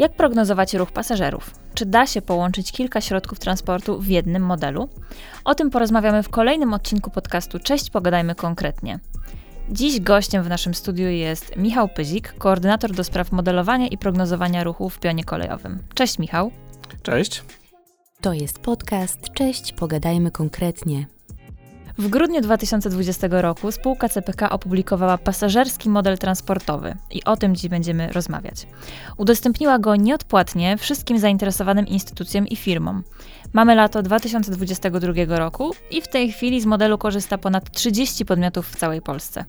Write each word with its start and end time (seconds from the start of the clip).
Jak 0.00 0.12
prognozować 0.12 0.74
ruch 0.74 0.92
pasażerów? 0.92 1.50
Czy 1.74 1.86
da 1.86 2.06
się 2.06 2.22
połączyć 2.22 2.72
kilka 2.72 3.00
środków 3.00 3.38
transportu 3.38 4.00
w 4.00 4.08
jednym 4.08 4.42
modelu? 4.42 4.88
O 5.44 5.54
tym 5.54 5.70
porozmawiamy 5.70 6.22
w 6.22 6.28
kolejnym 6.28 6.74
odcinku 6.74 7.10
podcastu 7.10 7.58
Cześć, 7.58 7.90
pogadajmy 7.90 8.34
konkretnie. 8.34 9.00
Dziś 9.70 10.00
gościem 10.00 10.42
w 10.42 10.48
naszym 10.48 10.74
studiu 10.74 11.08
jest 11.08 11.56
Michał 11.56 11.88
Pyzik, 11.88 12.34
koordynator 12.38 12.92
do 12.92 13.04
spraw 13.04 13.32
modelowania 13.32 13.86
i 13.86 13.98
prognozowania 13.98 14.64
ruchu 14.64 14.90
w 14.90 14.98
pionie 14.98 15.24
kolejowym. 15.24 15.82
Cześć 15.94 16.18
Michał. 16.18 16.50
Cześć. 17.02 17.42
To 18.20 18.32
jest 18.32 18.58
podcast 18.58 19.18
Cześć, 19.34 19.72
pogadajmy 19.72 20.30
konkretnie. 20.30 21.06
W 21.98 22.08
grudniu 22.08 22.40
2020 22.40 23.28
roku 23.30 23.72
spółka 23.72 24.08
CPK 24.08 24.50
opublikowała 24.50 25.18
pasażerski 25.18 25.88
model 25.88 26.18
transportowy 26.18 26.96
i 27.10 27.24
o 27.24 27.36
tym 27.36 27.56
dziś 27.56 27.70
będziemy 27.70 28.12
rozmawiać. 28.12 28.66
Udostępniła 29.16 29.78
go 29.78 29.96
nieodpłatnie 29.96 30.76
wszystkim 30.76 31.18
zainteresowanym 31.18 31.86
instytucjom 31.86 32.46
i 32.46 32.56
firmom. 32.56 33.04
Mamy 33.52 33.74
lato 33.74 34.02
2022 34.02 35.38
roku 35.38 35.74
i 35.90 36.02
w 36.02 36.08
tej 36.08 36.32
chwili 36.32 36.60
z 36.60 36.66
modelu 36.66 36.98
korzysta 36.98 37.38
ponad 37.38 37.70
30 37.70 38.24
podmiotów 38.24 38.68
w 38.68 38.76
całej 38.76 39.02
Polsce. 39.02 39.44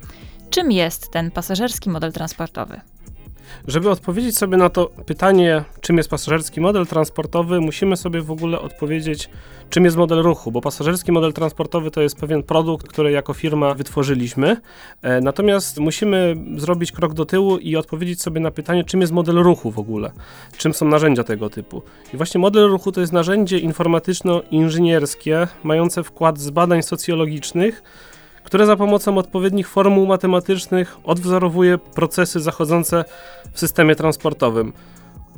Czym 0.50 0.72
jest 0.72 1.12
ten 1.12 1.32
pasażerski 1.32 1.90
model 1.90 2.12
transportowy? 2.14 2.82
Żeby 3.68 3.90
odpowiedzieć 3.90 4.38
sobie 4.38 4.58
na 4.58 4.70
to 4.70 4.86
pytanie, 5.06 5.64
czym 5.82 5.98
jest 5.98 6.10
pasażerski 6.10 6.62
model 6.62 6.88
transportowy, 6.88 7.62
musimy 7.62 7.98
sobie 7.98 8.22
w 8.22 8.32
ogóle 8.32 8.60
odpowiedzieć, 8.60 9.30
czym 9.70 9.86
jest 9.86 9.98
model 9.98 10.22
ruchu, 10.22 10.52
bo 10.52 10.62
pasażerski 10.62 11.12
model 11.12 11.34
transportowy 11.34 11.92
to 11.92 12.02
jest 12.02 12.20
pewien 12.20 12.44
produkt, 12.44 12.88
który 12.88 13.12
jako 13.12 13.34
firma 13.34 13.74
wytworzyliśmy. 13.74 14.58
E, 15.02 15.22
natomiast 15.22 15.80
musimy 15.80 16.36
zrobić 16.58 16.92
krok 16.92 17.14
do 17.14 17.26
tyłu 17.26 17.58
i 17.58 17.76
odpowiedzieć 17.76 18.22
sobie 18.22 18.42
na 18.42 18.52
pytanie, 18.52 18.84
czym 18.84 19.02
jest 19.02 19.14
model 19.14 19.36
ruchu 19.36 19.72
w 19.72 19.80
ogóle, 19.80 20.12
czym 20.58 20.74
są 20.74 20.86
narzędzia 20.86 21.24
tego 21.24 21.50
typu. 21.50 21.82
I 22.14 22.18
właśnie 22.18 22.40
model 22.40 22.70
ruchu 22.70 22.92
to 22.92 23.02
jest 23.02 23.14
narzędzie 23.14 23.60
informatyczno-inżynierskie, 23.60 25.48
mające 25.64 26.04
wkład 26.04 26.40
z 26.40 26.50
badań 26.50 26.84
socjologicznych 26.84 27.84
które 28.44 28.66
za 28.66 28.76
pomocą 28.76 29.18
odpowiednich 29.18 29.70
formuł 29.70 30.06
matematycznych 30.06 30.98
odwzorowuje 31.04 31.78
procesy 31.78 32.40
zachodzące 32.40 33.06
w 33.54 33.60
systemie 33.60 33.96
transportowym. 33.96 34.74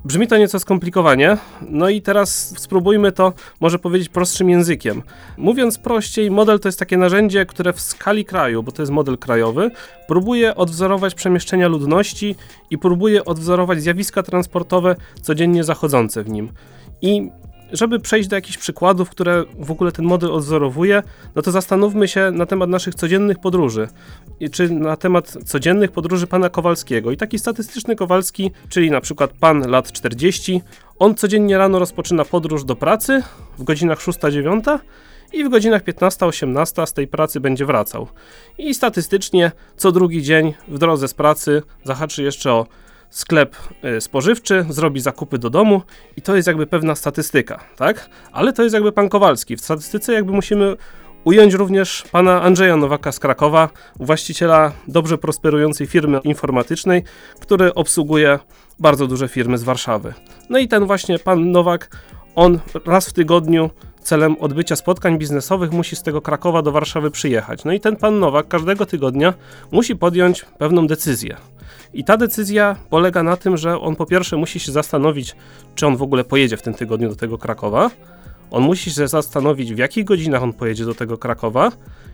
Brzmi 0.06 0.28
to 0.28 0.38
nieco 0.38 0.60
skomplikowanie, 0.60 1.38
no 1.70 1.90
i 1.90 2.02
teraz 2.02 2.54
spróbujmy 2.60 3.12
to 3.12 3.34
może 3.60 3.80
powiedzieć 3.80 4.10
prostszym 4.10 4.50
językiem. 4.50 5.02
Mówiąc 5.38 5.78
prościej, 5.78 6.32
model 6.32 6.60
to 6.60 6.68
jest 6.68 6.80
takie 6.80 6.98
narzędzie, 6.98 7.46
które 7.46 7.74
w 7.74 7.82
skali 7.82 8.26
kraju, 8.26 8.64
bo 8.64 8.72
to 8.72 8.82
jest 8.82 8.92
model 8.92 9.18
krajowy, 9.18 9.72
próbuje 10.08 10.56
odwzorować 10.56 11.16
przemieszczenia 11.16 11.68
ludności 11.68 12.36
i 12.70 12.78
próbuje 12.78 13.26
odwzorować 13.26 13.82
zjawiska 13.82 14.24
transportowe 14.24 14.96
codziennie 15.22 15.64
zachodzące 15.64 16.24
w 16.24 16.30
nim. 16.30 16.50
I 17.02 17.32
żeby 17.74 18.00
przejść 18.00 18.30
do 18.30 18.36
jakichś 18.36 18.58
przykładów, 18.58 19.10
które 19.10 19.44
w 19.60 19.72
ogóle 19.72 19.92
ten 19.92 20.06
model 20.06 20.32
odwzorowuje, 20.32 21.04
no 21.36 21.42
to 21.42 21.52
zastanówmy 21.52 22.08
się 22.08 22.32
na 22.32 22.46
temat 22.46 22.70
naszych 22.70 22.96
codziennych 22.96 23.40
podróży, 23.40 23.88
czy 24.52 24.70
na 24.70 24.96
temat 24.96 25.38
codziennych 25.46 25.92
podróży 25.92 26.28
pana 26.28 26.50
Kowalskiego. 26.50 27.12
I 27.12 27.18
taki 27.18 27.40
statystyczny 27.40 27.96
Kowalski, 27.96 28.52
czyli 28.70 28.92
na 28.92 29.02
przykład 29.02 29.32
pan 29.40 29.70
lat 29.70 29.92
40, 29.92 30.62
on 31.00 31.16
codziennie 31.16 31.58
rano 31.58 31.80
rozpoczyna 31.80 32.26
podróż 32.26 32.64
do 32.64 32.76
pracy 32.76 33.24
w 33.58 33.64
godzinach 33.64 34.00
6-9 34.00 34.80
i 35.34 35.44
w 35.44 35.50
godzinach 35.50 35.84
15-18 35.84 36.86
z 36.86 36.94
tej 36.94 37.08
pracy 37.08 37.40
będzie 37.40 37.66
wracał. 37.66 38.08
I 38.58 38.74
statystycznie 38.74 39.52
co 39.78 39.92
drugi 39.92 40.24
dzień 40.24 40.54
w 40.68 40.78
drodze 40.78 41.08
z 41.08 41.14
pracy 41.14 41.62
zahaczy 41.84 42.24
jeszcze 42.24 42.52
o 42.52 42.68
sklep 43.14 43.56
e, 43.84 44.02
spożywczy, 44.02 44.66
zrobi 44.70 45.00
zakupy 45.00 45.38
do 45.38 45.50
domu 45.50 45.82
i 46.18 46.22
to 46.22 46.36
jest 46.36 46.48
jakby 46.48 46.68
pewna 46.68 46.96
statystyka, 46.96 47.64
tak? 47.76 48.10
Ale 48.32 48.54
to 48.54 48.64
jest 48.64 48.74
jakby 48.74 48.92
pan 48.92 49.10
Kowalski. 49.10 49.58
W 49.58 49.62
statystyce 49.62 50.14
jakby 50.14 50.32
musimy 50.32 50.76
ująć 51.24 51.54
również 51.54 52.04
pana 52.12 52.42
Andrzeja 52.42 52.78
Nowaka 52.78 53.12
z 53.12 53.20
Krakowa, 53.20 53.70
właściciela 54.00 54.72
dobrze 54.88 55.18
prosperującej 55.18 55.88
firmy 55.88 56.20
informatycznej, 56.24 57.04
który 57.40 57.74
obsługuje 57.74 58.40
bardzo 58.80 59.08
duże 59.08 59.28
firmy 59.28 59.58
z 59.58 59.64
Warszawy. 59.64 60.14
No 60.50 60.58
i 60.60 60.68
ten 60.68 60.86
właśnie 60.86 61.20
pan 61.20 61.52
Nowak, 61.52 61.90
on 62.36 62.60
raz 62.86 63.10
w 63.10 63.14
tygodniu 63.14 63.70
celem 64.02 64.36
odbycia 64.40 64.76
spotkań 64.76 65.18
biznesowych 65.18 65.72
musi 65.72 65.96
z 65.96 66.04
tego 66.04 66.22
Krakowa 66.22 66.62
do 66.62 66.72
Warszawy 66.72 67.12
przyjechać. 67.12 67.66
No 67.66 67.72
i 67.72 67.80
ten 67.80 67.96
pan 67.96 68.20
Nowak 68.20 68.48
każdego 68.48 68.86
tygodnia 68.86 69.34
musi 69.72 69.96
podjąć 69.96 70.46
pewną 70.58 70.88
decyzję. 70.88 71.38
I 71.94 72.04
ta 72.04 72.18
decyzja 72.18 72.76
polega 72.90 73.24
na 73.24 73.38
tym, 73.38 73.58
że 73.58 73.80
on 73.80 73.96
po 73.96 74.06
pierwsze 74.06 74.38
musi 74.38 74.60
się 74.60 74.72
zastanowić, 74.72 75.36
czy 75.76 75.88
on 75.88 75.98
w 75.98 76.02
ogóle 76.02 76.24
pojedzie 76.24 76.58
w 76.58 76.62
tym 76.62 76.74
tygodniu 76.74 77.10
do 77.10 77.16
tego 77.16 77.38
Krakowa. 77.38 77.90
On 78.52 78.64
musi 78.64 78.92
się 78.92 79.08
zastanowić, 79.08 79.74
w 79.74 79.78
jakich 79.78 80.06
godzinach 80.06 80.44
on 80.44 80.54
pojedzie 80.54 80.86
do 80.86 80.96
tego 80.96 81.18
Krakowa. 81.18 81.72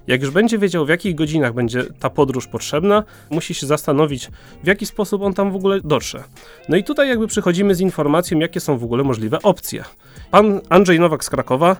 Jak 0.07 0.21
już 0.21 0.31
będzie 0.31 0.57
wiedział, 0.57 0.85
w 0.85 0.89
jakich 0.89 1.15
godzinach 1.15 1.53
będzie 1.53 1.83
ta 1.99 2.09
podróż 2.09 2.47
potrzebna, 2.47 3.03
musi 3.29 3.53
się 3.53 3.67
zastanowić, 3.67 4.29
w 4.63 4.67
jaki 4.67 4.85
sposób 4.85 5.21
on 5.21 5.33
tam 5.33 5.51
w 5.51 5.55
ogóle 5.55 5.81
dotrze. 5.81 6.23
No 6.69 6.77
i 6.77 6.83
tutaj 6.83 7.09
jakby 7.09 7.27
przychodzimy 7.27 7.75
z 7.75 7.81
informacją, 7.81 8.39
jakie 8.39 8.59
są 8.59 8.77
w 8.77 8.83
ogóle 8.83 9.03
możliwe 9.03 9.41
opcje. 9.41 9.83
Pan 10.31 10.61
Andrzej 10.69 10.99
Nowak 10.99 11.23
z 11.23 11.29
Krakowa 11.29 11.75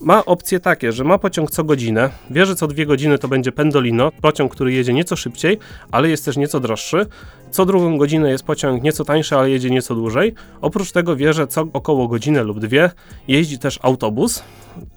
ma 0.00 0.24
opcje 0.24 0.60
takie, 0.60 0.92
że 0.92 1.04
ma 1.04 1.18
pociąg 1.18 1.50
co 1.50 1.64
godzinę, 1.64 2.10
wie, 2.30 2.46
że 2.46 2.54
co 2.56 2.66
dwie 2.66 2.86
godziny 2.86 3.18
to 3.18 3.28
będzie 3.28 3.52
Pendolino, 3.52 4.12
pociąg, 4.20 4.52
który 4.52 4.72
jedzie 4.72 4.92
nieco 4.92 5.16
szybciej, 5.16 5.58
ale 5.92 6.08
jest 6.08 6.24
też 6.24 6.36
nieco 6.36 6.60
droższy. 6.60 7.06
Co 7.50 7.66
drugą 7.66 7.98
godzinę 7.98 8.30
jest 8.30 8.44
pociąg 8.44 8.82
nieco 8.82 9.04
tańszy, 9.04 9.36
ale 9.36 9.50
jedzie 9.50 9.70
nieco 9.70 9.94
dłużej. 9.94 10.34
Oprócz 10.60 10.92
tego 10.92 11.16
wie, 11.16 11.32
że 11.32 11.46
co 11.46 11.66
około 11.72 12.08
godzinę 12.08 12.42
lub 12.42 12.60
dwie 12.60 12.90
jeździ 13.28 13.58
też 13.58 13.78
autobus 13.82 14.42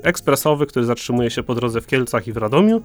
ekspresowy, 0.04 0.66
który 0.66 0.86
zatrzymuje 0.86 1.30
się 1.30 1.44
po 1.44 1.56
drodze 1.56 1.82
w 1.82 1.88
Kielcach 1.88 2.28
i 2.28 2.34
w 2.34 2.38
Radomiu. 2.38 2.82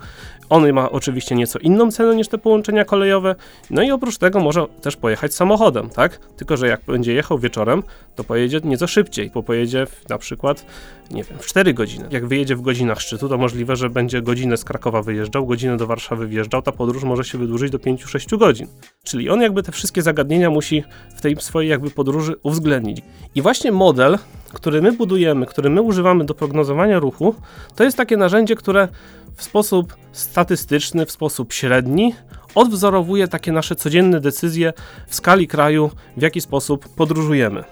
On 0.49 0.73
ma 0.73 0.91
oczywiście 0.91 1.35
nieco 1.35 1.59
inną 1.59 1.91
cenę 1.91 2.17
niż 2.17 2.29
te 2.29 2.39
połączenia 2.39 2.85
kolejowe. 2.85 3.35
No 3.71 3.83
i 3.83 3.91
oprócz 3.91 4.19
tego 4.19 4.41
może 4.41 4.67
też 4.83 4.97
pojechać 4.97 5.35
samochodem, 5.35 5.91
tak? 5.91 6.19
Tylko, 6.37 6.57
że 6.57 6.69
jak 6.69 6.81
będzie 6.87 7.13
jechał 7.15 7.39
wieczorem, 7.39 7.83
to 8.17 8.25
pojedzie 8.25 8.61
nieco 8.65 8.87
szybciej, 8.87 9.31
bo 9.35 9.43
pojedzie 9.43 9.87
w, 9.87 10.09
na 10.09 10.19
przykład, 10.19 10.67
nie 11.11 11.25
wiem, 11.25 11.39
w 11.39 11.47
4 11.47 11.75
godziny. 11.75 12.09
Jak 12.11 12.27
wyjedzie 12.27 12.57
w 12.57 12.61
godzinach 12.61 13.01
szczytu, 13.01 13.29
to 13.29 13.39
możliwe, 13.39 13.77
że 13.77 13.91
będzie 13.91 14.23
godzinę 14.23 14.57
z 14.57 14.65
Krakowa 14.65 15.03
wyjeżdżał, 15.03 15.47
godzinę 15.47 15.77
do 15.77 15.87
Warszawy 15.87 16.27
wjeżdżał, 16.27 16.63
ta 16.63 16.73
podróż 16.73 17.05
może 17.05 17.25
się 17.25 17.39
wydłużyć 17.39 17.71
do 17.71 17.79
5-6 17.79 18.39
godzin. 18.39 18.67
Czyli 19.05 19.31
on 19.31 19.41
jakby 19.41 19.63
te 19.63 19.73
wszystkie 19.73 20.03
zagadnienia 20.03 20.51
musi 20.51 20.85
w 21.17 21.21
tej 21.21 21.37
swojej 21.37 21.71
jakby 21.71 21.91
podróży 21.91 22.35
uwzględnić. 22.43 23.03
I 23.35 23.43
właśnie 23.43 23.73
model, 23.73 24.19
który 24.53 24.83
my 24.83 24.93
budujemy, 24.93 25.47
który 25.47 25.71
my 25.71 25.83
używamy 25.83 26.25
do 26.25 26.35
prognozowania 26.35 26.99
ruchu, 26.99 27.35
to 27.77 27.85
jest 27.85 27.97
takie 27.97 28.17
narzędzie, 28.17 28.57
które 28.57 28.89
w 29.37 29.43
sposób 29.43 29.97
statystyczny, 30.13 31.07
w 31.07 31.13
sposób 31.13 31.53
średni 31.53 32.15
odwzorowuje 32.55 33.29
takie 33.29 33.53
nasze 33.53 33.77
codzienne 33.77 34.21
decyzje 34.21 34.73
w 35.07 35.15
skali 35.15 35.49
kraju, 35.49 35.91
w 36.17 36.23
jaki 36.23 36.41
sposób 36.41 36.89
podróżujemy. 36.89 37.65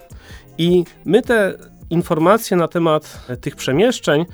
I 0.57 0.83
my 1.05 1.21
te 1.21 1.53
informacje 1.89 2.57
na 2.57 2.67
temat 2.67 3.25
tych 3.41 3.55
przemieszczeń 3.55 4.25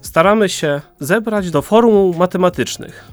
staramy 0.00 0.48
się 0.48 0.80
zebrać 1.00 1.50
do 1.50 1.62
formuł 1.62 2.14
matematycznych. 2.14 3.04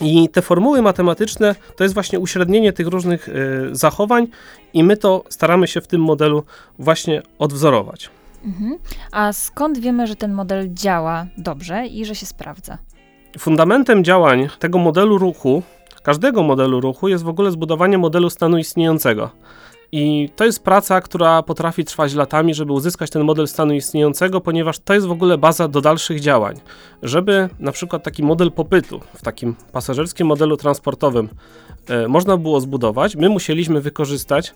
I 0.00 0.28
te 0.28 0.42
formuły 0.42 0.82
matematyczne 0.82 1.54
to 1.76 1.84
jest 1.84 1.94
właśnie 1.94 2.20
uśrednienie 2.20 2.72
tych 2.72 2.86
różnych 2.86 3.28
y, 3.28 3.32
zachowań, 3.72 4.26
i 4.72 4.84
my 4.84 4.96
to 4.96 5.24
staramy 5.28 5.66
się 5.66 5.80
w 5.80 5.86
tym 5.86 6.00
modelu 6.00 6.42
właśnie 6.78 7.22
odwzorować. 7.38 8.10
Mhm. 8.44 8.78
A 9.12 9.32
skąd 9.32 9.78
wiemy, 9.78 10.06
że 10.06 10.16
ten 10.16 10.32
model 10.32 10.68
działa 10.74 11.26
dobrze 11.38 11.86
i 11.86 12.04
że 12.04 12.14
się 12.14 12.26
sprawdza? 12.26 12.78
Fundamentem 13.38 14.04
działań 14.04 14.48
tego 14.58 14.78
modelu 14.78 15.18
ruchu, 15.18 15.62
każdego 16.02 16.42
modelu 16.42 16.80
ruchu, 16.80 17.08
jest 17.08 17.24
w 17.24 17.28
ogóle 17.28 17.50
zbudowanie 17.50 17.98
modelu 17.98 18.30
stanu 18.30 18.58
istniejącego. 18.58 19.30
I 19.92 20.28
to 20.36 20.44
jest 20.44 20.62
praca, 20.62 21.00
która 21.00 21.42
potrafi 21.42 21.84
trwać 21.84 22.14
latami, 22.14 22.54
żeby 22.54 22.72
uzyskać 22.72 23.10
ten 23.10 23.24
model 23.24 23.48
stanu 23.48 23.74
istniejącego, 23.74 24.40
ponieważ 24.40 24.78
to 24.78 24.94
jest 24.94 25.06
w 25.06 25.10
ogóle 25.10 25.38
baza 25.38 25.68
do 25.68 25.80
dalszych 25.80 26.20
działań. 26.20 26.56
Żeby 27.02 27.48
na 27.58 27.72
przykład 27.72 28.02
taki 28.02 28.22
model 28.22 28.52
popytu 28.52 29.00
w 29.14 29.22
takim 29.22 29.56
pasażerskim 29.72 30.26
modelu 30.26 30.56
transportowym 30.56 31.28
e, 31.88 32.08
można 32.08 32.36
było 32.36 32.60
zbudować, 32.60 33.16
my 33.16 33.28
musieliśmy 33.28 33.80
wykorzystać 33.80 34.54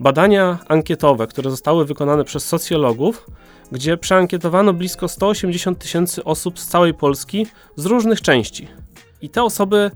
badania 0.00 0.58
ankietowe, 0.68 1.26
które 1.26 1.50
zostały 1.50 1.84
wykonane 1.84 2.24
przez 2.24 2.44
socjologów, 2.44 3.26
gdzie 3.72 3.96
przeankietowano 3.96 4.72
blisko 4.72 5.08
180 5.08 5.78
tysięcy 5.78 6.24
osób 6.24 6.58
z 6.58 6.66
całej 6.66 6.94
Polski 6.94 7.46
z 7.76 7.86
różnych 7.86 8.20
części. 8.20 8.68
I 9.22 9.30
te 9.30 9.42
osoby 9.42 9.90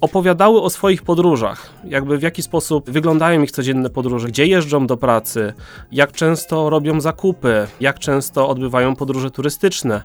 opowiadały 0.00 0.62
o 0.62 0.70
swoich 0.70 1.02
podróżach, 1.02 1.72
jakby 1.84 2.18
w 2.18 2.22
jaki 2.22 2.42
sposób 2.42 2.90
wyglądają 2.90 3.42
ich 3.42 3.50
codzienne 3.50 3.90
podróże, 3.90 4.28
gdzie 4.28 4.46
jeżdżą 4.46 4.86
do 4.86 4.96
pracy, 4.96 5.52
jak 5.92 6.12
często 6.12 6.70
robią 6.70 7.00
zakupy, 7.00 7.66
jak 7.80 7.98
często 7.98 8.48
odbywają 8.48 8.96
podróże 8.96 9.30
turystyczne, 9.30 10.02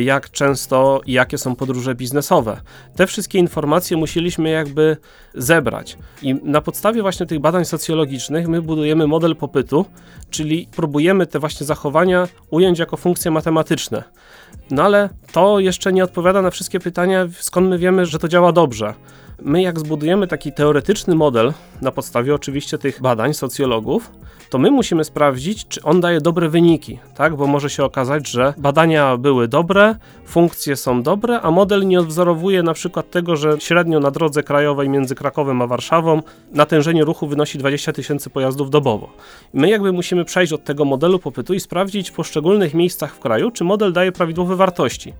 jak 0.00 0.30
często 0.30 1.00
i 1.06 1.12
jakie 1.12 1.38
są 1.38 1.56
podróże 1.56 1.94
biznesowe. 1.94 2.60
Te 2.96 3.06
wszystkie 3.06 3.38
informacje 3.38 3.96
musieliśmy 3.96 4.50
jakby 4.50 4.96
zebrać. 5.34 5.98
I 6.22 6.34
na 6.34 6.60
podstawie 6.60 7.02
właśnie 7.02 7.26
tych 7.26 7.40
badań 7.40 7.64
socjologicznych 7.64 8.48
my 8.48 8.62
budujemy 8.62 9.06
model 9.06 9.36
popytu, 9.36 9.84
czyli 10.30 10.68
próbujemy 10.76 11.26
te 11.26 11.38
właśnie 11.38 11.66
zachowania 11.66 12.28
ująć 12.50 12.78
jako 12.78 12.96
funkcje 12.96 13.30
matematyczne. 13.30 14.04
No 14.70 14.82
ale 14.82 15.08
to 15.32 15.60
jeszcze 15.60 15.92
nie 15.92 16.04
odpowiada 16.04 16.42
na 16.42 16.50
wszystkie 16.50 16.80
pytania, 16.80 17.28
skąd 17.38 17.68
my 17.68 17.78
wiemy, 17.78 18.06
że 18.06 18.18
to 18.18 18.28
działa 18.28 18.52
dobrze. 18.52 18.94
My, 19.42 19.62
jak 19.62 19.78
zbudujemy 19.78 20.26
taki 20.26 20.52
teoretyczny 20.52 21.14
model, 21.14 21.52
na 21.82 21.92
podstawie 21.92 22.34
oczywiście 22.34 22.78
tych 22.78 23.00
badań 23.00 23.34
socjologów, 23.34 24.10
to 24.50 24.58
my 24.58 24.70
musimy 24.70 25.04
sprawdzić, 25.04 25.68
czy 25.68 25.82
on 25.82 26.00
daje 26.00 26.20
dobre 26.20 26.48
wyniki, 26.48 26.98
tak? 27.14 27.36
Bo 27.36 27.46
może 27.46 27.70
się 27.70 27.84
okazać, 27.84 28.28
że 28.28 28.54
badania 28.56 29.16
były 29.16 29.48
dobre, 29.48 29.96
funkcje 30.26 30.76
są 30.76 31.02
dobre, 31.02 31.40
a 31.40 31.50
model 31.50 31.86
nie 31.88 32.00
odwzorowuje 32.00 32.62
na 32.62 32.74
przykład 32.74 33.10
tego, 33.10 33.36
że 33.36 33.60
średnio 33.60 34.00
na 34.00 34.10
drodze 34.10 34.42
krajowej 34.42 34.88
między 34.88 35.14
Krakowem 35.14 35.62
a 35.62 35.66
Warszawą 35.66 36.22
natężenie 36.52 37.04
ruchu 37.04 37.26
wynosi 37.26 37.58
20 37.58 37.92
tysięcy 37.92 38.30
pojazdów 38.30 38.70
dobowo. 38.70 39.10
My 39.52 39.68
jakby 39.68 39.92
musimy 39.92 40.24
przejść 40.24 40.52
od 40.52 40.64
tego 40.64 40.84
modelu 40.84 41.18
popytu 41.18 41.54
i 41.54 41.60
sprawdzić 41.60 42.10
w 42.10 42.12
poszczególnych 42.12 42.74
miejscach 42.74 43.14
w 43.14 43.18
kraju, 43.18 43.50
czy 43.50 43.64
model 43.64 43.92
daje 43.92 44.12
prawidłowe 44.12 44.56
wartości. 44.56 45.12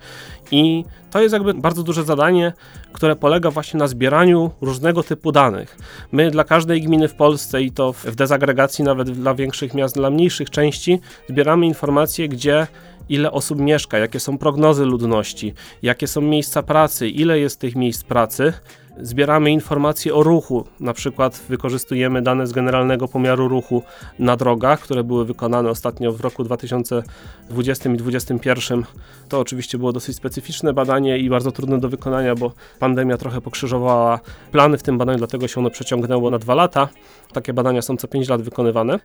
I 0.51 0.85
to 1.11 1.21
jest 1.21 1.33
jakby 1.33 1.55
bardzo 1.55 1.83
duże 1.83 2.05
zadanie, 2.05 2.53
które 2.93 3.17
polega 3.17 3.51
właśnie 3.51 3.79
na 3.79 3.87
zbieraniu 3.87 4.51
różnego 4.61 5.03
typu 5.03 5.33
danych. 5.33 5.79
My 6.13 6.31
dla 6.31 6.45
każdej 6.45 6.83
gminy 6.83 7.09
w 7.09 7.15
Polsce 7.15 7.63
i 7.63 7.73
to 7.73 7.93
w 7.93 8.15
dezagregacji 8.15 8.85
nawet 8.85 9.11
dla 9.17 9.35
większych 9.35 9.75
miast, 9.75 9.95
dla 9.95 10.11
mniejszych 10.11 10.51
części 10.51 11.01
zbieramy 11.29 11.67
informacje, 11.67 12.29
gdzie 12.29 12.67
ile 13.09 13.33
osób 13.33 13.61
mieszka, 13.61 13.99
jakie 13.99 14.21
są 14.21 14.39
prognozy 14.39 14.85
ludności, 14.85 15.55
jakie 15.83 16.07
są 16.07 16.21
miejsca 16.21 16.63
pracy, 16.63 17.09
ile 17.09 17.39
jest 17.39 17.61
tych 17.61 17.77
miejsc 17.77 18.05
pracy 18.05 18.53
zbieramy 19.01 19.51
informacje 19.51 20.15
o 20.15 20.23
ruchu, 20.23 20.65
na 20.81 20.93
przykład 20.93 21.43
wykorzystujemy 21.49 22.23
dane 22.23 22.47
z 22.47 22.53
Generalnego 22.53 23.09
Pomiaru 23.09 23.49
Ruchu 23.49 23.83
na 24.19 24.37
drogach, 24.37 24.81
które 24.81 25.05
były 25.05 25.25
wykonane 25.25 25.71
ostatnio 25.71 26.13
w 26.13 26.21
roku 26.21 26.45
2020 26.45 27.91
i 27.91 27.97
2021. 27.97 28.85
To 29.29 29.41
oczywiście 29.41 29.79
było 29.79 29.93
dosyć 29.93 30.17
specyficzne 30.17 30.73
badanie 30.73 31.19
i 31.19 31.31
bardzo 31.31 31.53
trudne 31.53 31.81
do 31.81 31.89
wykonania, 31.89 32.35
bo 32.35 32.53
pandemia 32.79 33.17
trochę 33.17 33.41
pokrzyżowała 33.41 34.21
plany 34.53 34.79
w 34.79 34.83
tym 34.83 34.99
badaniu, 34.99 35.19
dlatego 35.19 35.49
się 35.49 35.61
ono 35.61 35.71
przeciągnęło 35.71 36.31
na 36.31 36.39
dwa 36.39 36.55
lata. 36.55 36.89
Takie 37.33 37.53
badania 37.53 37.83
są 37.83 37.97
co 37.97 38.09
5 38.09 38.29
lat 38.29 38.43
wykonywane. 38.43 39.01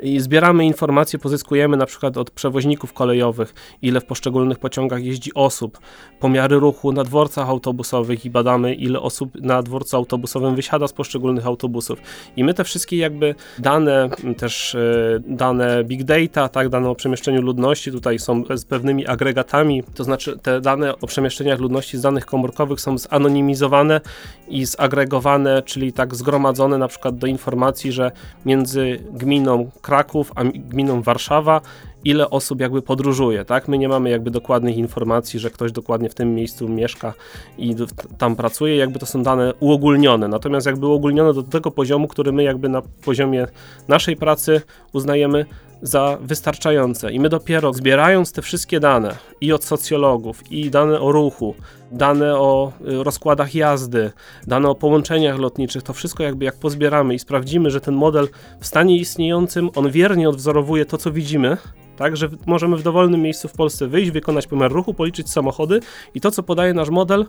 I 0.00 0.20
zbieramy 0.20 0.66
informacje, 0.66 1.18
pozyskujemy 1.18 1.76
na 1.76 1.86
przykład 1.86 2.16
od 2.16 2.30
przewoźników 2.30 2.92
kolejowych, 2.92 3.54
ile 3.82 4.00
w 4.00 4.04
poszczególnych 4.04 4.58
pociągach 4.58 5.04
jeździ 5.04 5.34
osób, 5.34 5.78
pomiary 6.20 6.58
ruchu 6.58 6.92
na 6.92 7.04
dworcach 7.04 7.48
autobusowych 7.48 8.24
i 8.24 8.30
badamy, 8.30 8.74
ile 8.74 9.00
osób 9.00 9.33
na 9.40 9.62
dworcu 9.62 9.96
autobusowym 9.96 10.54
wysiada 10.56 10.88
z 10.88 10.92
poszczególnych 10.92 11.46
autobusów. 11.46 11.98
I 12.36 12.44
my 12.44 12.54
te 12.54 12.64
wszystkie 12.64 12.96
jakby 12.96 13.34
dane, 13.58 14.08
też 14.36 14.74
e, 14.74 14.78
dane 15.26 15.84
big 15.84 16.04
data, 16.04 16.48
tak, 16.48 16.68
dane 16.68 16.90
o 16.90 16.94
przemieszczeniu 16.94 17.42
ludności 17.42 17.92
tutaj 17.92 18.18
są 18.18 18.44
z 18.56 18.64
pewnymi 18.64 19.06
agregatami, 19.06 19.82
to 19.94 20.04
znaczy 20.04 20.38
te 20.38 20.60
dane 20.60 20.98
o 20.98 21.06
przemieszczeniach 21.06 21.58
ludności 21.58 21.98
z 21.98 22.00
danych 22.00 22.26
komórkowych 22.26 22.80
są 22.80 22.98
zanonimizowane 22.98 24.00
i 24.48 24.64
zagregowane, 24.64 25.62
czyli 25.62 25.92
tak 25.92 26.14
zgromadzone 26.14 26.78
na 26.78 26.88
przykład 26.88 27.18
do 27.18 27.26
informacji, 27.26 27.92
że 27.92 28.12
między 28.46 29.04
gminą 29.12 29.70
Kraków 29.82 30.32
a 30.34 30.44
gminą 30.44 31.02
Warszawa 31.02 31.60
ile 32.04 32.30
osób 32.30 32.60
jakby 32.60 32.82
podróżuje, 32.82 33.44
tak? 33.44 33.68
My 33.68 33.78
nie 33.78 33.88
mamy 33.88 34.10
jakby 34.10 34.30
dokładnych 34.30 34.76
informacji, 34.76 35.40
że 35.40 35.50
ktoś 35.50 35.72
dokładnie 35.72 36.08
w 36.08 36.14
tym 36.14 36.34
miejscu 36.34 36.68
mieszka 36.68 37.14
i 37.58 37.76
tam 38.18 38.36
pracuje, 38.36 38.76
jakby 38.76 38.98
to 38.98 39.06
są 39.06 39.22
dane 39.22 39.54
uogólnione, 39.60 40.28
natomiast 40.28 40.66
jakby 40.66 40.86
uogólnione 40.86 41.34
do 41.34 41.42
tego 41.42 41.70
poziomu, 41.70 42.08
który 42.08 42.32
my 42.32 42.42
jakby 42.42 42.68
na 42.68 42.82
poziomie 43.04 43.46
naszej 43.88 44.16
pracy 44.16 44.60
uznajemy 44.92 45.46
za 45.84 46.18
wystarczające. 46.20 47.12
I 47.12 47.20
my 47.20 47.28
dopiero 47.28 47.72
zbierając 47.72 48.32
te 48.32 48.42
wszystkie 48.42 48.80
dane 48.80 49.16
i 49.40 49.52
od 49.52 49.64
socjologów, 49.64 50.52
i 50.52 50.70
dane 50.70 51.00
o 51.00 51.12
ruchu, 51.12 51.54
dane 51.92 52.38
o 52.38 52.72
y, 52.80 53.04
rozkładach 53.04 53.54
jazdy, 53.54 54.12
dane 54.46 54.68
o 54.68 54.74
połączeniach 54.74 55.38
lotniczych, 55.38 55.82
to 55.82 55.92
wszystko 55.92 56.22
jakby 56.22 56.44
jak 56.44 56.54
pozbieramy 56.54 57.14
i 57.14 57.18
sprawdzimy, 57.18 57.70
że 57.70 57.80
ten 57.80 57.94
model 57.94 58.28
w 58.60 58.66
stanie 58.66 58.96
istniejącym, 58.96 59.70
on 59.74 59.90
wiernie 59.90 60.28
odwzorowuje 60.28 60.86
to, 60.86 60.98
co 60.98 61.12
widzimy, 61.12 61.56
tak, 61.96 62.16
że 62.16 62.28
możemy 62.46 62.76
w 62.76 62.82
dowolnym 62.82 63.22
miejscu 63.22 63.48
w 63.48 63.52
Polsce 63.52 63.86
wyjść, 63.86 64.10
wykonać 64.10 64.46
pomiar 64.46 64.72
ruchu, 64.72 64.94
policzyć 64.94 65.30
samochody 65.30 65.80
i 66.14 66.20
to, 66.20 66.30
co 66.30 66.42
podaje 66.42 66.74
nasz 66.74 66.90
model, 66.90 67.26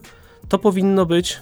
to 0.49 0.59
powinno 0.59 1.05
być 1.05 1.39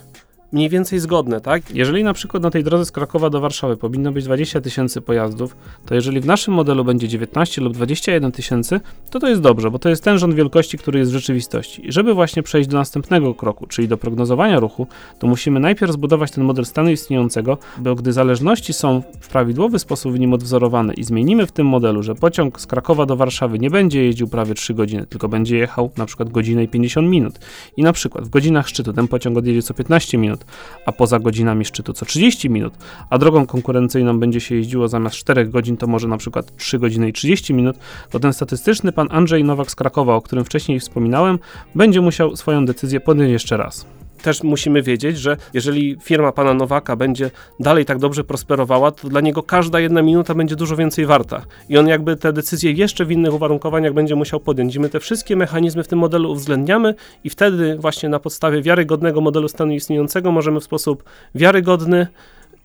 mniej 0.54 0.70
więcej 0.70 1.00
zgodne, 1.00 1.42
tak? 1.42 1.76
Jeżeli 1.76 2.04
na 2.04 2.14
przykład 2.14 2.44
na 2.44 2.50
tej 2.50 2.64
drodze 2.64 2.86
z 2.86 2.92
Krakowa 2.92 3.30
do 3.30 3.40
Warszawy 3.40 3.78
powinno 3.78 4.12
być 4.12 4.26
20 4.26 4.62
tysięcy 4.62 5.02
pojazdów, 5.02 5.56
to 5.86 5.96
jeżeli 5.96 6.22
w 6.22 6.26
naszym 6.26 6.54
modelu 6.54 6.86
będzie 6.86 7.08
19 7.08 7.62
lub 7.62 7.74
21 7.74 8.32
tysięcy, 8.32 8.80
to 9.10 9.20
to 9.20 9.30
jest 9.30 9.42
dobrze, 9.42 9.72
bo 9.72 9.80
to 9.80 9.90
jest 9.90 10.04
ten 10.04 10.18
rząd 10.18 10.34
wielkości, 10.36 10.78
który 10.78 11.00
jest 11.00 11.12
w 11.12 11.14
rzeczywistości. 11.14 11.88
I 11.88 11.92
żeby 11.92 12.14
właśnie 12.14 12.44
przejść 12.44 12.70
do 12.70 12.78
następnego 12.78 13.34
kroku, 13.34 13.68
czyli 13.68 13.88
do 13.88 13.98
prognozowania 13.98 14.60
ruchu, 14.60 14.88
to 15.20 15.28
musimy 15.28 15.60
najpierw 15.60 15.92
zbudować 15.92 16.32
ten 16.32 16.44
model 16.44 16.66
stanu 16.66 16.92
istniejącego, 16.92 17.58
bo 17.78 17.96
gdy 17.96 18.14
zależności 18.14 18.74
są 18.74 19.02
w 19.20 19.28
prawidłowy 19.28 19.80
sposób 19.80 20.14
w 20.14 20.20
nim 20.20 20.34
odwzorowane 20.34 20.94
i 20.94 21.04
zmienimy 21.04 21.46
w 21.46 21.52
tym 21.52 21.68
modelu, 21.68 22.04
że 22.04 22.16
pociąg 22.16 22.62
z 22.62 22.68
Krakowa 22.68 23.06
do 23.06 23.16
Warszawy 23.16 23.60
nie 23.60 23.70
będzie 23.70 24.06
jeździł 24.06 24.28
prawie 24.28 24.54
3 24.54 24.74
godziny, 24.74 25.06
tylko 25.06 25.30
będzie 25.30 25.58
jechał 25.58 25.92
na 25.98 26.06
przykład 26.06 26.30
godzinę 26.30 26.64
i 26.64 26.68
50 26.68 27.08
minut. 27.08 27.40
I 27.78 27.84
na 27.84 27.94
przykład 27.94 28.26
w 28.26 28.30
godzinach 28.30 28.68
szczytu 28.68 28.94
ten 28.94 29.08
pociąg 29.08 29.38
odjedzie 29.38 29.62
co 29.62 29.74
15 29.74 30.18
minut, 30.18 30.43
a 30.86 30.92
poza 30.92 31.20
godzinami 31.20 31.66
szczytu 31.66 31.94
co 31.94 32.06
30 32.06 32.50
minut, 32.50 32.74
a 33.10 33.18
drogą 33.18 33.46
konkurencyjną 33.46 34.20
będzie 34.20 34.42
się 34.42 34.56
jeździło 34.56 34.88
zamiast 34.88 35.16
4 35.16 35.46
godzin, 35.46 35.78
to 35.78 35.88
może 35.88 36.08
na 36.08 36.18
przykład 36.18 36.58
3 36.58 36.80
godziny 36.80 37.10
i 37.10 37.14
30 37.14 37.54
minut, 37.54 37.78
to 38.10 38.20
ten 38.20 38.34
statystyczny 38.34 38.92
pan 38.92 39.08
Andrzej 39.12 39.44
Nowak 39.44 39.72
z 39.72 39.76
Krakowa, 39.76 40.16
o 40.16 40.22
którym 40.22 40.46
wcześniej 40.46 40.80
wspominałem, 40.80 41.40
będzie 41.76 42.02
musiał 42.02 42.36
swoją 42.36 42.66
decyzję 42.66 43.00
podjąć 43.00 43.32
jeszcze 43.32 43.58
raz 43.58 43.86
też 44.24 44.44
musimy 44.44 44.82
wiedzieć, 44.82 45.18
że 45.18 45.38
jeżeli 45.54 45.98
firma 46.02 46.32
pana 46.32 46.54
Nowaka 46.54 46.96
będzie 46.96 47.32
dalej 47.60 47.86
tak 47.86 48.00
dobrze 48.00 48.24
prosperowała, 48.24 48.92
to 48.92 49.10
dla 49.10 49.22
niego 49.22 49.44
każda 49.44 49.80
jedna 49.80 50.02
minuta 50.02 50.36
będzie 50.36 50.56
dużo 50.56 50.76
więcej 50.76 51.06
warta. 51.06 51.46
I 51.70 51.78
on 51.78 51.88
jakby 51.88 52.16
te 52.16 52.34
decyzje 52.34 52.72
jeszcze 52.72 53.06
w 53.06 53.12
innych 53.12 53.34
uwarunkowaniach 53.34 53.94
będzie 53.94 54.16
musiał 54.16 54.40
podjąć. 54.40 54.76
I 54.76 54.80
my 54.80 54.90
te 54.90 55.00
wszystkie 55.00 55.36
mechanizmy 55.36 55.84
w 55.84 55.88
tym 55.88 56.00
modelu 56.00 56.32
uwzględniamy 56.32 56.96
i 57.24 57.30
wtedy 57.30 57.78
właśnie 57.80 58.10
na 58.10 58.20
podstawie 58.20 58.62
wiarygodnego 58.62 59.22
modelu 59.22 59.48
stanu 59.48 59.74
istniejącego 59.74 60.32
możemy 60.32 60.60
w 60.60 60.64
sposób 60.64 61.04
wiarygodny 61.36 62.08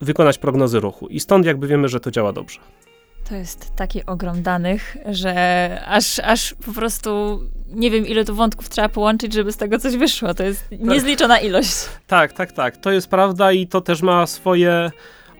wykonać 0.01 0.37
prognozy 0.37 0.79
ruchu. 0.79 1.07
I 1.07 1.19
stąd 1.19 1.45
jakby 1.45 1.67
wiemy, 1.67 1.89
że 1.89 1.99
to 1.99 2.11
działa 2.11 2.33
dobrze. 2.33 2.59
To 3.29 3.35
jest 3.35 3.75
taki 3.75 4.05
ogrom 4.05 4.43
danych, 4.43 4.97
że 5.05 5.81
aż, 5.85 6.19
aż 6.19 6.53
po 6.65 6.71
prostu 6.71 7.39
nie 7.67 7.91
wiem, 7.91 8.07
ile 8.07 8.25
tu 8.25 8.35
wątków 8.35 8.69
trzeba 8.69 8.89
połączyć, 8.89 9.33
żeby 9.33 9.51
z 9.51 9.57
tego 9.57 9.79
coś 9.79 9.95
wyszło. 9.97 10.33
To 10.33 10.43
jest 10.43 10.69
tak. 10.69 10.79
niezliczona 10.79 11.39
ilość. 11.39 11.75
Tak, 12.07 12.33
tak, 12.33 12.51
tak. 12.51 12.77
To 12.77 12.91
jest 12.91 13.07
prawda 13.07 13.51
i 13.51 13.67
to 13.67 13.81
też 13.81 14.01
ma 14.01 14.27
swoje 14.27 14.91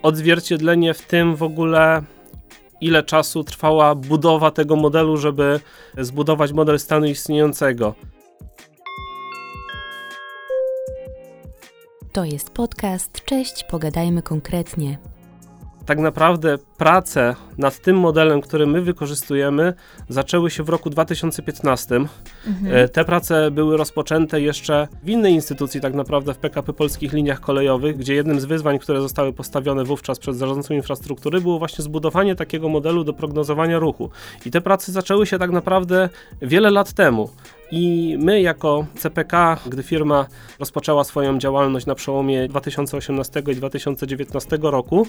odzwierciedlenie 0.02 0.94
w 0.94 1.02
tym 1.02 1.36
w 1.36 1.44
ogóle, 1.44 2.02
ile 2.82 3.04
czasu 3.04 3.44
trwała 3.44 3.96
budowa 3.96 4.52
tego 4.52 4.76
modelu, 4.76 5.18
żeby 5.18 5.60
zbudować 5.98 6.52
model 6.54 6.80
stanu 6.80 7.06
istniejącego. 7.06 7.96
To 12.12 12.26
jest 12.26 12.50
podcast. 12.50 13.26
Cześć, 13.26 13.64
pogadajmy 13.64 14.22
konkretnie 14.22 14.98
tak 15.90 16.00
naprawdę 16.00 16.58
prace 16.80 17.36
nad 17.58 17.80
tym 17.80 17.98
modelem, 17.98 18.42
który 18.42 18.68
my 18.68 18.82
wykorzystujemy, 18.82 19.74
zaczęły 20.10 20.52
się 20.52 20.64
w 20.64 20.70
roku 20.70 20.90
2015. 20.90 21.96
Mhm. 21.96 22.76
E, 22.76 22.88
te 22.88 23.06
prace 23.06 23.52
były 23.52 23.78
rozpoczęte 23.78 24.42
jeszcze 24.42 24.88
w 25.04 25.10
innej 25.10 25.34
instytucji, 25.34 25.82
tak 25.82 25.94
naprawdę 25.94 26.34
w 26.34 26.38
PKP 26.38 26.74
Polskich 26.74 27.14
Liniach 27.14 27.40
Kolejowych, 27.40 27.98
gdzie 27.98 28.16
jednym 28.16 28.40
z 28.40 28.46
wyzwań, 28.46 28.80
które 28.80 29.02
zostały 29.02 29.34
postawione 29.34 29.84
wówczas 29.84 30.20
przez 30.20 30.38
zarządcą 30.38 30.74
infrastruktury, 30.74 31.42
było 31.42 31.60
właśnie 31.60 31.84
zbudowanie 31.84 32.36
takiego 32.36 32.70
modelu 32.70 33.04
do 33.04 33.14
prognozowania 33.14 33.80
ruchu. 33.80 34.10
I 34.46 34.52
te 34.52 34.62
prace 34.62 34.92
zaczęły 34.92 35.26
się 35.26 35.40
tak 35.40 35.52
naprawdę 35.52 36.10
wiele 36.42 36.72
lat 36.72 36.94
temu. 36.94 37.30
I 37.72 38.16
my 38.20 38.42
jako 38.42 38.86
CPK, 38.96 39.58
gdy 39.68 39.84
firma 39.84 40.26
rozpoczęła 40.60 41.04
swoją 41.04 41.40
działalność 41.40 41.86
na 41.86 41.96
przełomie 41.96 42.48
2018 42.48 43.44
i 43.52 43.56
2019 43.56 44.58
roku, 44.62 45.08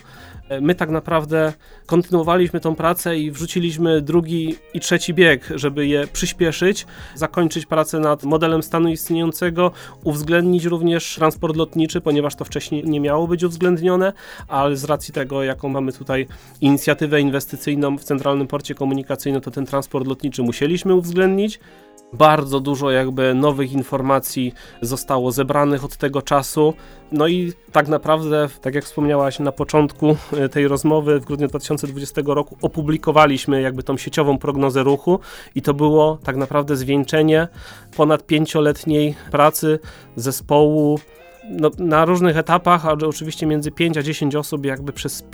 e, 0.49 0.61
my 0.61 0.75
tak 0.75 0.91
naprawdę 0.91 1.53
kontynuowaliśmy 1.87 2.61
tą 2.61 2.75
pracę 2.75 3.19
i 3.19 3.31
wrzuciliśmy 3.31 4.01
drugi 4.01 4.57
i 4.75 4.81
trzeci 4.81 5.15
bieg, 5.15 5.49
żeby 5.55 5.87
je 5.87 6.07
przyspieszyć, 6.07 6.87
zakończyć 7.15 7.67
pracę 7.67 7.99
nad 8.01 8.25
modelem 8.25 8.63
stanu 8.63 8.89
istniejącego, 8.89 9.71
uwzględnić 10.05 10.65
również 10.65 11.15
transport 11.15 11.57
lotniczy, 11.57 12.01
ponieważ 12.01 12.35
to 12.35 12.45
wcześniej 12.45 12.85
nie 12.85 13.01
miało 13.01 13.29
być 13.29 13.45
uwzględnione, 13.45 14.13
ale 14.49 14.77
z 14.77 14.85
racji 14.85 15.15
tego, 15.15 15.43
jaką 15.43 15.69
mamy 15.69 15.93
tutaj 15.93 16.27
inicjatywę 16.61 17.21
inwestycyjną 17.21 17.99
w 17.99 18.05
Centralnym 18.05 18.47
Porcie 18.47 18.75
Komunikacyjnym, 18.75 19.43
to 19.43 19.51
ten 19.51 19.67
transport 19.67 20.07
lotniczy 20.07 20.43
musieliśmy 20.43 20.95
uwzględnić. 20.95 21.61
Bardzo 22.13 22.61
dużo 22.61 22.91
jakby 22.91 23.35
nowych 23.35 23.73
informacji 23.73 24.55
zostało 24.83 25.33
zebranych 25.33 25.85
od 25.85 25.97
tego 25.97 26.23
czasu. 26.23 26.75
No 27.13 27.29
i 27.29 27.53
tak 27.73 27.89
naprawdę, 27.89 28.49
tak 28.61 28.75
jak 28.75 28.85
wspomniałaś 28.85 29.39
na 29.39 29.53
początku 29.53 30.17
e, 30.37 30.49
tej 30.49 30.69
rozmowy, 30.69 31.21
w 31.21 31.25
grudniu 31.25 31.49
2020 31.49 32.23
roku 32.25 32.57
opublikowaliśmy 32.63 33.63
jakby 33.63 33.83
tą 33.83 33.97
sieciową 33.97 34.39
prognozę 34.39 34.83
ruchu 34.83 35.21
i 35.55 35.63
to 35.63 35.75
było 35.75 36.19
tak 36.25 36.37
naprawdę 36.37 36.77
zwieńczenie 36.77 37.49
ponad 37.97 38.27
pięcioletniej 38.27 39.15
pracy 39.31 39.79
zespołu 40.17 40.99
no, 41.51 41.71
na 41.79 42.05
różnych 42.05 42.37
etapach, 42.37 42.87
ale 42.87 43.09
oczywiście 43.09 43.47
między 43.47 43.71
5 43.71 43.99
a 43.99 44.03
10 44.03 44.35
osób 44.37 44.67
jakby 44.67 44.93
przez 44.93 45.25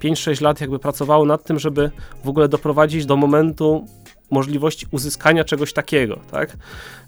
5-6 0.00 0.42
lat 0.42 0.60
jakby 0.60 0.78
pracowało 0.78 1.24
nad 1.24 1.44
tym, 1.44 1.58
żeby 1.58 1.90
w 2.24 2.28
ogóle 2.28 2.48
doprowadzić 2.48 3.06
do 3.06 3.16
momentu 3.16 3.86
możliwości 4.30 4.86
uzyskania 4.90 5.44
czegoś 5.44 5.72
takiego, 5.72 6.18
tak? 6.30 6.56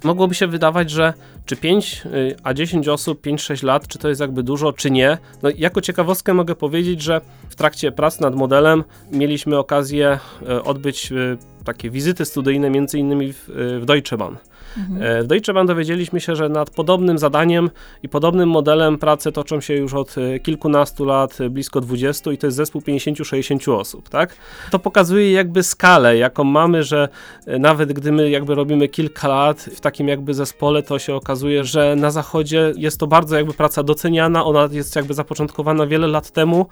Mogłoby 0.04 0.34
się 0.34 0.46
wydawać, 0.46 0.90
że 0.90 1.14
czy 1.46 1.56
5 1.56 2.02
y, 2.06 2.36
a 2.42 2.54
10 2.54 2.88
osób, 2.88 3.26
5-6 3.26 3.64
lat, 3.64 3.88
czy 3.88 3.98
to 3.98 4.08
jest 4.08 4.20
jakby 4.20 4.42
dużo, 4.42 4.72
czy 4.72 4.90
nie. 4.90 5.18
No, 5.42 5.50
jako 5.56 5.80
ciekawostkę 5.80 6.34
mogę 6.34 6.54
powiedzieć, 6.54 7.02
że 7.02 7.20
w 7.48 7.54
trakcie 7.54 7.92
prac 7.92 8.20
nad 8.20 8.34
modelem 8.34 8.84
mieliśmy 9.12 9.58
okazję 9.58 10.18
y, 10.42 10.62
odbyć 10.62 11.12
y, 11.12 11.38
takie 11.64 11.90
wizyty 11.90 12.24
studyjne 12.24 12.70
między 12.70 12.98
innymi 12.98 13.32
w, 13.32 13.44
w 13.80 13.84
Deutsche 13.84 14.16
Bahn. 14.16 14.36
Mhm. 14.78 15.02
E, 15.02 15.22
w 15.22 15.26
Deutsche 15.26 15.52
Bahn 15.52 15.66
dowiedzieliśmy 15.66 16.20
się, 16.20 16.36
że 16.36 16.48
nad 16.48 16.70
podobnym 16.70 17.18
zadaniem 17.18 17.70
i 18.02 18.08
podobnym 18.08 18.48
modelem 18.48 18.98
prace 18.98 19.32
toczą 19.32 19.60
się 19.60 19.74
już 19.74 19.94
od 19.94 20.16
e, 20.18 20.40
kilkunastu 20.40 21.04
lat, 21.04 21.40
e, 21.40 21.50
blisko 21.50 21.80
20 21.80 22.32
i 22.32 22.38
to 22.38 22.46
jest 22.46 22.56
zespół 22.56 22.82
50-60 22.82 23.72
osób, 23.72 24.08
tak? 24.08 24.36
To 24.70 24.78
pokazuje 24.78 25.32
jakby 25.32 25.62
skalę, 25.62 26.16
jaką 26.16 26.44
mamy, 26.44 26.82
że 26.82 27.08
nawet 27.46 27.92
gdy 27.92 28.12
my 28.12 28.30
jakby 28.30 28.54
robimy 28.54 28.88
kilka 28.88 29.28
lat 29.28 29.60
w 29.60 29.80
takim 29.80 30.08
jakby 30.08 30.34
zespole, 30.34 30.82
to 30.82 30.98
się 30.98 31.14
okazuje, 31.14 31.64
że 31.64 31.96
na 31.96 32.10
zachodzie 32.10 32.72
jest 32.76 33.00
to 33.00 33.06
bardzo 33.06 33.36
jakby 33.36 33.52
praca 33.52 33.82
doceniana, 33.82 34.44
ona 34.44 34.68
jest 34.72 34.96
jakby 34.96 35.14
zapoczątkowana 35.14 35.86
wiele 35.86 36.06
lat 36.06 36.30
temu 36.30 36.66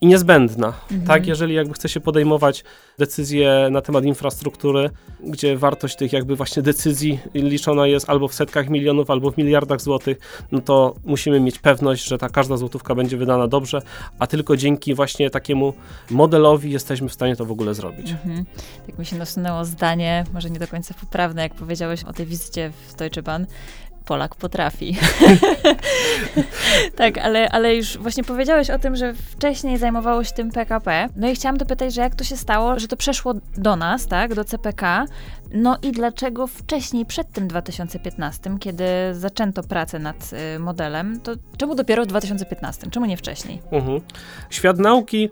i 0.00 0.06
niezbędna, 0.06 0.66
mhm. 0.66 1.06
tak? 1.06 1.26
Jeżeli 1.26 1.54
jakby 1.54 1.74
chce 1.74 1.88
się 1.88 2.00
podejmować 2.00 2.64
decyzje 2.98 3.68
na 3.70 3.80
temat 3.80 4.04
infrastruktury, 4.04 4.90
gdzie 5.20 5.56
wartość 5.56 5.96
tych 5.96 6.12
jakby 6.12 6.36
właśnie 6.36 6.62
decyzji 6.62 7.18
liczona 7.48 7.86
jest 7.86 8.10
albo 8.10 8.28
w 8.28 8.34
setkach 8.34 8.68
milionów, 8.68 9.10
albo 9.10 9.30
w 9.30 9.36
miliardach 9.36 9.80
złotych, 9.80 10.46
no 10.52 10.60
to 10.60 10.94
musimy 11.04 11.40
mieć 11.40 11.58
pewność, 11.58 12.08
że 12.08 12.18
ta 12.18 12.28
każda 12.28 12.56
złotówka 12.56 12.94
będzie 12.94 13.16
wydana 13.16 13.48
dobrze, 13.48 13.82
a 14.18 14.26
tylko 14.26 14.56
dzięki 14.56 14.94
właśnie 14.94 15.30
takiemu 15.30 15.74
modelowi 16.10 16.70
jesteśmy 16.70 17.08
w 17.08 17.12
stanie 17.12 17.36
to 17.36 17.44
w 17.44 17.52
ogóle 17.52 17.74
zrobić. 17.74 18.10
Mhm. 18.10 18.44
Tak 18.86 18.98
mi 18.98 19.06
się 19.06 19.16
nasunęło 19.16 19.64
zdanie, 19.64 20.24
może 20.32 20.50
nie 20.50 20.58
do 20.58 20.66
końca 20.66 20.94
poprawne, 20.94 21.42
jak 21.42 21.54
powiedziałeś 21.54 22.04
o 22.04 22.12
tej 22.12 22.26
wizycie 22.26 22.72
w 22.88 22.94
Deutsche 22.94 23.22
Bahn, 23.22 23.44
Polak 24.04 24.34
potrafi. 24.34 24.96
tak, 26.96 27.18
ale, 27.18 27.48
ale 27.48 27.76
już 27.76 27.98
właśnie 27.98 28.24
powiedziałeś 28.24 28.70
o 28.70 28.78
tym, 28.78 28.96
że 28.96 29.14
wcześniej 29.14 29.78
zajmowało 29.78 30.24
się 30.24 30.32
tym 30.32 30.50
PKP. 30.50 31.08
No 31.16 31.28
i 31.28 31.34
chciałam 31.34 31.56
dopytać, 31.56 31.94
że 31.94 32.00
jak 32.00 32.14
to 32.14 32.24
się 32.24 32.36
stało, 32.36 32.78
że 32.78 32.88
to 32.88 32.96
przeszło 32.96 33.34
do 33.56 33.76
nas, 33.76 34.06
tak, 34.06 34.34
do 34.34 34.44
CPK. 34.44 35.06
No 35.54 35.78
i 35.82 35.92
dlaczego 35.92 36.46
wcześniej, 36.46 37.06
przed 37.06 37.32
tym 37.32 37.48
2015, 37.48 38.56
kiedy 38.60 38.84
zaczęto 39.12 39.62
pracę 39.62 39.98
nad 39.98 40.30
y, 40.56 40.58
modelem, 40.58 41.20
to 41.20 41.32
czemu 41.56 41.74
dopiero 41.74 42.04
w 42.04 42.06
2015? 42.06 42.90
Czemu 42.90 43.06
nie 43.06 43.16
wcześniej? 43.16 43.62
Mhm. 43.70 44.00
Świat 44.50 44.78
nauki 44.78 45.30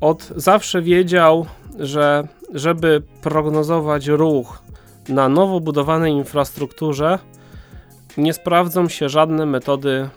od 0.00 0.32
zawsze 0.36 0.82
wiedział, 0.82 1.46
że 1.78 2.28
żeby 2.54 3.02
prognozować 3.22 4.06
ruch 4.06 4.62
na 5.08 5.28
nowo 5.28 5.60
budowanej 5.60 6.12
infrastrukturze, 6.12 7.18
nie 8.18 8.32
sprawdzą 8.32 8.88
się 8.88 9.08
żadne 9.08 9.46
metody 9.46 10.08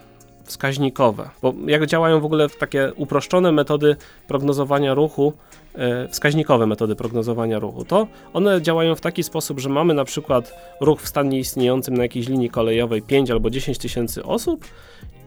wskaźnikowe, 0.43 1.29
bo 1.41 1.53
jak 1.67 1.85
działają 1.85 2.19
w 2.19 2.25
ogóle 2.25 2.49
takie 2.49 2.91
uproszczone 2.95 3.51
metody 3.51 3.95
prognozowania 4.27 4.93
ruchu, 4.93 5.33
e, 5.75 6.07
wskaźnikowe 6.07 6.67
metody 6.67 6.95
prognozowania 6.95 7.59
ruchu, 7.59 7.85
to 7.85 8.07
one 8.33 8.61
działają 8.61 8.95
w 8.95 9.01
taki 9.01 9.23
sposób, 9.23 9.59
że 9.59 9.69
mamy 9.69 9.93
na 9.93 10.05
przykład 10.05 10.53
ruch 10.81 11.01
w 11.01 11.07
stanie 11.07 11.39
istniejącym 11.39 11.93
na 11.93 12.03
jakiejś 12.03 12.27
linii 12.27 12.49
kolejowej 12.49 13.01
5 13.01 13.31
albo 13.31 13.49
10 13.49 13.77
tysięcy 13.77 14.23
osób 14.23 14.65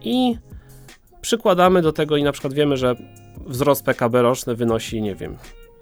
i 0.03 0.37
przykładamy 1.21 1.83
do 1.83 1.93
tego 1.93 2.17
i 2.17 2.23
na 2.23 2.33
przykład 2.33 2.53
wiemy, 2.53 2.77
że 2.77 2.97
wzrost 3.47 3.85
PKB 3.85 4.23
roczny 4.23 4.55
wynosi, 4.55 5.03
nie 5.03 5.15
wiem, 5.15 5.37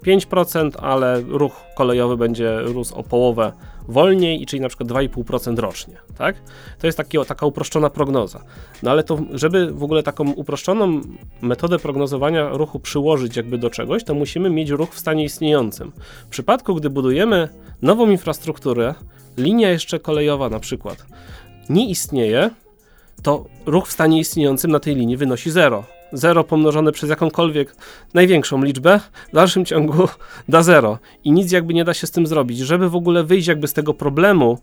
5%, 0.05 0.71
ale 0.79 1.21
ruch 1.21 1.61
kolejowy 1.75 2.17
będzie 2.17 2.59
rósł 2.61 2.95
o 2.95 3.03
połowę 3.03 3.51
wolniej, 3.87 4.45
czyli 4.45 4.61
na 4.61 4.67
przykład 4.67 4.89
2,5% 4.89 5.59
rocznie, 5.59 5.95
tak? 6.17 6.35
To 6.79 6.87
jest 6.87 6.97
taki, 6.97 7.17
taka 7.27 7.45
uproszczona 7.45 7.89
prognoza. 7.89 8.43
No 8.83 8.91
ale 8.91 9.03
to, 9.03 9.17
żeby 9.33 9.71
w 9.71 9.83
ogóle 9.83 10.03
taką 10.03 10.31
uproszczoną 10.31 11.01
metodę 11.41 11.79
prognozowania 11.79 12.49
ruchu 12.49 12.79
przyłożyć 12.79 13.37
jakby 13.37 13.57
do 13.57 13.69
czegoś, 13.69 14.03
to 14.03 14.13
musimy 14.13 14.49
mieć 14.49 14.69
ruch 14.69 14.93
w 14.93 14.99
stanie 14.99 15.23
istniejącym. 15.23 15.91
W 16.25 16.29
przypadku, 16.29 16.75
gdy 16.75 16.89
budujemy 16.89 17.49
nową 17.81 18.09
infrastrukturę, 18.09 18.95
linia 19.37 19.69
jeszcze 19.69 19.99
kolejowa 19.99 20.49
na 20.49 20.59
przykład 20.59 21.05
nie 21.69 21.89
istnieje, 21.89 22.49
to 23.23 23.45
ruch 23.65 23.87
w 23.87 23.91
stanie 23.91 24.19
istniejącym 24.19 24.71
na 24.71 24.79
tej 24.79 24.95
linii 24.95 25.17
wynosi 25.17 25.51
0. 25.51 25.83
0 26.13 26.43
pomnożone 26.43 26.91
przez 26.91 27.09
jakąkolwiek 27.09 27.75
największą 28.13 28.63
liczbę, 28.63 28.99
w 29.31 29.35
dalszym 29.35 29.65
ciągu 29.65 30.07
da 30.49 30.63
0. 30.63 30.97
I 31.23 31.31
nic 31.31 31.51
jakby 31.51 31.73
nie 31.73 31.83
da 31.83 31.93
się 31.93 32.07
z 32.07 32.11
tym 32.11 32.27
zrobić. 32.27 32.59
Żeby 32.59 32.89
w 32.89 32.95
ogóle 32.95 33.23
wyjść 33.23 33.47
jakby 33.47 33.67
z 33.67 33.73
tego 33.73 33.93
problemu 33.93 34.57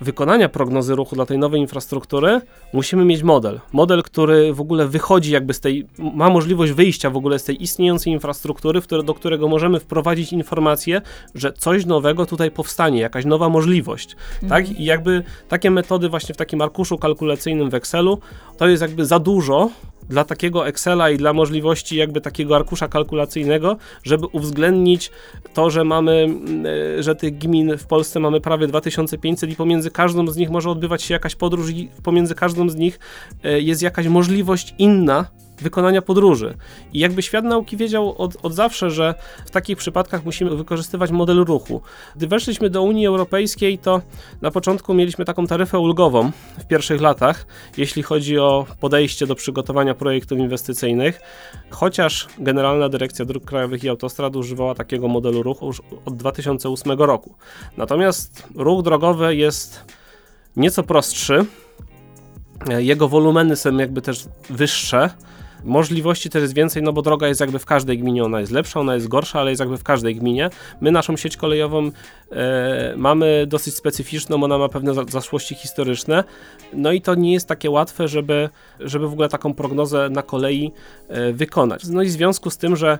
wykonania 0.00 0.48
prognozy 0.48 0.94
ruchu 0.94 1.16
dla 1.16 1.26
tej 1.26 1.38
nowej 1.38 1.60
infrastruktury, 1.60 2.40
musimy 2.72 3.04
mieć 3.04 3.22
model. 3.22 3.60
Model, 3.72 4.02
który 4.02 4.54
w 4.54 4.60
ogóle 4.60 4.88
wychodzi 4.88 5.32
jakby 5.32 5.54
z 5.54 5.60
tej, 5.60 5.86
ma 5.98 6.30
możliwość 6.30 6.72
wyjścia 6.72 7.10
w 7.10 7.16
ogóle 7.16 7.38
z 7.38 7.44
tej 7.44 7.62
istniejącej 7.62 8.12
infrastruktury, 8.12 8.80
które, 8.80 9.02
do 9.02 9.14
którego 9.14 9.48
możemy 9.48 9.80
wprowadzić 9.80 10.32
informację, 10.32 11.02
że 11.34 11.52
coś 11.52 11.86
nowego 11.86 12.26
tutaj 12.26 12.50
powstanie, 12.50 13.00
jakaś 13.00 13.24
nowa 13.24 13.48
możliwość. 13.48 14.14
Tak? 14.14 14.42
Mhm. 14.42 14.64
Tak? 14.66 14.80
I 14.80 14.84
jakby 14.84 15.22
takie 15.48 15.70
metody 15.70 16.08
właśnie 16.08 16.34
w 16.34 16.38
takim 16.38 16.62
arkuszu 16.62 16.98
kalkulacyjnym 16.98 17.70
w 17.70 17.74
Excelu, 17.74 18.18
to 18.56 18.68
jest 18.68 18.82
jakby 18.82 19.06
za 19.06 19.18
dużo, 19.18 19.70
dla 20.10 20.24
takiego 20.24 20.66
Excela 20.66 21.10
i 21.10 21.16
dla 21.16 21.32
możliwości 21.32 21.96
jakby 21.96 22.20
takiego 22.20 22.56
arkusza 22.56 22.88
kalkulacyjnego, 22.88 23.76
żeby 24.04 24.26
uwzględnić 24.26 25.10
to, 25.54 25.70
że 25.70 25.84
mamy, 25.84 26.28
e, 26.98 27.02
że 27.02 27.14
tych 27.14 27.38
gmin 27.38 27.78
w 27.78 27.86
Polsce 27.86 28.20
mamy 28.20 28.40
prawie 28.40 28.66
2500 28.66 29.50
i 29.50 29.56
pomiędzy 29.56 29.90
każdą 29.90 30.26
z 30.26 30.36
nich 30.36 30.50
może 30.50 30.70
odbywać 30.70 31.02
się 31.02 31.14
jakaś 31.14 31.34
podróż 31.34 31.70
i 31.70 31.88
pomiędzy 32.02 32.34
każdą 32.34 32.68
z 32.68 32.76
nich 32.76 32.98
e, 33.44 33.60
jest 33.60 33.82
jakaś 33.82 34.06
możliwość 34.06 34.74
inna 34.78 35.26
wykonania 35.62 36.02
podróży. 36.02 36.54
I 36.92 36.98
jakby 36.98 37.22
świat 37.22 37.44
nauki 37.44 37.76
wiedział 37.76 38.14
od, 38.18 38.36
od 38.42 38.54
zawsze, 38.54 38.90
że 38.90 39.14
w 39.46 39.50
takich 39.50 39.76
przypadkach 39.76 40.24
musimy 40.24 40.56
wykorzystywać 40.56 41.10
model 41.10 41.44
ruchu. 41.44 41.82
Gdy 42.16 42.26
weszliśmy 42.26 42.70
do 42.70 42.82
Unii 42.82 43.06
Europejskiej, 43.06 43.78
to 43.78 44.02
na 44.42 44.50
początku 44.50 44.94
mieliśmy 44.94 45.24
taką 45.24 45.46
taryfę 45.46 45.78
ulgową 45.78 46.30
w 46.58 46.66
pierwszych 46.66 47.00
latach, 47.00 47.46
jeśli 47.76 48.02
chodzi 48.02 48.38
o 48.38 48.66
podejście 48.80 49.26
do 49.26 49.34
przygotowania 49.34 49.94
projektów 49.94 50.38
inwestycyjnych, 50.38 51.20
chociaż 51.70 52.28
Generalna 52.38 52.88
Dyrekcja 52.88 53.24
Dróg 53.24 53.44
Krajowych 53.44 53.84
i 53.84 53.88
Autostrad 53.88 54.36
używała 54.36 54.74
takiego 54.74 55.08
modelu 55.08 55.42
ruchu 55.42 55.66
już 55.66 55.82
od 56.04 56.16
2008 56.16 56.98
roku. 56.98 57.34
Natomiast 57.76 58.48
ruch 58.54 58.82
drogowy 58.82 59.36
jest 59.36 59.84
nieco 60.56 60.82
prostszy, 60.82 61.46
jego 62.78 63.08
wolumeny 63.08 63.56
są 63.56 63.76
jakby 63.76 64.02
też 64.02 64.24
wyższe, 64.50 65.10
Możliwości 65.64 66.30
też 66.30 66.42
jest 66.42 66.54
więcej, 66.54 66.82
no 66.82 66.92
bo 66.92 67.02
droga 67.02 67.28
jest 67.28 67.40
jakby 67.40 67.58
w 67.58 67.66
każdej 67.66 67.98
gminie, 67.98 68.24
ona 68.24 68.40
jest 68.40 68.52
lepsza, 68.52 68.80
ona 68.80 68.94
jest 68.94 69.08
gorsza, 69.08 69.40
ale 69.40 69.50
jest 69.50 69.60
jakby 69.60 69.76
w 69.76 69.84
każdej 69.84 70.16
gminie. 70.16 70.50
My 70.80 70.90
naszą 70.90 71.16
sieć 71.16 71.36
kolejową 71.36 71.90
e, 72.32 72.94
mamy 72.96 73.46
dosyć 73.46 73.74
specyficzną, 73.74 74.44
ona 74.44 74.58
ma 74.58 74.68
pewne 74.68 74.94
zaszłości 75.08 75.54
historyczne, 75.54 76.24
no 76.72 76.92
i 76.92 77.00
to 77.00 77.14
nie 77.14 77.32
jest 77.32 77.48
takie 77.48 77.70
łatwe, 77.70 78.08
żeby, 78.08 78.48
żeby 78.80 79.08
w 79.08 79.12
ogóle 79.12 79.28
taką 79.28 79.54
prognozę 79.54 80.10
na 80.10 80.22
kolei 80.22 80.72
e, 81.08 81.32
wykonać. 81.32 81.88
No 81.88 82.02
i 82.02 82.06
w 82.06 82.10
związku 82.10 82.50
z 82.50 82.56
tym, 82.56 82.76
że 82.76 82.98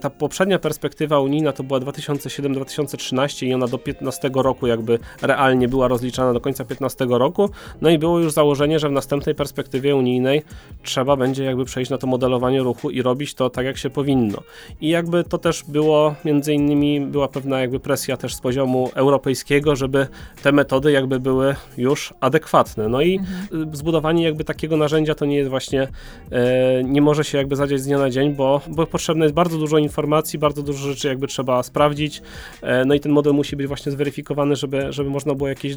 ta 0.00 0.10
poprzednia 0.10 0.58
perspektywa 0.58 1.20
unijna 1.20 1.52
to 1.52 1.62
była 1.62 1.80
2007-2013 1.80 3.46
i 3.46 3.54
ona 3.54 3.66
do 3.66 3.78
15 3.78 4.30
roku 4.34 4.66
jakby 4.66 4.98
realnie 5.22 5.68
była 5.68 5.88
rozliczana 5.88 6.32
do 6.32 6.40
końca 6.40 6.64
15 6.64 7.06
roku, 7.08 7.50
no 7.80 7.90
i 7.90 7.98
było 7.98 8.18
już 8.18 8.32
założenie, 8.32 8.78
że 8.78 8.88
w 8.88 8.92
następnej 8.92 9.34
perspektywie 9.34 9.96
unijnej 9.96 10.42
trzeba 10.82 11.16
będzie 11.16 11.44
jakby 11.44 11.64
przejść 11.64 11.90
na 11.90 11.93
to 11.98 12.06
modelowanie 12.06 12.60
ruchu 12.60 12.90
i 12.90 13.02
robić 13.02 13.34
to 13.34 13.50
tak, 13.50 13.66
jak 13.66 13.78
się 13.78 13.90
powinno. 13.90 14.38
I 14.80 14.88
jakby 14.88 15.24
to 15.24 15.38
też 15.38 15.64
było, 15.68 16.14
między 16.24 16.54
innymi 16.54 17.00
była 17.00 17.28
pewna 17.28 17.60
jakby 17.60 17.80
presja 17.80 18.16
też 18.16 18.34
z 18.34 18.40
poziomu 18.40 18.90
europejskiego, 18.94 19.76
żeby 19.76 20.06
te 20.42 20.52
metody 20.52 20.92
jakby 20.92 21.20
były 21.20 21.54
już 21.78 22.14
adekwatne. 22.20 22.88
No 22.88 23.00
i 23.00 23.18
mhm. 23.18 23.76
zbudowanie 23.76 24.24
jakby 24.24 24.44
takiego 24.44 24.76
narzędzia 24.76 25.14
to 25.14 25.24
nie 25.24 25.36
jest 25.36 25.50
właśnie, 25.50 25.88
e, 26.30 26.84
nie 26.84 27.02
może 27.02 27.24
się 27.24 27.38
jakby 27.38 27.56
zadziać 27.56 27.80
z 27.80 27.86
dnia 27.86 27.98
na 27.98 28.10
dzień, 28.10 28.34
bo, 28.34 28.60
bo 28.68 28.86
potrzebne 28.86 29.24
jest 29.24 29.34
bardzo 29.34 29.58
dużo 29.58 29.78
informacji, 29.78 30.38
bardzo 30.38 30.62
dużo 30.62 30.88
rzeczy 30.88 31.08
jakby 31.08 31.26
trzeba 31.26 31.62
sprawdzić, 31.62 32.22
e, 32.62 32.84
no 32.84 32.94
i 32.94 33.00
ten 33.00 33.12
model 33.12 33.32
musi 33.32 33.56
być 33.56 33.66
właśnie 33.66 33.92
zweryfikowany, 33.92 34.56
żeby, 34.56 34.92
żeby 34.92 35.10
można 35.10 35.34
było 35.34 35.48
jakieś 35.48 35.76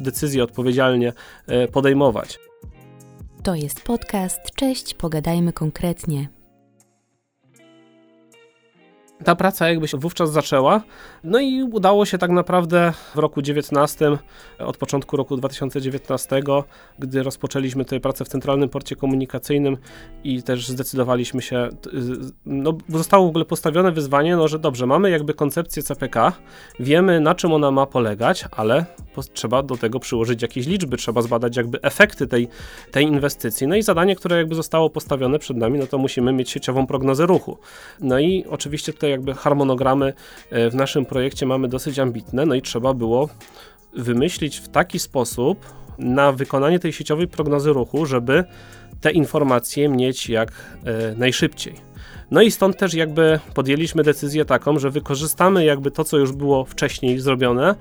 decyzje 0.00 0.44
odpowiedzialnie 0.44 1.12
e, 1.46 1.68
podejmować. 1.68 2.38
To 3.48 3.54
jest 3.54 3.80
podcast. 3.82 4.40
Cześć, 4.54 4.94
pogadajmy 4.94 5.52
konkretnie 5.52 6.28
ta 9.24 9.36
praca 9.36 9.68
jakby 9.68 9.88
się 9.88 9.98
wówczas 9.98 10.32
zaczęła. 10.32 10.82
No 11.24 11.40
i 11.40 11.62
udało 11.62 12.06
się 12.06 12.18
tak 12.18 12.30
naprawdę 12.30 12.92
w 13.14 13.18
roku 13.18 13.42
19, 13.42 14.18
od 14.58 14.76
początku 14.76 15.16
roku 15.16 15.36
2019, 15.36 16.42
gdy 16.98 17.22
rozpoczęliśmy 17.22 17.84
tutaj 17.84 18.00
pracę 18.00 18.24
w 18.24 18.28
Centralnym 18.28 18.68
Porcie 18.68 18.96
Komunikacyjnym 18.96 19.76
i 20.24 20.42
też 20.42 20.68
zdecydowaliśmy 20.68 21.42
się, 21.42 21.68
no 22.46 22.78
zostało 22.88 23.26
w 23.26 23.28
ogóle 23.28 23.44
postawione 23.44 23.92
wyzwanie, 23.92 24.36
no 24.36 24.48
że 24.48 24.58
dobrze, 24.58 24.86
mamy 24.86 25.10
jakby 25.10 25.34
koncepcję 25.34 25.82
CPK, 25.82 26.32
wiemy 26.80 27.20
na 27.20 27.34
czym 27.34 27.52
ona 27.52 27.70
ma 27.70 27.86
polegać, 27.86 28.44
ale 28.50 28.86
trzeba 29.32 29.62
do 29.62 29.76
tego 29.76 30.00
przyłożyć 30.00 30.42
jakieś 30.42 30.66
liczby, 30.66 30.96
trzeba 30.96 31.22
zbadać 31.22 31.56
jakby 31.56 31.82
efekty 31.82 32.26
tej, 32.26 32.48
tej 32.90 33.04
inwestycji. 33.04 33.66
No 33.66 33.76
i 33.76 33.82
zadanie, 33.82 34.16
które 34.16 34.36
jakby 34.36 34.54
zostało 34.54 34.90
postawione 34.90 35.38
przed 35.38 35.56
nami, 35.56 35.78
no 35.78 35.86
to 35.86 35.98
musimy 35.98 36.32
mieć 36.32 36.50
sieciową 36.50 36.86
prognozę 36.86 37.26
ruchu. 37.26 37.58
No 38.00 38.18
i 38.18 38.44
oczywiście 38.50 38.92
tutaj 38.92 39.07
jakby 39.08 39.34
harmonogramy 39.34 40.12
e, 40.50 40.70
w 40.70 40.74
naszym 40.74 41.06
projekcie 41.06 41.46
mamy 41.46 41.68
dosyć 41.68 41.98
ambitne, 41.98 42.46
no 42.46 42.54
i 42.54 42.62
trzeba 42.62 42.94
było 42.94 43.28
wymyślić 43.96 44.56
w 44.56 44.68
taki 44.68 44.98
sposób 44.98 45.66
na 45.98 46.32
wykonanie 46.32 46.78
tej 46.78 46.92
sieciowej 46.92 47.28
prognozy 47.28 47.72
ruchu, 47.72 48.06
żeby 48.06 48.44
te 49.00 49.10
informacje 49.10 49.88
mieć 49.88 50.28
jak 50.28 50.52
e, 50.84 51.14
najszybciej. 51.14 51.88
No 52.30 52.42
i 52.42 52.50
stąd 52.50 52.76
też 52.76 52.94
jakby 52.94 53.40
podjęliśmy 53.54 54.02
decyzję 54.02 54.44
taką, 54.44 54.78
że 54.78 54.90
wykorzystamy 54.90 55.64
jakby 55.64 55.90
to, 55.90 56.04
co 56.04 56.18
już 56.18 56.32
było 56.32 56.64
wcześniej 56.64 57.20
zrobione. 57.20 57.74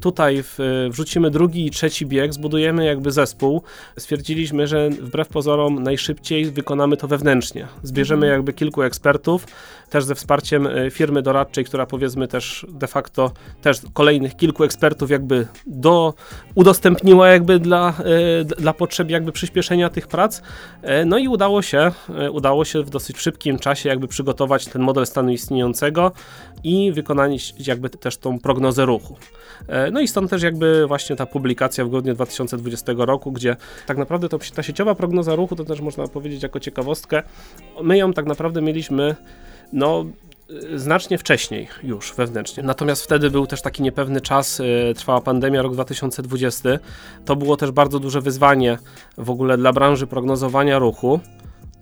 Tutaj 0.00 0.42
w, 0.42 0.58
wrzucimy 0.90 1.30
drugi 1.30 1.66
i 1.66 1.70
trzeci 1.70 2.06
bieg, 2.06 2.34
zbudujemy 2.34 2.84
jakby 2.84 3.12
zespół. 3.12 3.62
Stwierdziliśmy, 3.98 4.66
że 4.66 4.90
wbrew 4.90 5.28
pozorom 5.28 5.82
najszybciej 5.82 6.44
wykonamy 6.50 6.96
to 6.96 7.08
wewnętrznie. 7.08 7.66
Zbierzemy 7.82 8.26
mhm. 8.26 8.32
jakby 8.32 8.52
kilku 8.52 8.82
ekspertów, 8.82 9.46
też 9.94 10.04
ze 10.04 10.14
wsparciem 10.14 10.66
e, 10.66 10.90
firmy 10.90 11.22
doradczej, 11.22 11.64
która 11.64 11.86
powiedzmy 11.86 12.28
też 12.28 12.66
de 12.68 12.86
facto 12.86 13.32
też 13.62 13.80
kolejnych 13.92 14.36
kilku 14.36 14.64
ekspertów 14.64 15.10
jakby 15.10 15.46
do, 15.66 16.14
udostępniła 16.54 17.28
jakby 17.28 17.58
dla, 17.58 17.94
e, 18.40 18.44
dla 18.44 18.72
potrzeb 18.72 19.10
jakby 19.10 19.32
przyspieszenia 19.32 19.90
tych 19.90 20.06
prac. 20.06 20.42
E, 20.82 21.04
no 21.04 21.18
i 21.18 21.28
udało 21.28 21.62
się, 21.62 21.90
udało 22.32 22.64
się 22.64 22.82
w 22.82 22.90
dosyć 22.90 23.18
szybkim 23.18 23.58
czasie 23.58 23.88
jakby 23.88 24.08
przygotować 24.08 24.66
ten 24.66 24.82
model 24.82 25.06
stanu 25.06 25.30
istniejącego 25.30 26.12
i 26.64 26.92
wykonać 26.92 27.54
jakby 27.66 27.90
też 27.90 28.16
tą 28.16 28.38
prognozę 28.40 28.84
ruchu. 28.84 29.16
No 29.92 30.00
i 30.00 30.08
stąd 30.08 30.30
też 30.30 30.42
jakby 30.42 30.86
właśnie 30.86 31.16
ta 31.16 31.26
publikacja 31.26 31.84
w 31.84 31.88
grudniu 31.88 32.14
2020 32.14 32.92
roku, 32.96 33.32
gdzie 33.32 33.56
tak 33.86 33.96
naprawdę 33.96 34.28
to, 34.28 34.38
ta 34.54 34.62
sieciowa 34.62 34.94
prognoza 34.94 35.34
ruchu, 35.34 35.56
to 35.56 35.64
też 35.64 35.80
można 35.80 36.08
powiedzieć 36.08 36.42
jako 36.42 36.60
ciekawostkę, 36.60 37.22
my 37.82 37.98
ją 37.98 38.12
tak 38.12 38.26
naprawdę 38.26 38.62
mieliśmy 38.62 39.16
no 39.74 40.04
e, 40.74 40.78
znacznie 40.78 41.18
wcześniej 41.18 41.68
już 41.82 42.14
wewnętrznie. 42.14 42.62
Natomiast 42.62 43.04
wtedy 43.04 43.30
był 43.30 43.46
też 43.46 43.62
taki 43.62 43.82
niepewny 43.82 44.20
czas, 44.20 44.60
e, 44.60 44.94
trwała 44.94 45.20
pandemia, 45.20 45.62
rok 45.62 45.72
2020. 45.72 46.78
To 47.24 47.36
było 47.36 47.56
też 47.56 47.70
bardzo 47.70 48.00
duże 48.00 48.20
wyzwanie 48.20 48.78
w 49.18 49.30
ogóle 49.30 49.56
dla 49.56 49.72
branży 49.72 50.06
prognozowania 50.06 50.78
ruchu 50.78 51.20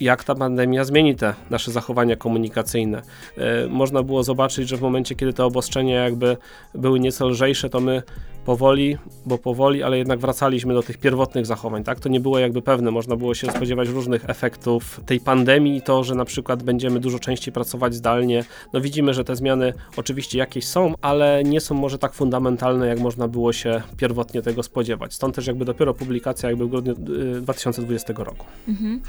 jak 0.00 0.24
ta 0.24 0.34
pandemia 0.34 0.84
zmieni 0.84 1.16
te 1.16 1.34
nasze 1.50 1.72
zachowania 1.72 2.16
komunikacyjne. 2.16 3.02
E, 3.38 3.68
można 3.68 4.02
było 4.02 4.22
zobaczyć, 4.22 4.68
że 4.68 4.76
w 4.76 4.82
momencie, 4.82 5.14
kiedy 5.14 5.32
te 5.32 5.44
obostrzenia 5.44 6.04
jakby 6.04 6.36
były 6.74 7.00
nieco 7.00 7.28
lżejsze, 7.28 7.70
to 7.70 7.80
my 7.80 8.02
powoli, 8.44 8.98
bo 9.26 9.38
powoli, 9.38 9.82
ale 9.82 9.98
jednak 9.98 10.18
wracaliśmy 10.18 10.74
do 10.74 10.82
tych 10.82 10.98
pierwotnych 10.98 11.46
zachowań, 11.46 11.84
tak? 11.84 12.00
To 12.00 12.08
nie 12.08 12.20
było 12.20 12.38
jakby 12.38 12.62
pewne, 12.62 12.90
można 12.90 13.16
było 13.16 13.34
się 13.34 13.50
spodziewać 13.50 13.88
różnych 13.88 14.30
efektów 14.30 15.00
tej 15.06 15.20
pandemii 15.20 15.82
to, 15.82 16.04
że 16.04 16.14
na 16.14 16.24
przykład 16.24 16.62
będziemy 16.62 17.00
dużo 17.00 17.18
częściej 17.18 17.52
pracować 17.54 17.94
zdalnie. 17.94 18.44
No 18.72 18.80
widzimy, 18.80 19.14
że 19.14 19.24
te 19.24 19.36
zmiany 19.36 19.72
oczywiście 19.96 20.38
jakieś 20.38 20.66
są, 20.66 20.94
ale 21.00 21.42
nie 21.44 21.60
są 21.60 21.74
może 21.74 21.98
tak 21.98 22.14
fundamentalne, 22.14 22.86
jak 22.86 23.00
można 23.00 23.28
było 23.28 23.52
się 23.52 23.82
pierwotnie 23.96 24.42
tego 24.42 24.62
spodziewać. 24.62 25.14
Stąd 25.14 25.34
też 25.34 25.46
jakby 25.46 25.64
dopiero 25.64 25.94
publikacja 25.94 26.48
jakby 26.48 26.66
w 26.66 26.68
grudniu 26.68 26.94
2020 27.40 28.12
y, 28.12 28.24
roku. 28.24 28.46
Mhm. 28.68 29.00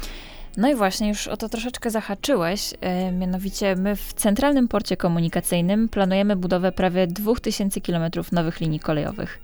No 0.56 0.68
i 0.68 0.74
właśnie, 0.74 1.08
już 1.08 1.28
o 1.28 1.36
to 1.36 1.48
troszeczkę 1.48 1.90
zahaczyłeś. 1.90 2.74
E, 2.80 3.12
mianowicie 3.12 3.76
my 3.76 3.96
w 3.96 4.12
Centralnym 4.12 4.68
Porcie 4.68 4.96
Komunikacyjnym 4.96 5.88
planujemy 5.88 6.36
budowę 6.36 6.72
prawie 6.72 7.06
2000 7.06 7.80
km 7.80 8.10
nowych 8.32 8.60
linii 8.60 8.80
kolejowych. 8.80 9.40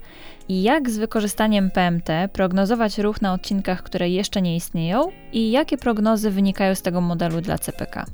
I 0.49 0.63
jak 0.63 0.89
z 0.89 0.97
wykorzystaniem 0.97 1.71
PMT 1.71 2.09
prognozować 2.33 2.97
ruch 2.97 3.21
na 3.21 3.33
odcinkach, 3.33 3.83
które 3.83 4.09
jeszcze 4.09 4.41
nie 4.41 4.55
istnieją 4.55 5.07
i 5.33 5.51
jakie 5.51 5.77
prognozy 5.77 6.31
wynikają 6.31 6.75
z 6.75 6.81
tego 6.81 7.01
modelu 7.01 7.41
dla 7.41 7.57
CPK? 7.57 8.05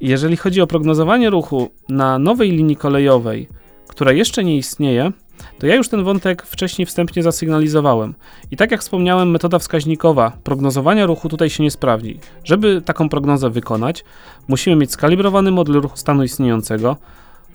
Jeżeli 0.00 0.36
chodzi 0.36 0.60
o 0.60 0.66
prognozowanie 0.66 1.30
ruchu 1.30 1.70
na 1.88 2.18
nowej 2.18 2.50
linii 2.50 2.76
kolejowej, 2.76 3.48
która 3.88 4.12
jeszcze 4.12 4.44
nie 4.44 4.56
istnieje, 4.56 5.12
to 5.58 5.66
ja 5.66 5.74
już 5.74 5.88
ten 5.88 6.04
wątek 6.04 6.42
wcześniej 6.42 6.86
wstępnie 6.86 7.22
zasygnalizowałem. 7.22 8.14
I 8.50 8.56
tak 8.56 8.70
jak 8.70 8.80
wspomniałem, 8.80 9.30
metoda 9.30 9.58
wskaźnikowa 9.58 10.32
prognozowania 10.44 11.06
ruchu 11.06 11.28
tutaj 11.28 11.50
się 11.50 11.62
nie 11.62 11.70
sprawdzi. 11.70 12.18
Żeby 12.44 12.82
taką 12.82 13.08
prognozę 13.08 13.50
wykonać, 13.50 14.04
musimy 14.48 14.76
mieć 14.76 14.92
skalibrowany 14.92 15.50
model 15.50 15.80
ruchu 15.80 15.96
stanu 15.96 16.24
istniejącego, 16.24 16.96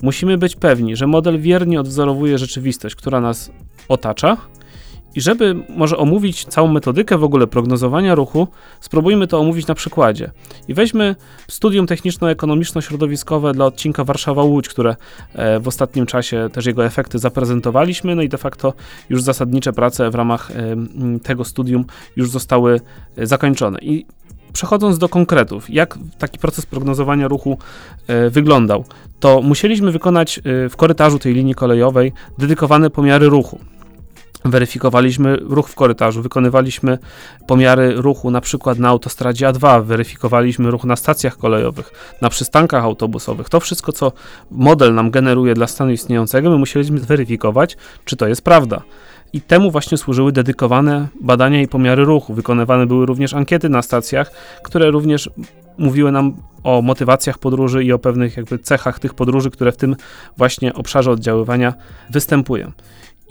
musimy 0.01 0.37
być 0.37 0.55
pewni, 0.55 0.95
że 0.95 1.07
model 1.07 1.39
wiernie 1.39 1.79
odwzorowuje 1.79 2.37
rzeczywistość, 2.37 2.95
która 2.95 3.21
nas 3.21 3.51
otacza 3.87 4.37
i 5.15 5.21
żeby 5.21 5.55
może 5.69 5.97
omówić 5.97 6.45
całą 6.45 6.67
metodykę 6.67 7.17
w 7.17 7.23
ogóle 7.23 7.47
prognozowania 7.47 8.15
ruchu, 8.15 8.47
spróbujmy 8.79 9.27
to 9.27 9.39
omówić 9.39 9.67
na 9.67 9.75
przykładzie. 9.75 10.31
I 10.67 10.73
weźmy 10.73 11.15
studium 11.47 11.87
techniczno-ekonomiczno-środowiskowe 11.87 13.53
dla 13.53 13.65
odcinka 13.65 14.03
Warszawa-Łódź, 14.03 14.69
które 14.69 14.95
e, 15.33 15.59
w 15.59 15.67
ostatnim 15.67 16.05
czasie 16.05 16.49
też 16.53 16.65
jego 16.65 16.85
efekty 16.85 17.19
zaprezentowaliśmy, 17.19 18.15
no 18.15 18.21
i 18.21 18.29
de 18.29 18.37
facto 18.37 18.73
już 19.09 19.21
zasadnicze 19.21 19.73
prace 19.73 20.09
w 20.09 20.15
ramach 20.15 20.51
tego 21.23 21.45
studium 21.45 21.85
już 22.15 22.29
zostały 22.29 22.81
e, 23.17 23.27
zakończone. 23.27 23.79
I 23.81 24.05
przechodząc 24.53 24.97
do 24.97 25.09
konkretów, 25.09 25.69
jak 25.69 25.97
taki 26.17 26.39
proces 26.39 26.65
prognozowania 26.65 27.27
ruchu 27.27 27.57
e, 28.07 28.29
wyglądał, 28.29 28.85
to 29.19 29.41
musieliśmy 29.41 29.91
wykonać 29.91 30.39
w 30.45 30.75
korytarzu 30.77 31.19
tej 31.19 31.33
linii 31.33 31.55
kolejowej 31.55 32.13
dedykowane 32.37 32.89
pomiary 32.89 33.29
ruchu. 33.29 33.59
Weryfikowaliśmy 34.45 35.37
ruch 35.37 35.69
w 35.69 35.75
korytarzu, 35.75 36.21
wykonywaliśmy 36.21 36.97
pomiary 37.47 37.93
ruchu 37.95 38.31
na 38.31 38.41
przykład 38.41 38.79
na 38.79 38.89
autostradzie 38.89 39.47
A2, 39.47 39.83
weryfikowaliśmy 39.83 40.71
ruch 40.71 40.83
na 40.83 40.95
stacjach 40.95 41.37
kolejowych, 41.37 42.15
na 42.21 42.29
przystankach 42.29 42.83
autobusowych. 42.83 43.49
To 43.49 43.59
wszystko, 43.59 43.91
co 43.91 44.11
model 44.51 44.93
nam 44.93 45.11
generuje 45.11 45.53
dla 45.53 45.67
stanu 45.67 45.91
istniejącego, 45.91 46.49
my 46.49 46.57
musieliśmy 46.57 46.99
zweryfikować, 46.99 47.77
czy 48.05 48.15
to 48.15 48.27
jest 48.27 48.41
prawda. 48.41 48.81
I 49.33 49.41
temu 49.41 49.71
właśnie 49.71 49.97
służyły 49.97 50.31
dedykowane 50.31 51.07
badania 51.21 51.61
i 51.61 51.67
pomiary 51.67 52.05
ruchu. 52.05 52.33
Wykonywane 52.33 52.87
były 52.87 53.05
również 53.05 53.33
ankiety 53.33 53.69
na 53.69 53.81
stacjach, 53.81 54.31
które 54.63 54.91
również 54.91 55.29
mówiły 55.77 56.11
nam 56.11 56.33
o 56.63 56.81
motywacjach 56.81 57.37
podróży 57.37 57.83
i 57.83 57.91
o 57.91 57.99
pewnych 57.99 58.37
jakby 58.37 58.59
cechach 58.59 58.99
tych 58.99 59.13
podróży, 59.13 59.51
które 59.51 59.71
w 59.71 59.77
tym 59.77 59.95
właśnie 60.37 60.73
obszarze 60.73 61.11
oddziaływania 61.11 61.73
występują. 62.09 62.71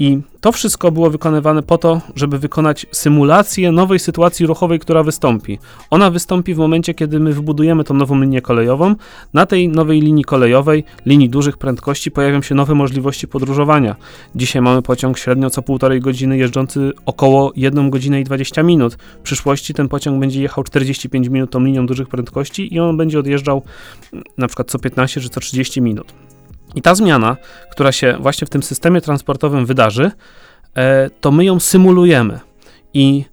I 0.00 0.20
to 0.40 0.52
wszystko 0.52 0.92
było 0.92 1.10
wykonywane 1.10 1.62
po 1.62 1.78
to, 1.78 2.00
żeby 2.16 2.38
wykonać 2.38 2.86
symulację 2.92 3.72
nowej 3.72 3.98
sytuacji 3.98 4.46
ruchowej, 4.46 4.78
która 4.78 5.02
wystąpi. 5.02 5.58
Ona 5.90 6.10
wystąpi 6.10 6.54
w 6.54 6.58
momencie, 6.58 6.94
kiedy 6.94 7.20
my 7.20 7.32
wybudujemy 7.32 7.84
tą 7.84 7.94
nową 7.94 8.20
linię 8.20 8.42
kolejową. 8.42 8.94
Na 9.34 9.46
tej 9.46 9.68
nowej 9.68 10.00
linii 10.00 10.24
kolejowej, 10.24 10.84
linii 11.06 11.28
dużych 11.28 11.58
prędkości, 11.58 12.10
pojawią 12.10 12.42
się 12.42 12.54
nowe 12.54 12.74
możliwości 12.74 13.28
podróżowania. 13.28 13.96
Dzisiaj 14.34 14.62
mamy 14.62 14.82
pociąg 14.82 15.18
średnio 15.18 15.50
co 15.50 15.62
półtorej 15.62 16.00
godziny 16.00 16.38
jeżdżący 16.38 16.92
około 17.06 17.52
1 17.56 17.90
godzinę 17.90 18.20
i 18.20 18.24
20 18.24 18.62
minut. 18.62 18.94
W 18.94 19.22
przyszłości 19.22 19.74
ten 19.74 19.88
pociąg 19.88 20.20
będzie 20.20 20.42
jechał 20.42 20.64
45 20.64 21.28
minut 21.28 21.50
tą 21.50 21.64
linią 21.64 21.86
dużych 21.86 22.08
prędkości 22.08 22.74
i 22.74 22.80
on 22.80 22.96
będzie 22.96 23.18
odjeżdżał 23.18 23.62
mm, 24.12 24.24
na 24.38 24.46
przykład 24.46 24.70
co 24.70 24.78
15 24.78 25.20
czy 25.20 25.28
co 25.28 25.40
30 25.40 25.82
minut. 25.82 26.30
I 26.74 26.83
ta 26.83 26.94
zmiana, 26.94 27.37
która 27.70 27.92
się 27.92 28.16
właśnie 28.20 28.46
w 28.46 28.50
tym 28.50 28.62
systemie 28.62 29.00
transportowym 29.00 29.66
wydarzy, 29.66 30.11
e, 30.74 31.11
to 31.11 31.30
my 31.30 31.44
ją 31.44 31.61
symulujemy. 31.61 32.40
I 32.94 33.24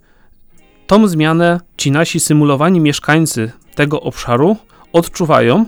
tą 0.86 1.08
zmianę 1.08 1.60
ci 1.76 1.90
nasi 1.90 2.20
symulowani 2.20 2.80
mieszkańcy 2.80 3.52
tego 3.74 4.00
obszaru 4.00 4.56
odczuwają, 4.92 5.66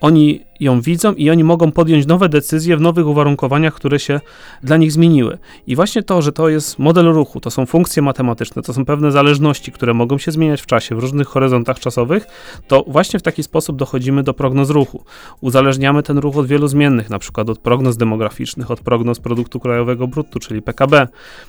oni 0.00 0.44
ją 0.62 0.80
widzą 0.80 1.14
i 1.14 1.30
oni 1.30 1.44
mogą 1.44 1.72
podjąć 1.72 2.06
nowe 2.06 2.28
decyzje 2.28 2.76
w 2.76 2.80
nowych 2.80 3.06
uwarunkowaniach, 3.06 3.74
które 3.74 3.98
się 3.98 4.20
dla 4.62 4.76
nich 4.76 4.92
zmieniły. 4.92 5.38
I 5.66 5.76
właśnie 5.76 6.02
to, 6.02 6.22
że 6.22 6.32
to 6.32 6.48
jest 6.48 6.78
model 6.78 7.06
ruchu, 7.06 7.40
to 7.40 7.50
są 7.50 7.66
funkcje 7.66 8.02
matematyczne, 8.02 8.62
to 8.62 8.72
są 8.72 8.84
pewne 8.84 9.12
zależności, 9.12 9.72
które 9.72 9.94
mogą 9.94 10.18
się 10.18 10.32
zmieniać 10.32 10.62
w 10.62 10.66
czasie, 10.66 10.94
w 10.94 10.98
różnych 10.98 11.28
horyzontach 11.28 11.80
czasowych, 11.80 12.26
to 12.68 12.84
właśnie 12.88 13.18
w 13.18 13.22
taki 13.22 13.42
sposób 13.42 13.76
dochodzimy 13.76 14.22
do 14.22 14.34
prognoz 14.34 14.70
ruchu. 14.70 15.04
Uzależniamy 15.40 16.02
ten 16.02 16.18
ruch 16.18 16.36
od 16.36 16.46
wielu 16.46 16.68
zmiennych, 16.68 17.10
na 17.10 17.18
przykład 17.18 17.50
od 17.50 17.58
prognoz 17.58 17.96
demograficznych, 17.96 18.70
od 18.70 18.80
prognoz 18.80 19.20
produktu 19.20 19.60
krajowego 19.60 20.08
brutto, 20.08 20.38
czyli 20.38 20.62
PKB. 20.62 21.08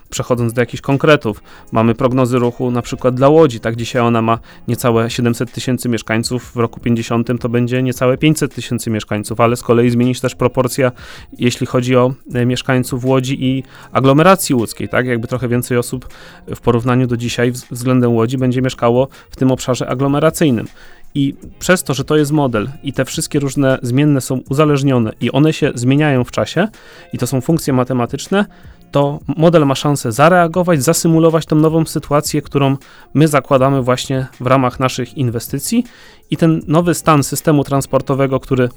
Przechodząc 0.10 0.54
do 0.54 0.62
jakichś 0.62 0.82
konkretów, 0.82 1.43
mamy 1.71 1.95
prognozy 1.95 2.39
ruchu 2.39 2.71
na 2.71 2.82
przykład 2.82 3.15
dla 3.15 3.30
Łodzi, 3.30 3.60
tak 3.60 3.76
dzisiaj 3.76 4.02
ona 4.02 4.21
ma 4.21 4.39
niecałe 4.67 5.10
700 5.10 5.52
tysięcy 5.52 5.89
mieszkańców, 5.89 6.52
w 6.56 6.58
roku 6.58 6.80
50 6.80 7.28
to 7.39 7.49
będzie 7.49 7.84
niecałe 7.84 8.17
500 8.17 8.56
tysięcy 8.56 8.89
mieszkańców 8.89 9.03
mieszkańców, 9.04 9.39
ale 9.39 9.56
z 9.56 9.62
kolei 9.62 9.89
zmieni 9.89 10.16
się 10.16 10.22
też 10.22 10.36
proporcja, 10.36 10.92
jeśli 11.38 11.68
chodzi 11.68 11.96
o 11.96 12.13
e, 12.34 12.46
mieszkańców 12.46 13.06
Łodzi 13.06 13.46
i 13.46 13.63
aglomeracji 13.92 14.56
łódzkiej, 14.56 14.89
tak? 14.89 15.06
Jakby 15.06 15.28
trochę 15.28 15.48
więcej 15.48 15.78
osób 15.78 16.10
w 16.56 16.62
porównaniu 16.62 17.08
do 17.08 17.18
dzisiaj 17.18 17.52
względem 17.72 18.12
Łodzi 18.13 18.38
będzie 18.38 18.62
mieszkało 18.62 19.08
w 19.30 19.36
tym 19.36 19.52
obszarze 19.52 19.88
aglomeracyjnym. 19.88 20.68
I 21.15 21.36
przez 21.60 21.84
to, 21.84 21.93
że 21.93 22.04
to 22.04 22.17
jest 22.17 22.32
model 22.32 22.69
i 22.84 22.93
te 22.93 23.06
wszystkie 23.06 23.39
różne 23.39 23.80
zmienne 23.82 24.21
są 24.21 24.41
uzależnione 24.49 25.12
i 25.21 25.32
one 25.32 25.54
się 25.54 25.71
zmieniają 25.76 26.23
w 26.23 26.32
czasie 26.32 26.67
i 27.13 27.17
to 27.17 27.28
są 27.28 27.41
funkcje 27.41 27.73
matematyczne, 27.73 28.45
to 28.93 29.19
model 29.28 29.65
ma 29.65 29.76
szansę 29.76 30.12
zareagować, 30.12 30.84
zasymulować 30.84 31.45
tą 31.45 31.56
nową 31.56 31.86
sytuację, 31.86 32.41
którą 32.41 32.78
my 33.13 33.28
zakładamy 33.28 33.82
właśnie 33.82 34.28
w 34.39 34.47
ramach 34.47 34.80
naszych 34.80 35.17
inwestycji. 35.17 35.84
I 36.32 36.38
ten 36.38 36.62
nowy 36.67 36.93
stan 36.93 37.23
systemu 37.23 37.63
transportowego, 37.63 38.39
który 38.39 38.69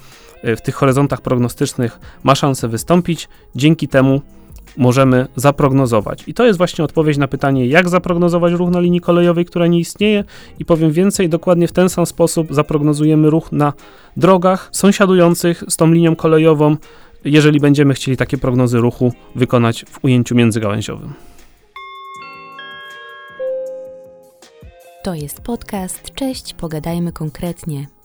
e, 0.42 0.57
w 0.57 0.61
tych 0.61 0.75
horyzontach 0.75 1.20
prognostycznych 1.20 2.01
ma 2.22 2.35
szansę 2.35 2.68
wystąpić, 2.68 3.29
dzięki 3.55 3.88
temu 3.88 4.20
możemy 4.77 5.27
zaprognozować. 5.37 6.25
I 6.27 6.35
to 6.35 6.45
jest 6.45 6.59
właśnie 6.59 6.85
odpowiedź 6.85 7.17
na 7.19 7.29
pytanie, 7.29 7.67
jak 7.67 7.89
zaprognozować 7.89 8.53
ruch 8.53 8.71
na 8.71 8.81
linii 8.81 9.01
kolejowej, 9.01 9.45
która 9.45 9.67
nie 9.67 9.79
istnieje. 9.79 10.25
I 10.59 10.65
powiem 10.65 10.93
więcej, 10.93 11.29
dokładnie 11.29 11.69
w 11.69 11.73
ten 11.73 11.89
sam 11.89 12.07
sposób 12.07 12.47
zaprognozujemy 12.51 13.31
ruch 13.31 13.53
na 13.53 13.73
drogach 14.17 14.69
sąsiadujących 14.73 15.65
z 15.69 15.77
tą 15.77 15.93
linią 15.93 16.17
kolejową, 16.17 16.77
jeżeli 17.25 17.61
będziemy 17.61 17.95
chcieli 17.95 18.17
takie 18.17 18.39
prognozy 18.39 18.79
ruchu 18.79 19.12
wykonać 19.35 19.85
w 19.91 20.05
ujęciu 20.05 20.35
międzygałęziowym. 20.35 21.12
To 25.05 25.15
jest 25.15 25.41
podcast. 25.41 26.15
Cześć, 26.15 26.55
pogadajmy 26.55 27.12
konkretnie. 27.12 27.96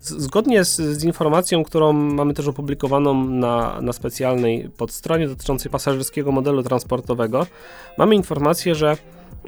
Zgodnie 0.00 0.64
z, 0.64 0.76
z, 0.76 1.04
informacją, 1.04 1.64
którą 1.64 1.92
mamy 1.92 2.34
też 2.34 2.48
opublikowaną 2.48 3.24
na, 3.24 3.80
na 3.80 3.92
specjalnej 3.92 4.70
podstronie 4.76 5.28
dotyczącej 5.28 5.70
pasażerskiego 5.70 6.32
modelu 6.32 6.62
transportowego, 6.62 7.46
mamy 7.98 8.14
informację, 8.14 8.74
że 8.74 8.96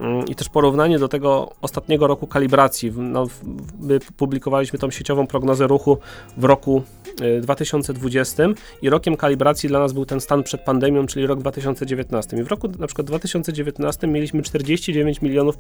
Mm, 0.01 0.27
i 0.27 0.35
też 0.35 0.49
porównanie 0.49 0.99
do 0.99 1.09
tego 1.09 1.53
ostatniego 1.63 2.07
roku 2.07 2.27
kalibracji. 2.27 2.93
No, 2.97 3.27
my 3.81 3.99
publikowaliśmy 4.17 4.79
tą 4.79 4.91
sieciową 4.91 5.27
prognozę 5.27 5.67
ruchu 5.67 5.99
w 6.37 6.45
roku 6.45 6.83
2020 7.43 8.43
y, 8.43 8.55
i 8.83 8.91
rokiem 8.91 9.17
kalibracji 9.17 9.69
dla 9.69 9.79
nas 9.79 9.93
był 9.93 10.07
ten 10.07 10.21
stan 10.21 10.43
przed 10.43 10.61
pandemią, 10.61 11.07
czyli 11.07 11.27
rok 11.27 11.39
2019. 11.39 12.37
I 12.37 12.43
w 12.43 12.49
roku 12.49 12.69
na 12.79 12.87
przykład 12.87 13.07
2019 13.07 14.07
mieliśmy 14.07 14.43
49 14.43 15.23
milionów 15.23 15.59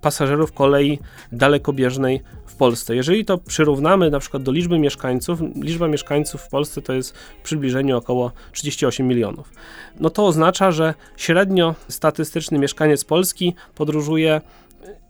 pasażerów 0.00 0.52
kolei 0.52 0.98
dalekobieżnej 1.32 2.22
w 2.46 2.56
Polsce. 2.56 2.96
Jeżeli 2.96 3.24
to 3.24 3.38
przyrównamy 3.38 4.10
na 4.10 4.18
przykład 4.18 4.42
do 4.42 4.52
liczby 4.52 4.78
mieszkańców, 4.78 5.40
liczba 5.54 5.88
mieszkańców 5.88 6.40
w 6.40 6.48
Polsce 6.48 6.82
to 6.82 6.92
jest 6.92 7.14
przybliżenie 7.42 7.96
około 7.96 8.32
38 8.52 9.06
milionów. 9.06 9.52
No 10.00 10.10
to 10.10 10.26
oznacza, 10.26 10.72
że 10.72 10.94
średnio 11.16 11.74
statystyczny 11.88 12.58
mieszkaniec 12.58 13.04
Polski 13.04 13.54
podróżuje 13.74 14.40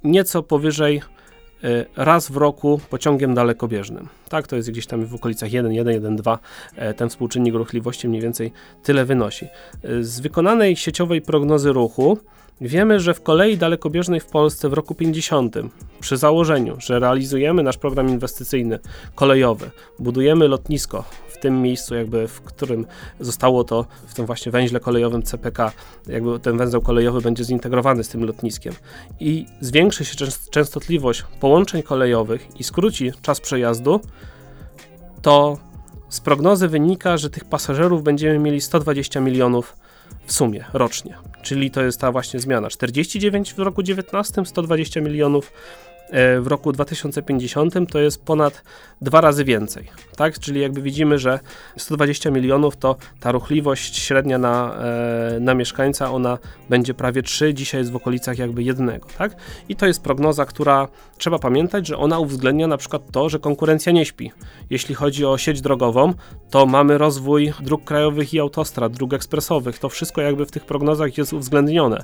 nieco 0.04 0.42
powyżej 0.42 1.02
y, 1.64 1.86
raz 1.96 2.30
w 2.30 2.36
roku 2.36 2.80
pociągiem 2.90 3.34
dalekobieżnym. 3.34 4.08
Tak, 4.28 4.46
to 4.46 4.56
jest 4.56 4.70
gdzieś 4.70 4.86
tam 4.86 5.06
w 5.06 5.14
okolicach 5.14 5.52
1, 5.52 5.72
1, 5.72 5.94
1, 5.94 6.16
2. 6.16 6.38
Ten 6.96 7.08
współczynnik 7.08 7.54
ruchliwości 7.54 8.08
mniej 8.08 8.22
więcej 8.22 8.52
tyle 8.82 9.04
wynosi. 9.04 9.46
Y, 9.84 10.04
z 10.04 10.20
wykonanej 10.20 10.76
sieciowej 10.76 11.22
prognozy 11.22 11.72
ruchu 11.72 12.18
Wiemy, 12.64 13.00
że 13.00 13.14
w 13.14 13.22
kolei 13.22 13.56
dalekobieżnej 13.56 14.20
w 14.20 14.26
Polsce 14.26 14.68
w 14.68 14.72
roku 14.72 14.94
50, 14.94 15.56
przy 16.00 16.16
założeniu, 16.16 16.76
że 16.78 16.98
realizujemy 16.98 17.62
nasz 17.62 17.78
program 17.78 18.08
inwestycyjny 18.08 18.78
kolejowy, 19.14 19.70
budujemy 19.98 20.48
lotnisko 20.48 21.04
w 21.28 21.38
tym 21.38 21.62
miejscu, 21.62 21.94
jakby 21.94 22.28
w 22.28 22.40
którym 22.40 22.86
zostało 23.20 23.64
to, 23.64 23.86
w 24.06 24.14
tym 24.14 24.26
właśnie 24.26 24.52
węźle 24.52 24.80
kolejowym 24.80 25.22
CPK, 25.22 25.72
jakby 26.06 26.40
ten 26.40 26.58
węzeł 26.58 26.80
kolejowy 26.82 27.20
będzie 27.20 27.44
zintegrowany 27.44 28.04
z 28.04 28.08
tym 28.08 28.24
lotniskiem. 28.24 28.74
I 29.20 29.46
zwiększy 29.60 30.04
się 30.04 30.16
częstotliwość 30.50 31.24
połączeń 31.40 31.82
kolejowych 31.82 32.60
i 32.60 32.64
skróci 32.64 33.12
czas 33.22 33.40
przejazdu, 33.40 34.00
to 35.22 35.58
z 36.08 36.20
prognozy 36.20 36.68
wynika, 36.68 37.16
że 37.16 37.30
tych 37.30 37.44
pasażerów 37.44 38.02
będziemy 38.02 38.38
mieli 38.38 38.60
120 38.60 39.20
milionów 39.20 39.76
w 40.26 40.32
sumie 40.32 40.64
rocznie. 40.72 41.14
Czyli 41.42 41.70
to 41.70 41.82
jest 41.82 42.00
ta 42.00 42.12
właśnie 42.12 42.40
zmiana. 42.40 42.70
49 42.70 43.54
w 43.54 43.58
roku 43.58 43.82
19, 43.82 44.44
120 44.44 45.00
milionów 45.00 45.52
w 46.40 46.46
roku 46.46 46.72
2050 46.72 47.74
to 47.90 47.98
jest 47.98 48.24
ponad 48.24 48.62
dwa 49.00 49.20
razy 49.20 49.44
więcej. 49.44 49.90
Tak? 50.16 50.38
Czyli 50.38 50.60
jakby 50.60 50.82
widzimy, 50.82 51.18
że 51.18 51.40
120 51.76 52.30
milionów 52.30 52.76
to 52.76 52.96
ta 53.20 53.32
ruchliwość 53.32 53.98
średnia 53.98 54.38
na, 54.38 54.74
e, 54.74 55.40
na 55.40 55.54
mieszkańca, 55.54 56.10
ona 56.10 56.38
będzie 56.70 56.94
prawie 56.94 57.22
3, 57.22 57.54
dzisiaj 57.54 57.80
jest 57.80 57.92
w 57.92 57.96
okolicach 57.96 58.38
jakby 58.38 58.62
jednego. 58.62 59.08
Tak? 59.18 59.36
I 59.68 59.76
to 59.76 59.86
jest 59.86 60.02
prognoza, 60.02 60.44
która 60.44 60.88
trzeba 61.18 61.38
pamiętać, 61.38 61.86
że 61.86 61.96
ona 61.96 62.18
uwzględnia 62.18 62.66
na 62.66 62.76
przykład 62.76 63.02
to, 63.12 63.28
że 63.28 63.38
konkurencja 63.38 63.92
nie 63.92 64.04
śpi. 64.06 64.32
Jeśli 64.70 64.94
chodzi 64.94 65.26
o 65.26 65.38
sieć 65.38 65.60
drogową, 65.60 66.14
to 66.50 66.66
mamy 66.66 66.98
rozwój 66.98 67.52
dróg 67.60 67.84
krajowych 67.84 68.34
i 68.34 68.40
autostrad, 68.40 68.92
dróg 68.92 69.14
ekspresowych. 69.14 69.78
To 69.78 69.88
wszystko 69.88 70.20
jakby 70.20 70.46
w 70.46 70.50
tych 70.50 70.64
prognozach 70.64 71.18
jest 71.18 71.32
uwzględnione. 71.32 72.02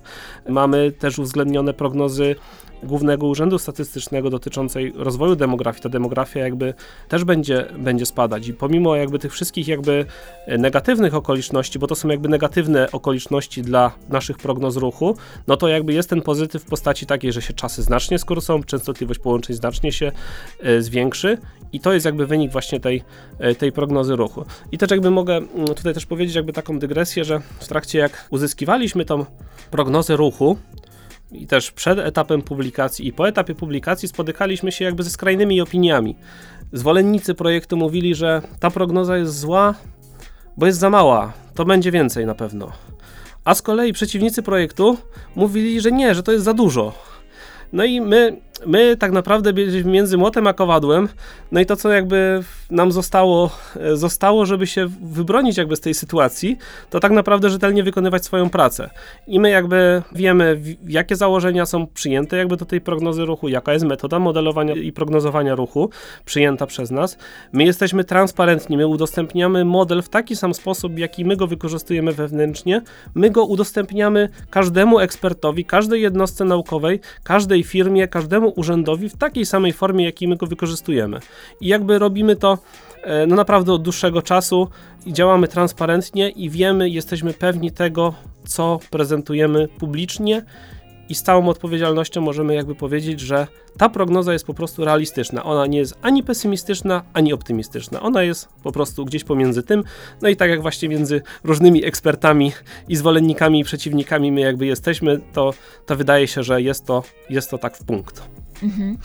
Mamy 0.48 0.92
też 0.92 1.18
uwzględnione 1.18 1.74
prognozy 1.74 2.36
Głównego 2.82 3.26
Urzędu 3.26 3.58
Statystycznego 3.58 4.30
dotyczącej 4.30 4.92
rozwoju 4.96 5.36
demografii, 5.36 5.82
ta 5.82 5.88
demografia 5.88 6.40
jakby 6.40 6.74
też 7.08 7.24
będzie, 7.24 7.66
będzie 7.78 8.06
spadać 8.06 8.48
i 8.48 8.54
pomimo 8.54 8.96
jakby 8.96 9.18
tych 9.18 9.32
wszystkich 9.32 9.68
jakby 9.68 10.04
e, 10.46 10.58
negatywnych 10.58 11.14
okoliczności, 11.14 11.78
bo 11.78 11.86
to 11.86 11.94
są 11.94 12.08
jakby 12.08 12.28
negatywne 12.28 12.90
okoliczności 12.92 13.62
dla 13.62 13.92
naszych 14.08 14.38
prognoz 14.38 14.76
ruchu, 14.76 15.16
no 15.46 15.56
to 15.56 15.68
jakby 15.68 15.92
jest 15.92 16.10
ten 16.10 16.22
pozytyw 16.22 16.62
w 16.62 16.66
postaci 16.66 17.06
takiej, 17.06 17.32
że 17.32 17.42
się 17.42 17.54
czasy 17.54 17.82
znacznie 17.82 18.18
skrócą, 18.18 18.62
częstotliwość 18.62 19.20
połączeń 19.20 19.56
znacznie 19.56 19.92
się 19.92 20.12
y, 20.66 20.82
zwiększy 20.82 21.38
i 21.72 21.80
to 21.80 21.92
jest 21.92 22.06
jakby 22.06 22.26
wynik 22.26 22.52
właśnie 22.52 22.80
tej, 22.80 23.02
y, 23.50 23.54
tej 23.54 23.72
prognozy 23.72 24.16
ruchu. 24.16 24.44
I 24.72 24.78
też 24.78 24.90
jakby 24.90 25.10
mogę 25.10 25.40
tutaj 25.76 25.94
też 25.94 26.06
powiedzieć 26.06 26.34
jakby 26.34 26.52
taką 26.52 26.78
dygresję, 26.78 27.24
że 27.24 27.40
w 27.60 27.68
trakcie 27.68 27.98
jak 27.98 28.28
uzyskiwaliśmy 28.30 29.04
tą 29.04 29.24
prognozę 29.70 30.16
ruchu, 30.16 30.56
i 31.32 31.46
też 31.46 31.70
przed 31.70 31.98
etapem 31.98 32.42
publikacji 32.42 33.06
i 33.08 33.12
po 33.12 33.28
etapie 33.28 33.54
publikacji 33.54 34.08
spotykaliśmy 34.08 34.72
się 34.72 34.84
jakby 34.84 35.02
ze 35.02 35.10
skrajnymi 35.10 35.60
opiniami. 35.60 36.16
Zwolennicy 36.72 37.34
projektu 37.34 37.76
mówili, 37.76 38.14
że 38.14 38.42
ta 38.60 38.70
prognoza 38.70 39.16
jest 39.16 39.38
zła, 39.38 39.74
bo 40.56 40.66
jest 40.66 40.78
za 40.78 40.90
mała, 40.90 41.32
to 41.54 41.64
będzie 41.64 41.90
więcej 41.90 42.26
na 42.26 42.34
pewno. 42.34 42.72
A 43.44 43.54
z 43.54 43.62
kolei 43.62 43.92
przeciwnicy 43.92 44.42
projektu 44.42 44.98
mówili, 45.36 45.80
że 45.80 45.92
nie, 45.92 46.14
że 46.14 46.22
to 46.22 46.32
jest 46.32 46.44
za 46.44 46.54
dużo. 46.54 46.92
No 47.72 47.84
i 47.84 48.00
my 48.00 48.36
my 48.66 48.96
tak 48.96 49.12
naprawdę 49.12 49.52
byliśmy 49.52 49.90
między 49.90 50.16
młotem 50.16 50.46
a 50.46 50.52
kowadłem, 50.52 51.08
no 51.52 51.60
i 51.60 51.66
to, 51.66 51.76
co 51.76 51.90
jakby 51.90 52.42
nam 52.70 52.92
zostało, 52.92 53.50
e, 53.76 53.96
zostało, 53.96 54.46
żeby 54.46 54.66
się 54.66 54.86
wybronić 55.02 55.56
jakby 55.56 55.76
z 55.76 55.80
tej 55.80 55.94
sytuacji, 55.94 56.58
to 56.90 57.00
tak 57.00 57.12
naprawdę 57.12 57.50
rzetelnie 57.50 57.82
wykonywać 57.82 58.24
swoją 58.24 58.50
pracę. 58.50 58.90
I 59.26 59.40
my 59.40 59.50
jakby 59.50 60.02
wiemy, 60.12 60.60
jakie 60.88 61.16
założenia 61.16 61.66
są 61.66 61.86
przyjęte 61.86 62.36
jakby 62.36 62.56
do 62.56 62.64
tej 62.64 62.80
prognozy 62.80 63.24
ruchu, 63.24 63.48
jaka 63.48 63.72
jest 63.72 63.84
metoda 63.84 64.18
modelowania 64.18 64.74
i 64.74 64.92
prognozowania 64.92 65.54
ruchu 65.54 65.90
przyjęta 66.24 66.66
przez 66.66 66.90
nas. 66.90 67.18
My 67.52 67.64
jesteśmy 67.64 68.04
transparentni, 68.04 68.76
my 68.76 68.86
udostępniamy 68.86 69.64
model 69.64 70.02
w 70.02 70.08
taki 70.08 70.36
sam 70.36 70.54
sposób, 70.54 70.98
jaki 70.98 71.24
my 71.24 71.36
go 71.36 71.46
wykorzystujemy 71.46 72.12
wewnętrznie. 72.12 72.82
My 73.14 73.30
go 73.30 73.44
udostępniamy 73.44 74.28
każdemu 74.50 74.98
ekspertowi, 74.98 75.64
każdej 75.64 76.02
jednostce 76.02 76.44
naukowej, 76.44 77.00
każdej 77.22 77.57
firmie, 77.64 78.08
każdemu 78.08 78.52
urzędowi 78.56 79.08
w 79.08 79.16
takiej 79.16 79.46
samej 79.46 79.72
formie, 79.72 80.04
jakiej 80.04 80.28
my 80.28 80.36
go 80.36 80.46
wykorzystujemy. 80.46 81.20
I 81.60 81.68
jakby 81.68 81.98
robimy 81.98 82.36
to 82.36 82.58
e, 83.02 83.26
no 83.26 83.36
naprawdę 83.36 83.72
od 83.72 83.82
dłuższego 83.82 84.22
czasu 84.22 84.68
i 85.06 85.12
działamy 85.12 85.48
transparentnie 85.48 86.30
i 86.30 86.50
wiemy, 86.50 86.90
jesteśmy 86.90 87.32
pewni 87.32 87.70
tego, 87.70 88.14
co 88.44 88.78
prezentujemy 88.90 89.68
publicznie 89.68 90.42
i 91.08 91.14
z 91.14 91.22
całą 91.22 91.48
odpowiedzialnością 91.48 92.20
możemy 92.20 92.54
jakby 92.54 92.74
powiedzieć, 92.74 93.20
że 93.20 93.46
ta 93.78 93.88
prognoza 93.88 94.32
jest 94.32 94.46
po 94.46 94.54
prostu 94.54 94.84
realistyczna. 94.84 95.44
Ona 95.44 95.66
nie 95.66 95.78
jest 95.78 95.98
ani 96.02 96.22
pesymistyczna, 96.22 97.02
ani 97.12 97.32
optymistyczna. 97.32 98.00
Ona 98.00 98.22
jest 98.22 98.48
po 98.62 98.72
prostu 98.72 99.04
gdzieś 99.04 99.24
pomiędzy 99.24 99.62
tym. 99.62 99.84
No 100.22 100.28
i 100.28 100.36
tak 100.36 100.50
jak 100.50 100.62
właśnie 100.62 100.88
między 100.88 101.22
różnymi 101.44 101.84
ekspertami 101.84 102.52
i 102.88 102.96
zwolennikami 102.96 103.60
i 103.60 103.64
przeciwnikami 103.64 104.32
my 104.32 104.40
jakby 104.40 104.66
jesteśmy, 104.66 105.20
to, 105.32 105.54
to 105.86 105.96
wydaje 105.96 106.28
się, 106.28 106.42
że 106.42 106.62
jest 106.62 106.86
to, 106.86 107.02
jest 107.30 107.50
to 107.50 107.58
tak 107.58 107.76
w 107.76 107.84
punkt. 107.84 108.22
Mhm. 108.62 108.98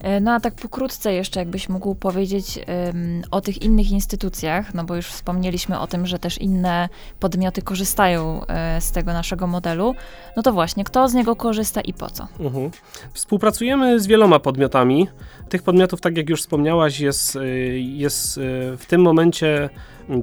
E, 0.00 0.20
no 0.20 0.32
a 0.32 0.40
tak 0.40 0.54
pokrótce 0.54 1.12
jeszcze, 1.12 1.40
jakbyś 1.40 1.68
mógł 1.68 1.94
powiedzieć 1.94 2.58
um, 2.86 3.22
o 3.30 3.40
tych 3.40 3.62
innych 3.62 3.90
instytucjach, 3.90 4.74
no 4.74 4.84
bo 4.84 4.96
już 4.96 5.06
wspomnieliśmy 5.06 5.80
o 5.80 5.86
tym, 5.86 6.06
że 6.06 6.18
też 6.18 6.38
inne 6.38 6.88
podmioty 7.20 7.62
korzystają 7.62 8.46
e, 8.46 8.80
z 8.80 8.92
tego 8.92 9.12
naszego 9.12 9.46
modelu. 9.46 9.94
No 10.36 10.42
to 10.42 10.52
właśnie, 10.52 10.84
kto 10.84 11.08
z 11.08 11.14
niego 11.14 11.36
korzysta 11.36 11.80
i 11.80 11.92
po 11.92 12.10
co? 12.10 12.26
Mhm. 12.40 12.70
Współpracujemy 13.12 14.00
z 14.00 14.06
wieloma 14.06 14.38
podmiotami. 14.38 15.08
Tych 15.48 15.62
podmiotów, 15.62 16.00
tak 16.00 16.16
jak 16.16 16.28
już 16.28 16.40
wspomniałaś, 16.40 17.00
jest, 17.00 17.36
e, 17.36 17.46
jest 17.78 18.40
w 18.78 18.86
tym 18.88 19.00
momencie 19.00 19.70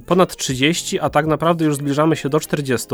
ponad 0.06 0.36
30, 0.36 1.00
a 1.00 1.10
tak 1.10 1.26
naprawdę 1.26 1.64
już 1.64 1.76
zbliżamy 1.76 2.16
się 2.16 2.28
do 2.28 2.40
40. 2.40 2.88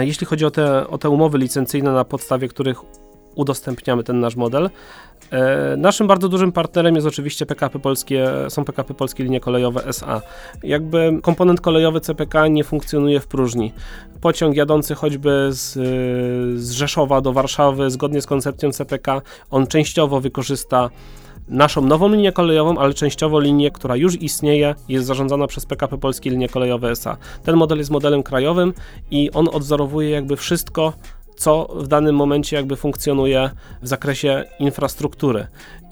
Jeśli 0.00 0.26
chodzi 0.26 0.44
o 0.44 0.50
te, 0.50 0.88
o 0.88 0.98
te 0.98 1.10
umowy 1.10 1.38
licencyjne, 1.38 1.92
na 1.92 2.04
podstawie 2.04 2.48
których 2.48 2.80
udostępniamy 3.36 4.04
ten 4.04 4.20
nasz 4.20 4.36
model. 4.36 4.70
E, 5.30 5.76
naszym 5.76 6.06
bardzo 6.06 6.28
dużym 6.28 6.52
partnerem 6.52 6.94
jest 6.94 7.06
oczywiście 7.06 7.46
PKP 7.46 7.78
Polskie, 7.78 8.28
są 8.48 8.64
PKP 8.64 8.94
Polskie 8.94 9.24
Linie 9.24 9.40
Kolejowe 9.40 9.86
SA. 9.86 10.22
Jakby 10.62 11.18
komponent 11.22 11.60
kolejowy 11.60 12.00
CPK 12.00 12.48
nie 12.48 12.64
funkcjonuje 12.64 13.20
w 13.20 13.26
próżni. 13.26 13.72
Pociąg 14.20 14.56
jadący 14.56 14.94
choćby 14.94 15.48
z, 15.50 15.72
z 16.60 16.70
Rzeszowa 16.70 17.20
do 17.20 17.32
Warszawy, 17.32 17.90
zgodnie 17.90 18.20
z 18.20 18.26
koncepcją 18.26 18.72
CPK, 18.72 19.22
on 19.50 19.66
częściowo 19.66 20.20
wykorzysta 20.20 20.90
naszą 21.48 21.82
nową 21.82 22.08
linię 22.08 22.32
kolejową, 22.32 22.78
ale 22.78 22.94
częściowo 22.94 23.40
linię, 23.40 23.70
która 23.70 23.96
już 23.96 24.22
istnieje, 24.22 24.74
jest 24.88 25.06
zarządzana 25.06 25.46
przez 25.46 25.66
PKP 25.66 25.98
Polskie 25.98 26.30
Linie 26.30 26.48
Kolejowe 26.48 26.90
SA. 26.90 27.16
Ten 27.44 27.56
model 27.56 27.78
jest 27.78 27.90
modelem 27.90 28.22
krajowym 28.22 28.74
i 29.10 29.30
on 29.30 29.48
odwzorowuje 29.52 30.10
jakby 30.10 30.36
wszystko, 30.36 30.92
co 31.36 31.68
w 31.74 31.88
danym 31.88 32.16
momencie 32.16 32.56
jakby 32.56 32.76
funkcjonuje 32.76 33.50
w 33.82 33.88
zakresie 33.88 34.44
infrastruktury. 34.58 35.46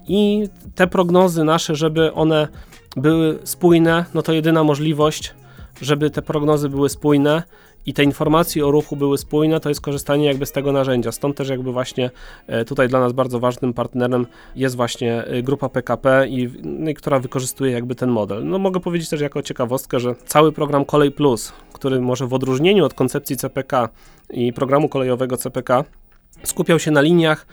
I 0.07 0.49
te 0.75 0.87
prognozy 0.87 1.43
nasze, 1.43 1.75
żeby 1.75 2.13
one 2.13 2.47
były 2.95 3.39
spójne, 3.43 4.05
no 4.13 4.21
to 4.21 4.33
jedyna 4.33 4.63
możliwość, 4.63 5.33
żeby 5.81 6.09
te 6.09 6.21
prognozy 6.21 6.69
były 6.69 6.89
spójne 6.89 7.43
i 7.85 7.93
te 7.93 8.03
informacje 8.03 8.65
o 8.65 8.71
ruchu 8.71 8.95
były 8.95 9.17
spójne, 9.17 9.59
to 9.59 9.69
jest 9.69 9.81
korzystanie 9.81 10.25
jakby 10.25 10.45
z 10.45 10.51
tego 10.51 10.71
narzędzia. 10.71 11.11
Stąd 11.11 11.37
też 11.37 11.49
jakby 11.49 11.71
właśnie 11.71 12.11
e, 12.47 12.65
tutaj 12.65 12.87
dla 12.87 12.99
nas 12.99 13.13
bardzo 13.13 13.39
ważnym 13.39 13.73
partnerem 13.73 14.27
jest 14.55 14.75
właśnie 14.75 15.23
e, 15.23 15.43
grupa 15.43 15.69
PKP, 15.69 16.27
i, 16.27 16.49
no 16.63 16.89
i 16.89 16.93
która 16.93 17.19
wykorzystuje 17.19 17.71
jakby 17.71 17.95
ten 17.95 18.09
model. 18.09 18.45
No 18.45 18.59
mogę 18.59 18.79
powiedzieć 18.79 19.09
też 19.09 19.21
jako 19.21 19.41
ciekawostkę, 19.41 19.99
że 19.99 20.15
cały 20.25 20.51
program 20.51 20.85
Kolej 20.85 21.11
Plus, 21.11 21.53
który 21.73 22.01
może 22.01 22.27
w 22.27 22.33
odróżnieniu 22.33 22.85
od 22.85 22.93
koncepcji 22.93 23.37
CPK 23.37 23.89
i 24.29 24.53
programu 24.53 24.89
kolejowego 24.89 25.37
CPK 25.37 25.83
skupiał 26.43 26.79
się 26.79 26.91
na 26.91 27.01
liniach 27.01 27.47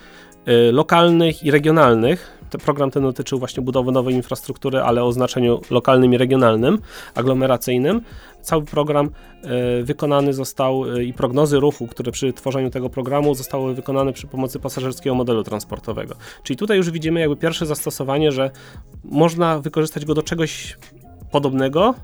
y, 0.49 0.73
lokalnych 0.73 1.45
i 1.45 1.51
regionalnych. 1.51 2.42
Ten 2.53 2.61
program 2.61 2.91
ten 2.91 3.03
dotyczył 3.03 3.39
właśnie 3.39 3.63
budowy 3.63 3.93
nowej 3.93 4.15
infrastruktury, 4.15 4.81
ale 4.81 5.05
o 5.05 5.13
znaczeniu 5.13 5.61
lokalnym 5.71 6.15
i 6.15 6.19
regionalnym, 6.19 6.79
aglomeracyjnym. 7.15 8.01
Cały 8.43 8.65
program 8.65 9.11
y, 9.81 9.85
wykonany 9.85 10.33
został 10.33 10.97
y, 10.97 11.05
i 11.05 11.13
prognozy 11.13 11.61
ruchu, 11.61 11.87
które 11.87 12.13
przy 12.13 12.33
tworzeniu 12.33 12.71
tego 12.71 12.91
programu 12.91 13.35
zostały 13.35 13.75
wykonane 13.75 14.13
przy 14.13 14.27
pomocy 14.27 14.59
pasażerskiego 14.59 15.15
modelu 15.15 15.45
transportowego. 15.45 16.15
Czyli 16.43 16.57
tutaj 16.57 16.77
już 16.77 16.91
widzimy 16.91 17.21
jakby 17.21 17.37
pierwsze 17.37 17.67
zastosowanie, 17.67 18.33
że 18.33 18.51
można 19.05 19.59
wykorzystać 19.59 20.05
go 20.05 20.15
do 20.15 20.23
czegoś 20.23 20.79
podobnego, 21.31 21.95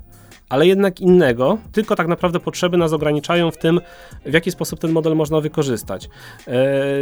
ale 0.49 0.67
jednak 0.67 1.01
innego, 1.01 1.57
tylko 1.71 1.95
tak 1.95 2.07
naprawdę 2.07 2.39
potrzeby 2.39 2.77
nas 2.77 2.93
ograniczają 2.93 3.51
w 3.51 3.57
tym, 3.57 3.81
w 4.25 4.33
jaki 4.33 4.51
sposób 4.51 4.79
ten 4.79 4.91
model 4.91 5.15
można 5.15 5.41
wykorzystać. 5.41 6.09
E, 6.47 6.51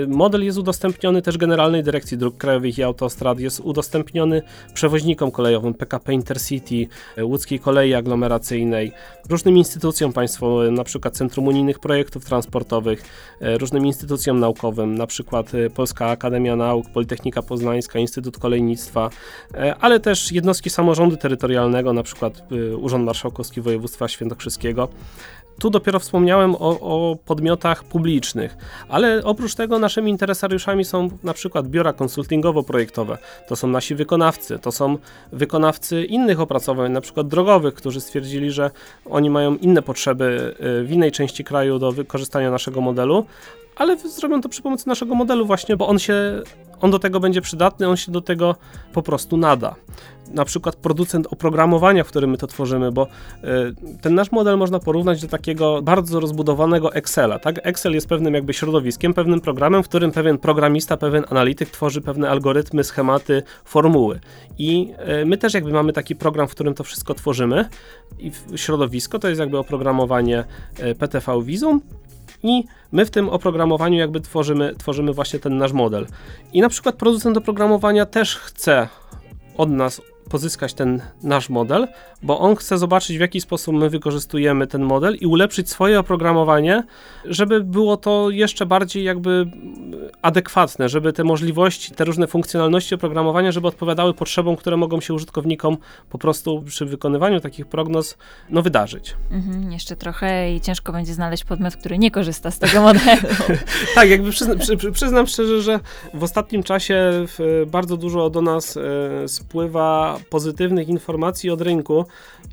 model 0.07 0.45
jest 0.45 0.57
udostępniony 0.57 1.21
też 1.21 1.37
Generalnej 1.37 1.83
Dyrekcji 1.83 2.17
Dróg 2.17 2.37
Krajowych 2.37 2.77
i 2.77 2.83
Autostrad, 2.83 3.39
jest 3.39 3.59
udostępniony 3.59 4.41
przewoźnikom 4.73 5.31
kolejowym 5.31 5.73
PKP 5.73 6.13
Intercity, 6.13 6.87
e, 7.17 7.25
Łódzkiej 7.25 7.59
Kolei 7.59 7.93
Aglomeracyjnej, 7.93 8.91
różnym 9.29 9.57
instytucjom 9.57 10.13
państwowym, 10.13 10.73
na 10.73 10.83
przykład 10.83 11.17
Centrum 11.17 11.47
Unijnych 11.47 11.79
Projektów 11.79 12.25
Transportowych, 12.25 13.03
e, 13.41 13.57
różnym 13.57 13.85
instytucjom 13.85 14.39
naukowym, 14.39 14.95
na 14.95 15.07
przykład 15.07 15.51
Polska 15.75 16.05
Akademia 16.05 16.55
Nauk, 16.55 16.89
Politechnika 16.89 17.41
Poznańska, 17.41 17.99
Instytut 17.99 18.37
Kolejnictwa, 18.37 19.09
ale 19.79 19.99
też 19.99 20.31
jednostki 20.31 20.69
samorządu 20.69 21.17
terytorialnego, 21.17 21.93
na 21.93 22.03
przykład 22.03 22.43
Urząd 22.77 23.05
Marszałkowski 23.05 23.36
Marszałkowski 23.37 23.61
Województwa 23.61 24.07
Świętokrzyskiego. 24.07 24.87
Tu 25.59 25.69
dopiero 25.69 25.99
wspomniałem 25.99 26.55
o, 26.55 26.59
o, 26.59 27.15
podmiotach 27.25 27.83
publicznych, 27.83 28.57
ale 28.89 29.23
oprócz 29.23 29.55
tego 29.55 29.79
naszymi 29.79 30.11
interesariuszami 30.11 30.85
są 30.85 31.09
na 31.23 31.33
przykład 31.33 31.67
biura 31.67 31.93
konsultingowo-projektowe, 31.93 33.17
to 33.47 33.55
są 33.55 33.67
nasi 33.67 33.95
wykonawcy, 33.95 34.59
to 34.59 34.71
są 34.71 34.97
wykonawcy 35.31 36.05
innych 36.05 36.39
opracowań, 36.39 36.91
na 36.91 37.01
przykład 37.01 37.27
drogowych, 37.27 37.73
którzy 37.73 38.01
stwierdzili, 38.01 38.51
że 38.51 38.71
oni 39.05 39.29
mają 39.29 39.55
inne 39.55 39.81
potrzeby 39.81 40.55
y, 40.81 40.83
w 40.83 40.91
innej 40.91 41.11
części 41.11 41.43
kraju 41.43 41.79
do 41.79 41.91
wykorzystania 41.91 42.51
naszego 42.51 42.81
modelu, 42.81 43.25
ale 43.77 43.97
zrobią 43.97 44.41
to 44.41 44.49
przy 44.49 44.61
pomocy 44.61 44.87
naszego 44.87 45.15
modelu 45.15 45.45
właśnie, 45.45 45.77
bo 45.77 45.87
on 45.87 45.99
się, 45.99 46.41
on 46.81 46.91
do 46.91 46.99
tego 46.99 47.19
będzie 47.19 47.41
przydatny, 47.41 47.87
on 47.89 47.97
się 47.97 48.11
do 48.11 48.21
tego 48.21 48.55
po 48.93 49.01
prostu 49.01 49.37
nada. 49.37 49.75
Na 50.31 50.45
przykład 50.45 50.75
producent 50.75 51.27
oprogramowania, 51.31 52.03
w 52.03 52.07
którym 52.07 52.29
my 52.29 52.37
to 52.37 52.47
tworzymy, 52.47 52.91
bo 52.91 53.07
y, 53.07 53.97
ten 54.01 54.15
nasz 54.15 54.31
model 54.31 54.57
można 54.57 54.79
porównać 54.79 55.21
do 55.21 55.27
takiego 55.27 55.81
bardzo 55.81 56.19
rozbudowanego 56.19 56.93
Excela, 56.93 57.39
tak? 57.39 57.59
Excel 57.63 57.93
jest 57.93 58.09
pewnym 58.09 58.33
jakby 58.33 58.53
środowiskiem, 58.53 59.13
pewnym 59.13 59.41
programem, 59.41 59.83
w 59.83 59.87
którym 59.87 60.11
pewien 60.11 60.37
programista, 60.37 60.97
pewien 60.97 61.25
analityk 61.29 61.69
tworzy 61.69 62.01
pewne 62.01 62.29
algorytmy, 62.29 62.83
schematy, 62.83 63.43
formuły. 63.65 64.19
I 64.57 64.93
y, 65.21 65.25
my 65.25 65.37
też 65.37 65.53
jakby 65.53 65.71
mamy 65.71 65.93
taki 65.93 66.15
program, 66.15 66.47
w 66.47 66.51
którym 66.51 66.73
to 66.73 66.83
wszystko 66.83 67.13
tworzymy 67.13 67.65
i 68.19 68.31
środowisko 68.55 69.19
to 69.19 69.27
jest 69.27 69.39
jakby 69.39 69.57
oprogramowanie 69.57 70.43
y, 70.79 70.95
PTV 70.95 71.41
Visum, 71.43 71.81
i 72.43 72.63
my 72.91 73.05
w 73.05 73.11
tym 73.11 73.29
oprogramowaniu 73.29 73.97
jakby 73.97 74.21
tworzymy, 74.21 74.75
tworzymy 74.77 75.13
właśnie 75.13 75.39
ten 75.39 75.57
nasz 75.57 75.73
model. 75.73 76.07
I 76.53 76.61
na 76.61 76.69
przykład 76.69 76.95
producent 76.95 77.37
oprogramowania 77.37 78.05
też 78.05 78.35
chce 78.35 78.87
od 79.57 79.69
nas 79.69 80.01
pozyskać 80.27 80.73
ten 80.73 81.01
nasz 81.23 81.49
model, 81.49 81.87
bo 82.23 82.39
on 82.39 82.55
chce 82.55 82.77
zobaczyć, 82.77 83.17
w 83.17 83.21
jaki 83.21 83.41
sposób 83.41 83.75
my 83.75 83.89
wykorzystujemy 83.89 84.67
ten 84.67 84.81
model 84.81 85.15
i 85.15 85.25
ulepszyć 85.25 85.69
swoje 85.69 85.99
oprogramowanie, 85.99 86.83
żeby 87.25 87.63
było 87.63 87.97
to 87.97 88.29
jeszcze 88.29 88.65
bardziej 88.65 89.03
jakby 89.03 89.45
adekwatne, 90.21 90.89
żeby 90.89 91.13
te 91.13 91.23
możliwości, 91.23 91.91
te 91.91 92.05
różne 92.05 92.27
funkcjonalności 92.27 92.95
oprogramowania, 92.95 93.51
żeby 93.51 93.67
odpowiadały 93.67 94.13
potrzebom, 94.13 94.55
które 94.55 94.77
mogą 94.77 95.01
się 95.01 95.13
użytkownikom 95.13 95.77
po 96.09 96.17
prostu 96.17 96.63
przy 96.65 96.85
wykonywaniu 96.85 97.39
takich 97.39 97.65
prognoz 97.65 98.17
no, 98.49 98.61
wydarzyć. 98.61 99.15
Mhm, 99.31 99.71
jeszcze 99.71 99.95
trochę 99.95 100.53
i 100.53 100.61
ciężko 100.61 100.91
będzie 100.91 101.13
znaleźć 101.13 101.43
podmiot, 101.43 101.75
który 101.75 101.97
nie 101.97 102.11
korzysta 102.11 102.51
z 102.51 102.59
tego 102.59 102.81
modelu. 102.81 103.21
tak, 103.95 104.09
jakby 104.09 104.31
przyznam, 104.31 104.59
przy, 104.59 104.91
przyznam 104.91 105.27
szczerze, 105.27 105.61
że 105.61 105.79
w 106.13 106.23
ostatnim 106.23 106.63
czasie 106.63 107.25
bardzo 107.67 107.97
dużo 107.97 108.29
do 108.29 108.41
nas 108.41 108.77
e, 108.77 109.27
spływa 109.27 110.16
pozytywnych 110.29 110.89
informacji 110.89 111.49
od 111.49 111.61
rynku 111.61 112.05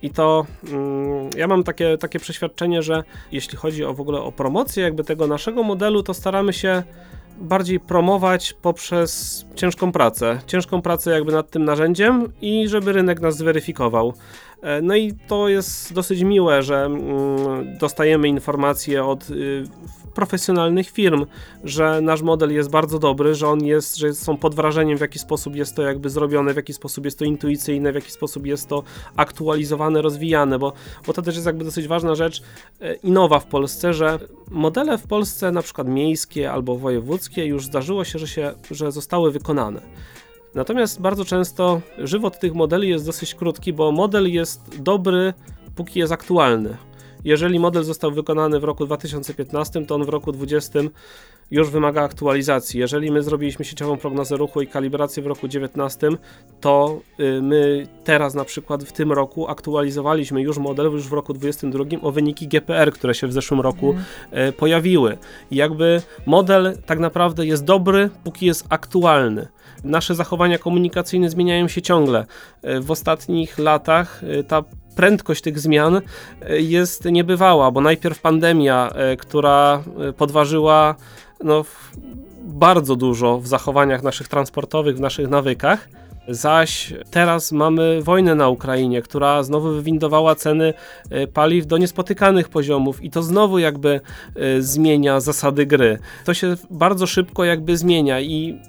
i 0.03 0.11
to 0.11 0.47
mm, 0.69 1.31
ja 1.37 1.47
mam 1.47 1.65
takie, 1.65 1.99
takie 1.99 2.19
przeświadczenie, 2.19 2.83
że 2.83 3.05
jeśli 3.33 3.59
chodzi 3.59 3.85
o 3.85 3.95
w 3.95 4.01
ogóle 4.01 4.21
o 4.21 4.33
promocję 4.33 4.85
jakby 4.85 5.05
tego 5.05 5.27
naszego 5.27 5.63
modelu, 5.63 6.03
to 6.03 6.15
staramy 6.15 6.53
się 6.53 6.83
bardziej 7.39 7.81
promować 7.81 8.55
poprzez 8.63 9.45
ciężką 9.55 9.93
pracę. 9.93 10.41
Ciężką 10.47 10.83
pracę 10.83 11.11
jakby 11.11 11.33
nad 11.33 11.51
tym 11.51 11.65
narzędziem 11.65 12.33
i 12.41 12.69
żeby 12.69 12.93
rynek 12.93 13.21
nas 13.21 13.37
zweryfikował. 13.37 14.15
E, 14.63 14.83
no 14.83 14.97
i 14.97 15.13
to 15.29 15.49
jest 15.49 15.93
dosyć 15.93 16.23
miłe, 16.23 16.63
że 16.63 16.85
mm, 16.85 17.79
dostajemy 17.79 18.29
informacje 18.29 19.05
od 19.05 19.31
y, 19.31 19.65
profesjonalnych 20.15 20.91
firm, 20.91 21.27
że 21.65 22.01
nasz 22.01 22.23
model 22.23 22.53
jest 22.53 22.71
bardzo 22.71 22.99
dobry, 22.99 23.35
że 23.35 23.49
on 23.49 23.65
jest, 23.65 23.97
że 23.97 24.15
są 24.15 24.37
pod 24.37 24.55
wrażeniem 24.55 24.99
w 24.99 25.01
jaki 25.01 25.19
sposób 25.19 25.57
jest 25.57 25.77
to 25.77 25.83
jakby 25.83 26.11
zrobione, 26.11 26.53
w 26.53 26.57
jaki 26.57 26.73
sposób 26.73 27.05
jest 27.05 27.19
to 27.19 27.25
intuicyjne, 27.25 27.93
w 27.93 27.95
jaki 27.95 28.11
sposób 28.11 28.47
jest 28.47 28.69
to 28.69 28.83
aktualizowane, 29.17 30.03
rozwijane, 30.03 30.59
bo, 30.59 30.73
bo 31.07 31.13
to 31.13 31.23
też 31.23 31.35
jest 31.35 31.47
jakby 31.47 31.65
dosyć 31.65 31.89
ważna 31.89 32.15
rzecz 32.15 32.43
e, 32.81 32.95
i 32.95 33.11
nowa 33.11 33.39
w 33.39 33.47
Polsce, 33.47 33.95
że 33.95 34.19
modele 34.51 34.99
w 34.99 35.07
Polsce 35.07 35.53
na 35.53 35.63
przykład 35.63 35.89
miejskie 35.89 36.53
albo 36.53 36.77
wojewódzkie 36.77 37.47
już 37.47 37.67
zdarzyło 37.67 38.05
się, 38.05 38.19
że, 38.19 38.29
się, 38.29 38.53
że 38.71 38.93
zostały 38.93 39.31
wykonane. 39.33 39.81
Natomiast 40.55 41.01
bardzo 41.01 41.25
często 41.25 41.81
żywot 41.99 42.39
tych 42.39 42.55
modeli 42.55 42.89
jest 42.89 43.07
dosyć 43.07 43.35
krótki, 43.35 43.73
bo 43.73 43.93
model 43.93 44.33
jest 44.33 44.83
dobry, 44.83 45.35
póki 45.75 45.99
jest 45.99 46.13
aktualny. 46.13 46.77
Jeżeli 47.25 47.59
model 47.59 47.85
został 47.85 48.11
wykonany 48.11 48.61
w 48.61 48.65
roku 48.65 48.87
2015, 48.87 49.87
to 49.87 49.95
on 49.95 50.05
w 50.05 50.09
roku 50.09 50.33
2020 50.33 50.95
już 51.51 51.71
wymaga 51.71 52.03
aktualizacji. 52.03 52.81
Jeżeli 52.81 53.11
my 53.11 53.23
zrobiliśmy 53.23 53.65
sieciową 53.65 53.97
prognozę 53.97 54.37
ruchu 54.37 54.63
i 54.63 54.67
kalibrację 54.67 55.23
w 55.23 55.27
roku 55.27 55.49
2019, 55.49 56.09
to 56.61 57.01
y, 57.21 57.43
my 57.43 57.87
teraz 58.05 58.35
na 58.35 58.45
przykład 58.45 58.85
w 58.85 58.93
tym 58.93 59.13
roku 59.13 59.49
aktualizowaliśmy 59.49 60.43
już 60.43 60.59
model, 60.59 60.93
już 60.93 61.09
w 61.09 61.13
roku 61.13 61.33
2022 61.35 62.09
o 62.09 62.13
wyniki 62.13 62.49
GPR, 62.49 62.93
które 62.93 63.15
się 63.15 63.27
w 63.27 63.33
zeszłym 63.33 63.61
roku 63.61 63.95
mm. 64.33 64.53
pojawiły. 64.53 65.19
I 65.51 65.57
jakby 65.57 66.03
model 66.27 66.79
tak 66.87 66.99
naprawdę 66.99 67.47
jest 67.47 67.65
dobry, 67.65 68.11
póki 68.25 68.47
jest 68.47 68.67
aktualny. 68.69 69.49
Nasze 69.85 70.15
zachowania 70.15 70.59
komunikacyjne 70.59 71.31
zmieniają 71.31 71.69
się 71.69 71.83
ciągle. 71.83 72.27
Y, 72.65 72.81
w 72.81 72.91
ostatnich 72.91 73.59
latach 73.59 74.23
ta 74.49 74.63
prędkość 74.97 75.43
tych 75.43 75.59
zmian 75.59 76.01
jest 76.49 77.05
niebywała, 77.05 77.71
bo 77.71 77.81
najpierw 77.81 78.21
pandemia, 78.21 78.93
która 79.19 79.83
podważyła 80.17 80.95
no, 81.45 81.65
bardzo 82.45 82.97
dużo 82.97 83.39
w 83.39 83.47
zachowaniach 83.47 84.03
naszych 84.03 84.29
transportowych, 84.29 84.97
w 84.97 85.01
naszych 85.01 85.29
nawykach. 85.29 85.89
Zaś 86.29 86.95
teraz 87.11 87.53
mamy 87.53 88.03
wojnę 88.03 88.35
na 88.35 88.49
Ukrainie, 88.49 89.03
która 89.03 89.43
znowu 89.43 89.69
wywindowała 89.69 90.35
ceny 90.35 90.75
e, 91.11 91.27
paliw 91.27 91.67
do 91.67 91.79
niespotykanych 91.79 92.49
poziomów 92.49 93.03
i 93.03 93.11
to 93.11 93.23
znowu 93.23 93.59
jakby 93.59 94.01
e, 94.37 94.63
zmienia 94.63 95.21
zasady 95.21 95.67
gry. 95.67 95.99
To 96.25 96.35
się 96.35 96.55
bardzo 96.71 97.07
szybko 97.07 97.45
jakby 97.45 97.77
zmienia 97.77 98.21
i 98.21 98.61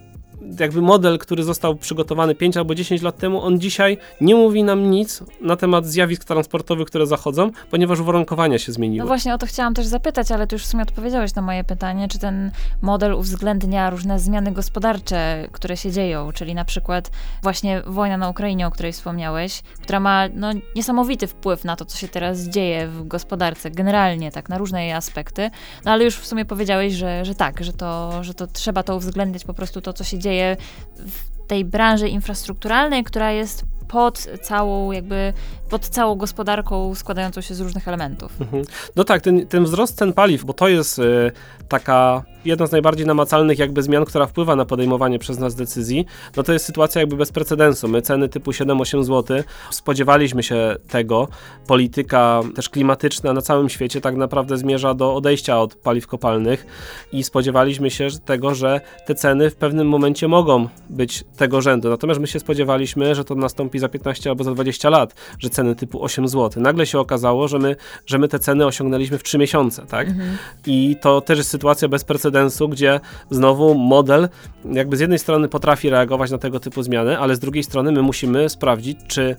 jakby 0.60 0.82
model, 0.82 1.20
który 1.20 1.44
został 1.44 1.76
przygotowany 1.76 2.36
5 2.36 2.58
albo 2.58 2.76
10 2.76 3.02
lat 3.02 3.18
temu, 3.18 3.42
on 3.42 3.60
dzisiaj 3.60 3.98
nie 4.22 4.36
mówi 4.36 4.64
nam 4.64 4.92
nic 4.92 5.24
na 5.42 5.56
temat 5.56 5.86
zjawisk 5.86 6.24
transportowych, 6.24 6.88
które 6.88 7.08
zachodzą, 7.08 7.52
ponieważ 7.72 8.00
uwarunkowania 8.00 8.60
się 8.60 8.72
zmieniły. 8.72 9.00
No 9.00 9.08
właśnie 9.08 9.34
o 9.34 9.38
to 9.38 9.46
chciałam 9.46 9.74
też 9.74 9.86
zapytać, 9.86 10.32
ale 10.32 10.48
ty 10.48 10.56
już 10.56 10.64
w 10.64 10.68
sumie 10.68 10.84
odpowiedziałeś 10.84 11.36
na 11.36 11.42
moje 11.42 11.64
pytanie, 11.64 12.08
czy 12.08 12.20
ten 12.20 12.52
model 12.82 13.14
uwzględnia 13.14 13.90
różne 13.90 14.20
zmiany 14.20 14.52
gospodarcze, 14.52 15.48
które 15.52 15.78
się 15.78 15.92
dzieją, 15.92 16.32
czyli 16.32 16.56
na 16.56 16.66
przykład 16.66 17.12
właśnie 17.44 17.82
wojna 17.86 18.18
na 18.18 18.30
Ukrainie, 18.30 18.68
o 18.68 18.72
której 18.72 18.94
wspomniałeś, 18.94 19.62
która 19.82 20.00
ma 20.00 20.24
no, 20.34 20.52
niesamowity 20.76 21.28
wpływ 21.28 21.64
na 21.64 21.76
to, 21.76 21.86
co 21.86 21.98
się 21.98 22.08
teraz 22.08 22.42
dzieje 22.42 22.88
w 22.88 23.08
gospodarce, 23.08 23.72
generalnie, 23.72 24.32
tak, 24.32 24.50
na 24.50 24.58
różne 24.58 24.84
jej 24.84 24.94
aspekty, 24.94 25.50
no 25.86 25.92
ale 25.92 26.04
już 26.04 26.18
w 26.18 26.28
sumie 26.28 26.46
powiedziałeś, 26.46 26.94
że, 26.94 27.26
że 27.26 27.36
tak, 27.36 27.64
że 27.64 27.74
to, 27.74 28.24
że 28.24 28.34
to 28.34 28.48
trzeba 28.48 28.84
to 28.84 28.96
uwzględniać 28.96 29.44
po 29.44 29.54
prostu 29.54 29.82
to, 29.82 29.94
co 29.94 30.04
się 30.04 30.20
dzieje 30.20 30.35
dzieje 30.36 30.58
w 30.98 31.48
tej 31.48 31.66
branży 31.66 32.10
infrastrukturalnej, 32.10 33.04
która 33.04 33.32
jest 33.32 33.66
pod 33.88 34.28
całą 34.44 34.92
jakby, 34.92 35.34
pod 35.70 35.90
całą 35.90 36.16
gospodarką 36.16 36.96
składającą 36.96 37.42
się 37.42 37.56
z 37.56 37.60
różnych 37.60 37.88
elementów. 37.88 38.42
Mhm. 38.42 38.64
No 38.96 39.04
tak, 39.04 39.22
ten, 39.22 39.48
ten 39.48 39.64
wzrost 39.64 39.98
cen 39.98 40.14
paliw, 40.14 40.46
bo 40.46 40.54
to 40.54 40.68
jest 40.68 41.00
y, 41.00 41.32
taka 41.68 42.24
jedna 42.46 42.68
z 42.68 42.72
najbardziej 42.72 43.06
namacalnych 43.06 43.60
jakby 43.60 43.84
zmian, 43.84 44.06
która 44.06 44.26
wpływa 44.26 44.56
na 44.56 44.66
podejmowanie 44.66 45.20
przez 45.20 45.40
nas 45.40 45.56
decyzji, 45.56 46.06
no 46.38 46.44
to 46.44 46.54
jest 46.54 46.66
sytuacja 46.66 47.02
jakby 47.02 47.16
bez 47.16 47.32
precedensu. 47.32 47.88
My 47.88 48.02
ceny 48.02 48.30
typu 48.30 48.52
7-8 48.52 49.04
zł 49.04 49.38
spodziewaliśmy 49.72 50.44
się 50.44 50.76
tego. 50.88 51.28
Polityka 51.68 52.42
też 52.56 52.70
klimatyczna 52.70 53.34
na 53.34 53.42
całym 53.42 53.70
świecie 53.70 54.02
tak 54.02 54.16
naprawdę 54.16 54.58
zmierza 54.58 54.94
do 54.94 55.16
odejścia 55.16 55.60
od 55.60 55.76
paliw 55.76 56.08
kopalnych 56.08 56.66
i 57.12 57.24
spodziewaliśmy 57.24 57.92
się 57.92 58.08
tego, 58.26 58.56
że 58.56 58.82
te 59.06 59.16
ceny 59.16 59.50
w 59.50 59.56
pewnym 59.56 59.88
momencie 59.88 60.28
mogą 60.28 60.68
być 60.90 61.24
tego 61.38 61.62
rzędu. 61.62 61.90
Natomiast 61.90 62.20
my 62.20 62.28
się 62.28 62.40
spodziewaliśmy, 62.40 63.16
że 63.16 63.24
to 63.24 63.36
nastąpi 63.36 63.80
za 63.80 63.90
15 63.90 64.30
albo 64.30 64.44
za 64.44 64.52
20 64.52 64.90
lat, 64.90 65.16
że 65.40 65.50
ceny 65.50 65.76
typu 65.76 66.04
8 66.04 66.28
zł. 66.28 66.64
Nagle 66.64 66.86
się 66.86 67.00
okazało, 67.00 67.48
że 67.48 67.60
my, 67.60 67.76
że 68.06 68.18
my 68.18 68.28
te 68.28 68.40
ceny 68.40 68.66
osiągnęliśmy 68.66 69.18
w 69.18 69.24
3 69.24 69.38
miesiące, 69.38 69.86
tak? 69.86 70.08
Mhm. 70.08 70.38
I 70.66 70.96
to 71.02 71.22
też 71.22 71.38
jest 71.38 71.50
sytuacja 71.50 71.88
bez 71.88 72.04
precedensu, 72.04 72.35
gdzie 72.70 73.00
znowu 73.30 73.76
model 73.76 74.30
jakby 74.72 74.98
z 74.98 75.00
jednej 75.00 75.20
strony 75.20 75.50
potrafi 75.50 75.90
reagować 75.90 76.32
na 76.32 76.38
tego 76.38 76.60
typu 76.60 76.84
zmiany, 76.84 77.20
ale 77.20 77.36
z 77.36 77.40
drugiej 77.40 77.64
strony 77.64 77.92
my 77.92 78.02
musimy 78.02 78.50
sprawdzić, 78.50 78.98
czy, 79.08 79.36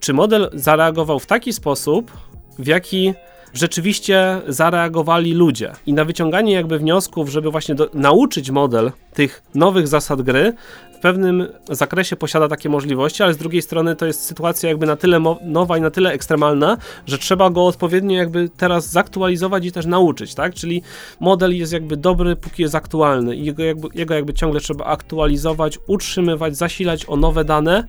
czy 0.00 0.12
model 0.12 0.50
zareagował 0.54 1.18
w 1.18 1.26
taki 1.26 1.52
sposób, 1.52 2.12
w 2.58 2.66
jaki 2.66 3.14
rzeczywiście 3.54 4.40
zareagowali 4.48 5.34
ludzie. 5.34 5.72
I 5.86 5.92
na 5.92 6.04
wyciąganie 6.04 6.52
jakby 6.52 6.78
wniosków, 6.78 7.28
żeby 7.28 7.50
właśnie 7.50 7.74
do, 7.74 7.90
nauczyć 7.94 8.50
model 8.50 8.92
tych 9.14 9.42
nowych 9.54 9.88
zasad 9.88 10.22
gry, 10.22 10.52
w 10.96 10.98
pewnym 10.98 11.46
zakresie 11.70 12.16
posiada 12.16 12.48
takie 12.48 12.68
możliwości, 12.68 13.22
ale 13.22 13.34
z 13.34 13.36
drugiej 13.36 13.62
strony 13.62 13.96
to 13.96 14.06
jest 14.06 14.24
sytuacja 14.24 14.68
jakby 14.68 14.86
na 14.86 14.96
tyle 14.96 15.20
nowa 15.42 15.78
i 15.78 15.80
na 15.80 15.90
tyle 15.90 16.12
ekstremalna, 16.12 16.76
że 17.06 17.18
trzeba 17.18 17.50
go 17.50 17.66
odpowiednio 17.66 18.16
jakby 18.16 18.48
teraz 18.56 18.90
zaktualizować 18.90 19.66
i 19.66 19.72
też 19.72 19.86
nauczyć, 19.86 20.34
tak? 20.34 20.54
Czyli 20.54 20.82
model 21.20 21.56
jest 21.56 21.72
jakby 21.72 21.96
dobry, 21.96 22.36
póki 22.36 22.62
jest 22.62 22.74
aktualny 22.74 23.36
i 23.36 23.44
jego 23.44 23.62
jakby, 23.64 23.88
jego 23.94 24.14
jakby 24.14 24.34
ciągle 24.34 24.60
trzeba 24.60 24.84
aktualizować, 24.84 25.78
utrzymywać, 25.86 26.56
zasilać 26.56 27.04
o 27.08 27.16
nowe 27.16 27.44
dane, 27.44 27.84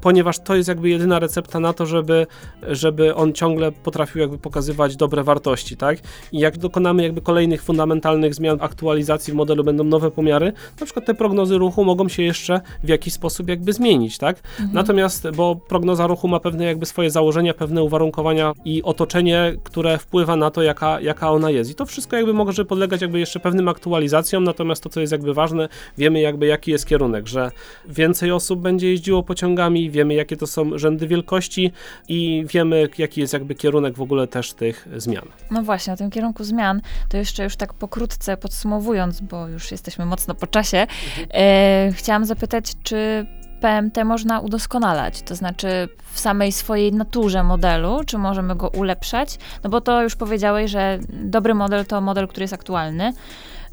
ponieważ 0.00 0.38
to 0.38 0.56
jest 0.56 0.68
jakby 0.68 0.88
jedyna 0.88 1.18
recepta 1.18 1.60
na 1.60 1.72
to, 1.72 1.86
żeby, 1.86 2.26
żeby 2.68 3.14
on 3.14 3.32
ciągle 3.32 3.72
potrafił 3.72 4.20
jakby 4.20 4.38
pokazywać 4.38 4.96
dobre 4.96 5.24
wartości, 5.24 5.76
tak? 5.76 5.98
I 6.32 6.38
jak 6.38 6.58
dokonamy 6.58 7.02
jakby 7.02 7.20
kolejnych 7.20 7.62
fundamentalnych 7.62 8.34
zmian, 8.34 8.58
aktualizacji 8.60 9.32
w 9.32 9.36
modelu, 9.36 9.64
będą 9.64 9.84
nowe 9.84 10.10
pomiary, 10.10 10.52
na 10.80 10.86
przykład 10.86 11.06
te 11.06 11.14
prognozy 11.14 11.58
ruchu 11.58 11.84
mogą 11.84 12.08
się 12.08 12.22
jeszcze 12.22 12.47
w 12.84 12.88
jakiś 12.88 13.14
sposób 13.14 13.48
jakby 13.48 13.72
zmienić, 13.72 14.18
tak? 14.18 14.36
Mhm. 14.36 14.70
Natomiast, 14.72 15.30
bo 15.30 15.56
prognoza 15.56 16.06
ruchu 16.06 16.28
ma 16.28 16.40
pewne 16.40 16.64
jakby 16.64 16.86
swoje 16.86 17.10
założenia, 17.10 17.54
pewne 17.54 17.82
uwarunkowania 17.82 18.52
i 18.64 18.82
otoczenie, 18.82 19.52
które 19.64 19.98
wpływa 19.98 20.36
na 20.36 20.50
to, 20.50 20.62
jaka, 20.62 21.00
jaka 21.00 21.30
ona 21.30 21.50
jest. 21.50 21.70
I 21.70 21.74
to 21.74 21.86
wszystko 21.86 22.16
jakby 22.16 22.34
może 22.34 22.64
podlegać 22.64 23.00
jakby 23.00 23.20
jeszcze 23.20 23.40
pewnym 23.40 23.68
aktualizacjom, 23.68 24.44
natomiast 24.44 24.82
to, 24.82 24.88
co 24.88 25.00
jest 25.00 25.12
jakby 25.12 25.34
ważne, 25.34 25.68
wiemy 25.98 26.20
jakby 26.20 26.46
jaki 26.46 26.70
jest 26.70 26.86
kierunek, 26.86 27.26
że 27.28 27.50
więcej 27.88 28.32
osób 28.32 28.60
będzie 28.60 28.90
jeździło 28.90 29.22
pociągami, 29.22 29.90
wiemy 29.90 30.14
jakie 30.14 30.36
to 30.36 30.46
są 30.46 30.78
rzędy 30.78 31.06
wielkości 31.06 31.72
i 32.08 32.44
wiemy 32.48 32.88
jaki 32.98 33.20
jest 33.20 33.32
jakby 33.32 33.54
kierunek 33.54 33.96
w 33.96 34.02
ogóle 34.02 34.26
też 34.26 34.52
tych 34.52 34.88
zmian. 34.96 35.24
No 35.50 35.62
właśnie, 35.62 35.92
o 35.92 35.96
tym 35.96 36.10
kierunku 36.10 36.44
zmian, 36.44 36.80
to 37.08 37.16
jeszcze 37.16 37.44
już 37.44 37.56
tak 37.56 37.74
pokrótce 37.74 38.36
podsumowując, 38.36 39.20
bo 39.20 39.48
już 39.48 39.70
jesteśmy 39.70 40.04
mocno 40.04 40.34
po 40.34 40.46
czasie, 40.46 40.78
mhm. 40.78 41.28
e, 41.30 41.92
chciałam 41.92 42.24
zapytać, 42.24 42.37
czy 42.82 43.26
PMT 43.60 44.04
można 44.04 44.40
udoskonalać, 44.40 45.22
to 45.22 45.34
znaczy 45.34 45.88
w 46.12 46.20
samej 46.20 46.52
swojej 46.52 46.92
naturze 46.92 47.42
modelu, 47.42 48.00
czy 48.06 48.18
możemy 48.18 48.56
go 48.56 48.68
ulepszać? 48.68 49.38
No 49.64 49.70
bo 49.70 49.80
to 49.80 50.02
już 50.02 50.16
powiedziałeś, 50.16 50.70
że 50.70 50.98
dobry 51.08 51.54
model 51.54 51.86
to 51.86 52.00
model, 52.00 52.28
który 52.28 52.44
jest 52.44 52.54
aktualny. 52.54 53.12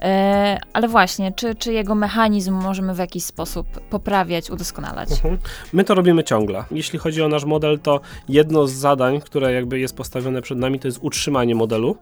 E, 0.01 0.57
ale 0.73 0.87
właśnie, 0.87 1.33
czy, 1.33 1.55
czy 1.55 1.73
jego 1.73 1.95
mechanizm 1.95 2.53
możemy 2.53 2.93
w 2.93 2.97
jakiś 2.97 3.23
sposób 3.23 3.67
poprawiać, 3.89 4.49
udoskonalać? 4.49 5.11
Mhm. 5.11 5.37
My 5.73 5.83
to 5.83 5.95
robimy 5.95 6.23
ciągle. 6.23 6.63
Jeśli 6.71 6.99
chodzi 6.99 7.21
o 7.21 7.27
nasz 7.27 7.45
model, 7.45 7.79
to 7.79 8.01
jedno 8.29 8.67
z 8.67 8.73
zadań, 8.73 9.21
które 9.21 9.53
jakby 9.53 9.79
jest 9.79 9.95
postawione 9.95 10.41
przed 10.41 10.57
nami, 10.57 10.79
to 10.79 10.87
jest 10.87 10.99
utrzymanie 11.01 11.55
modelu 11.55 11.97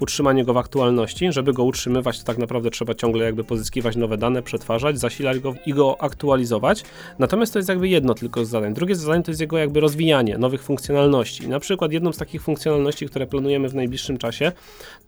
utrzymanie 0.00 0.44
go 0.44 0.54
w 0.54 0.56
aktualności. 0.56 1.32
Żeby 1.32 1.52
go 1.52 1.64
utrzymywać, 1.64 2.18
to 2.18 2.24
tak 2.24 2.38
naprawdę 2.38 2.70
trzeba 2.70 2.94
ciągle 2.94 3.24
jakby 3.24 3.44
pozyskiwać 3.44 3.96
nowe 3.96 4.16
dane, 4.16 4.42
przetwarzać, 4.42 4.98
zasilać 4.98 5.38
go 5.38 5.54
i 5.66 5.74
go 5.74 5.96
aktualizować. 6.02 6.84
Natomiast 7.18 7.52
to 7.52 7.58
jest 7.58 7.68
jakby 7.68 7.88
jedno 7.88 8.14
tylko 8.14 8.44
z 8.44 8.48
zadań. 8.48 8.74
Drugie 8.74 8.96
zadanie 8.96 9.22
to 9.22 9.30
jest 9.30 9.40
jego 9.40 9.58
jakby 9.58 9.80
rozwijanie 9.80 10.38
nowych 10.38 10.62
funkcjonalności. 10.62 11.44
I 11.44 11.48
na 11.48 11.60
przykład 11.60 11.92
jedną 11.92 12.12
z 12.12 12.16
takich 12.16 12.42
funkcjonalności, 12.42 13.06
które 13.06 13.26
planujemy 13.26 13.68
w 13.68 13.74
najbliższym 13.74 14.18
czasie, 14.18 14.52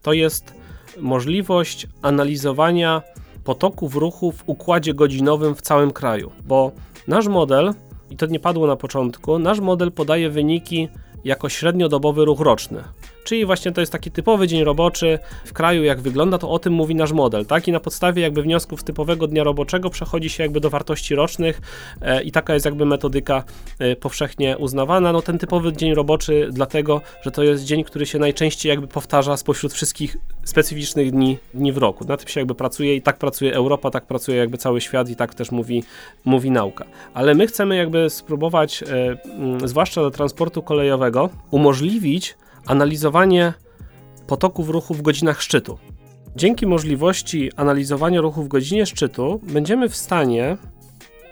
to 0.02 0.12
jest 0.12 0.54
możliwość 0.98 1.86
analizowania 2.02 3.02
potoków 3.44 3.96
ruchu 3.96 4.32
w 4.32 4.42
układzie 4.46 4.94
godzinowym 4.94 5.54
w 5.54 5.62
całym 5.62 5.90
kraju, 5.90 6.32
bo 6.44 6.72
nasz 7.08 7.28
model, 7.28 7.74
i 8.10 8.16
to 8.16 8.26
nie 8.26 8.40
padło 8.40 8.66
na 8.66 8.76
początku, 8.76 9.38
nasz 9.38 9.60
model 9.60 9.92
podaje 9.92 10.30
wyniki 10.30 10.88
jako 11.24 11.48
średniodobowy 11.48 12.24
ruch 12.24 12.40
roczny. 12.40 12.84
Czyli 13.24 13.46
właśnie 13.46 13.72
to 13.72 13.80
jest 13.80 13.92
taki 13.92 14.10
typowy 14.10 14.48
dzień 14.48 14.64
roboczy 14.64 15.18
w 15.44 15.52
kraju, 15.52 15.84
jak 15.84 16.00
wygląda, 16.00 16.38
to 16.38 16.50
o 16.50 16.58
tym 16.58 16.72
mówi 16.72 16.94
nasz 16.94 17.12
model, 17.12 17.46
tak? 17.46 17.68
I 17.68 17.72
na 17.72 17.80
podstawie 17.80 18.22
jakby 18.22 18.42
wniosków 18.42 18.84
typowego 18.84 19.26
dnia 19.26 19.44
roboczego 19.44 19.90
przechodzi 19.90 20.30
się 20.30 20.42
jakby 20.42 20.60
do 20.60 20.70
wartości 20.70 21.14
rocznych 21.14 21.60
e, 22.02 22.22
i 22.22 22.32
taka 22.32 22.54
jest 22.54 22.66
jakby 22.66 22.86
metodyka 22.86 23.44
e, 23.78 23.96
powszechnie 23.96 24.58
uznawana. 24.58 25.12
No 25.12 25.22
ten 25.22 25.38
typowy 25.38 25.72
dzień 25.72 25.94
roboczy 25.94 26.48
dlatego, 26.52 27.00
że 27.22 27.30
to 27.30 27.42
jest 27.42 27.64
dzień, 27.64 27.84
który 27.84 28.06
się 28.06 28.18
najczęściej 28.18 28.70
jakby 28.70 28.86
powtarza 28.86 29.36
spośród 29.36 29.72
wszystkich 29.72 30.16
specyficznych 30.44 31.10
dni, 31.10 31.38
dni 31.54 31.72
w 31.72 31.78
roku. 31.78 32.04
Na 32.04 32.16
tym 32.16 32.28
się 32.28 32.40
jakby 32.40 32.54
pracuje 32.54 32.96
i 32.96 33.02
tak 33.02 33.18
pracuje 33.18 33.54
Europa, 33.54 33.90
tak 33.90 34.06
pracuje 34.06 34.38
jakby 34.38 34.58
cały 34.58 34.80
świat 34.80 35.10
i 35.10 35.16
tak 35.16 35.34
też 35.34 35.50
mówi, 35.50 35.84
mówi 36.24 36.50
nauka. 36.50 36.84
Ale 37.14 37.34
my 37.34 37.46
chcemy 37.46 37.76
jakby 37.76 38.10
spróbować, 38.10 38.82
e, 38.82 39.68
zwłaszcza 39.68 40.00
do 40.00 40.10
transportu 40.10 40.62
kolejowego, 40.62 41.30
umożliwić 41.50 42.34
analizowanie 42.66 43.52
potoków 44.26 44.68
ruchu 44.68 44.94
w 44.94 45.02
godzinach 45.02 45.42
szczytu. 45.42 45.78
Dzięki 46.36 46.66
możliwości 46.66 47.50
analizowania 47.56 48.20
ruchu 48.20 48.42
w 48.42 48.48
godzinie 48.48 48.86
szczytu 48.86 49.40
będziemy 49.42 49.88
w 49.88 49.96
stanie 49.96 50.56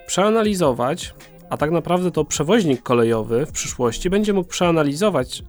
przeanalizować, 0.06 1.14
a 1.50 1.56
tak 1.56 1.70
naprawdę 1.70 2.10
to 2.10 2.24
przewoźnik 2.24 2.82
kolejowy 2.82 3.46
w 3.46 3.52
przyszłości 3.52 4.10
będzie 4.10 4.32
mógł 4.32 4.48
przeanalizować 4.48 5.42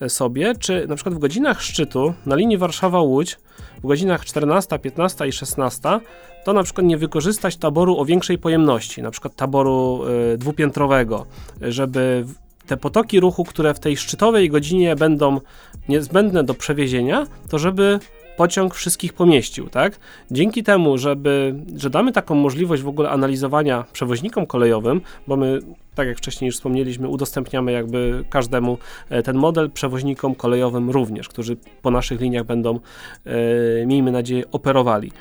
e, 0.00 0.08
sobie, 0.08 0.54
czy 0.54 0.86
na 0.88 0.94
przykład 0.94 1.14
w 1.14 1.18
godzinach 1.18 1.62
szczytu 1.62 2.14
na 2.26 2.36
linii 2.36 2.58
Warszawa-Łódź 2.58 3.38
w 3.82 3.86
godzinach 3.86 4.24
14, 4.24 4.78
15 4.78 5.28
i 5.28 5.32
16 5.32 6.00
to 6.44 6.52
na 6.52 6.62
przykład 6.62 6.86
nie 6.86 6.98
wykorzystać 6.98 7.56
taboru 7.56 7.98
o 7.98 8.04
większej 8.04 8.38
pojemności, 8.38 9.02
na 9.02 9.10
przykład 9.10 9.36
taboru 9.36 10.00
y, 10.34 10.38
dwupiętrowego, 10.38 11.26
żeby 11.60 12.24
te 12.70 12.76
potoki 12.76 13.20
ruchu, 13.20 13.44
które 13.44 13.74
w 13.74 13.80
tej 13.80 13.96
szczytowej 13.96 14.50
godzinie 14.50 14.96
będą 14.96 15.40
niezbędne 15.88 16.44
do 16.44 16.54
przewiezienia, 16.54 17.26
to 17.48 17.58
żeby 17.58 17.98
pociąg 18.36 18.74
wszystkich 18.74 19.12
pomieścił, 19.12 19.68
tak? 19.68 19.98
Dzięki 20.30 20.62
temu, 20.62 20.98
żeby, 20.98 21.54
że 21.76 21.90
damy 21.90 22.12
taką 22.12 22.34
możliwość 22.34 22.82
w 22.82 22.88
ogóle 22.88 23.10
analizowania 23.10 23.84
przewoźnikom 23.92 24.46
kolejowym, 24.46 25.00
bo 25.26 25.36
my, 25.36 25.58
tak 25.94 26.08
jak 26.08 26.18
wcześniej 26.18 26.46
już 26.46 26.56
wspomnieliśmy, 26.56 27.08
udostępniamy 27.08 27.72
jakby 27.72 28.24
każdemu 28.30 28.78
e, 29.08 29.22
ten 29.22 29.36
model, 29.36 29.70
przewoźnikom 29.70 30.34
kolejowym 30.34 30.90
również, 30.90 31.28
którzy 31.28 31.56
po 31.82 31.90
naszych 31.90 32.20
liniach 32.20 32.46
będą, 32.46 32.80
e, 33.24 33.86
miejmy 33.86 34.12
nadzieję, 34.12 34.44
operowali 34.52 35.12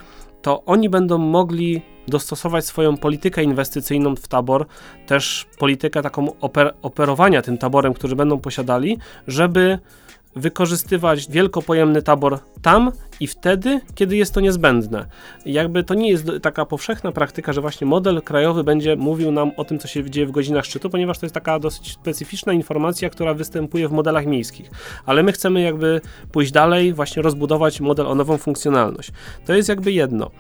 to 0.42 0.66
oni 0.66 0.90
będą 0.90 1.18
mogli 1.18 1.82
dostosować 2.08 2.66
swoją 2.66 2.98
politykę 2.98 3.44
inwestycyjną 3.44 4.16
w 4.16 4.28
tabor, 4.28 4.66
też 5.08 5.48
politykę 5.58 6.02
taką 6.02 6.40
oper 6.42 6.74
operowania 6.82 7.42
tym 7.42 7.58
taborem, 7.58 7.94
który 7.94 8.16
będą 8.16 8.40
posiadali, 8.40 8.98
żeby 9.28 9.80
wykorzystywać 10.36 11.32
wielkopojemny 11.32 12.02
tabor 12.02 12.40
tam 12.62 12.92
i 13.20 13.28
wtedy, 13.28 13.82
kiedy 13.96 14.18
jest 14.18 14.34
to 14.34 14.40
niezbędne. 14.40 15.06
jakby 15.46 15.84
to 15.84 15.94
nie 15.94 16.10
jest 16.10 16.26
taka 16.42 16.66
powszechna 16.66 17.12
praktyka, 17.12 17.54
że 17.54 17.62
właśnie 17.62 17.88
model 17.88 18.22
krajowy 18.22 18.64
będzie 18.64 18.96
mówił 18.96 19.32
nam 19.32 19.52
o 19.58 19.66
tym, 19.66 19.80
co 19.80 19.88
się 19.88 20.10
dzieje 20.10 20.28
w 20.28 20.32
godzinach 20.32 20.66
szczytu, 20.66 20.90
ponieważ 20.90 21.20
to 21.20 21.26
jest 21.26 21.34
taka 21.34 21.60
dosyć 21.60 21.92
specyficzna 21.94 22.54
informacja, 22.54 23.10
która 23.10 23.34
występuje 23.34 23.88
w 23.88 23.92
modelach 23.92 24.26
miejskich. 24.26 24.72
Ale 25.06 25.24
my 25.24 25.32
chcemy 25.32 25.62
jakby 25.62 26.02
pójść 26.32 26.52
dalej, 26.52 26.94
właśnie 26.94 27.22
rozbudować 27.22 27.82
model 27.82 28.08
o 28.08 28.16
nową 28.16 28.38
funkcjonalność. 28.38 29.12
To 29.46 29.54
jest 29.54 29.70
jakby 29.70 29.92
jedno. 29.92 30.32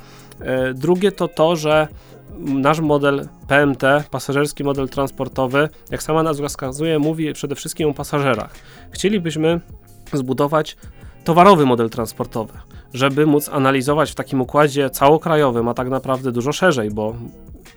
E, 0.41 0.73
drugie 0.73 1.11
to 1.11 1.27
to, 1.27 1.55
że 1.55 1.87
nasz 2.39 2.79
model 2.79 3.27
PMT, 3.47 3.83
pasażerski 4.11 4.63
model 4.63 4.89
transportowy, 4.89 5.69
jak 5.91 6.03
sama 6.03 6.23
nazwa 6.23 6.47
wskazuje, 6.47 6.99
mówi 6.99 7.33
przede 7.33 7.55
wszystkim 7.55 7.89
o 7.89 7.93
pasażerach. 7.93 8.55
Chcielibyśmy 8.91 9.59
zbudować 10.13 10.77
towarowy 11.23 11.65
model 11.65 11.89
transportowy, 11.89 12.53
żeby 12.93 13.25
móc 13.25 13.49
analizować 13.49 14.11
w 14.11 14.15
takim 14.15 14.41
układzie 14.41 14.89
całokrajowym, 14.89 15.67
a 15.67 15.73
tak 15.73 15.89
naprawdę 15.89 16.31
dużo 16.31 16.51
szerzej, 16.51 16.91
bo 16.91 17.15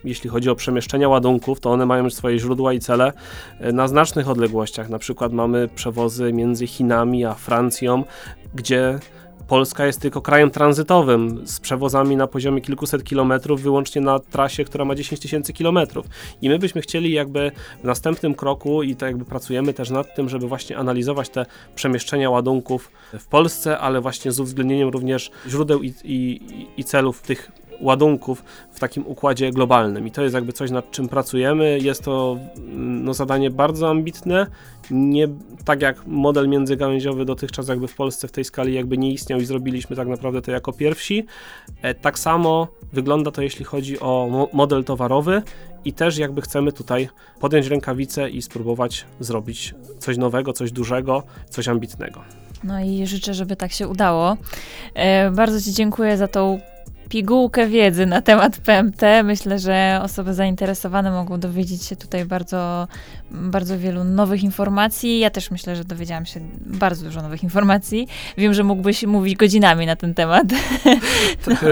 jeśli 0.03 0.29
chodzi 0.29 0.49
o 0.49 0.55
przemieszczenia 0.55 1.09
ładunków, 1.09 1.59
to 1.59 1.71
one 1.71 1.85
mają 1.85 2.09
swoje 2.09 2.39
źródła 2.39 2.73
i 2.73 2.79
cele 2.79 3.13
e, 3.59 3.71
na 3.71 3.87
znacznych 3.87 4.29
odległościach. 4.29 4.89
Na 4.89 4.99
przykład 4.99 5.33
mamy 5.33 5.67
przewozy 5.67 6.33
między 6.33 6.67
Chinami 6.67 7.25
a 7.25 7.33
Francją, 7.33 8.03
gdzie 8.55 8.99
Polska 9.53 9.85
jest 9.85 9.99
tylko 10.01 10.21
krajem 10.21 10.51
tranzytowym 10.51 11.47
z 11.47 11.59
przewozami 11.59 12.15
na 12.15 12.27
poziomie 12.27 12.61
kilkuset 12.61 13.03
kilometrów, 13.03 13.61
wyłącznie 13.61 14.01
na 14.01 14.19
trasie, 14.19 14.63
która 14.63 14.85
ma 14.85 14.95
10 14.95 15.21
tysięcy 15.21 15.53
kilometrów. 15.53 16.05
I 16.41 16.49
my 16.49 16.59
byśmy 16.59 16.81
chcieli 16.81 17.11
jakby 17.11 17.51
w 17.81 17.83
następnym 17.83 18.35
kroku 18.35 18.83
i 18.83 18.95
tak 18.95 19.07
jakby 19.07 19.25
pracujemy 19.25 19.73
też 19.73 19.89
nad 19.89 20.15
tym, 20.15 20.29
żeby 20.29 20.47
właśnie 20.47 20.77
analizować 20.77 21.29
te 21.29 21.45
przemieszczenia 21.75 22.29
ładunków 22.29 22.91
w 23.19 23.25
Polsce, 23.25 23.79
ale 23.79 24.01
właśnie 24.01 24.31
z 24.31 24.39
uwzględnieniem 24.39 24.89
również 24.89 25.31
źródeł 25.47 25.83
i, 25.83 25.93
i, 26.03 26.41
i 26.77 26.83
celów 26.83 27.21
tych 27.21 27.51
ładunków 27.83 28.43
w 28.71 28.79
takim 28.79 29.07
układzie 29.07 29.51
globalnym. 29.51 30.07
I 30.07 30.11
to 30.11 30.21
jest 30.21 30.35
jakby 30.35 30.53
coś, 30.53 30.71
nad 30.71 30.91
czym 30.91 31.09
pracujemy. 31.09 31.79
Jest 31.81 32.03
to 32.03 32.37
no, 32.77 33.13
zadanie 33.13 33.49
bardzo 33.49 33.89
ambitne. 33.89 34.47
Nie 34.91 35.27
tak 35.65 35.81
jak 35.81 36.07
model 36.07 36.49
międzygałęziowy 36.49 37.25
dotychczas 37.25 37.67
jakby 37.67 37.87
w 37.87 37.95
Polsce 37.95 38.27
w 38.27 38.31
tej 38.31 38.43
skali 38.43 38.73
jakby 38.73 38.97
nie 38.97 39.11
istniał 39.11 39.39
i 39.39 39.45
zrobiliśmy 39.45 39.95
tak 39.95 40.07
naprawdę 40.07 40.41
to 40.41 40.51
jako 40.51 40.73
pierwsi. 40.73 41.25
E, 41.81 41.93
tak 41.93 42.19
samo 42.19 42.67
wygląda 42.93 43.31
to 43.31 43.41
jeśli 43.41 43.65
chodzi 43.65 43.99
o 43.99 44.27
mo 44.31 44.49
model 44.53 44.83
towarowy 44.83 45.41
i 45.85 45.93
też 45.93 46.17
jakby 46.17 46.41
chcemy 46.41 46.71
tutaj 46.71 47.09
podjąć 47.39 47.67
rękawice 47.67 48.29
i 48.29 48.41
spróbować 48.41 49.05
zrobić 49.19 49.75
coś 49.99 50.17
nowego, 50.17 50.53
coś 50.53 50.71
dużego, 50.71 51.23
coś 51.49 51.67
ambitnego. 51.67 52.21
No 52.63 52.81
i 52.81 53.07
życzę, 53.07 53.33
żeby 53.33 53.55
tak 53.55 53.71
się 53.71 53.87
udało. 53.87 54.37
E, 54.93 55.31
bardzo 55.31 55.61
Ci 55.61 55.73
dziękuję 55.73 56.17
za 56.17 56.27
tą 56.27 56.59
pigułkę 57.09 57.67
wiedzy 57.67 58.05
na 58.05 58.21
temat 58.21 58.57
PMT. 58.57 59.01
Myślę, 59.23 59.59
że 59.59 59.99
osoby 60.03 60.33
zainteresowane 60.33 61.11
mogą 61.11 61.39
dowiedzieć 61.39 61.83
się 61.83 61.95
tutaj 61.95 62.25
bardzo, 62.25 62.87
bardzo 63.33 63.79
wielu 63.79 64.03
nowych 64.03 64.43
informacji. 64.43 65.19
Ja 65.19 65.29
też 65.29 65.51
myślę, 65.51 65.75
że 65.75 65.83
dowiedziałam 65.83 66.25
się 66.25 66.39
bardzo 66.59 67.05
dużo 67.05 67.21
nowych 67.21 67.43
informacji. 67.43 68.07
Wiem, 68.37 68.53
że 68.53 68.63
mógłbyś 68.63 69.03
mówić 69.03 69.35
godzinami 69.35 69.85
na 69.85 69.95
ten 69.95 70.13
temat. 70.13 70.47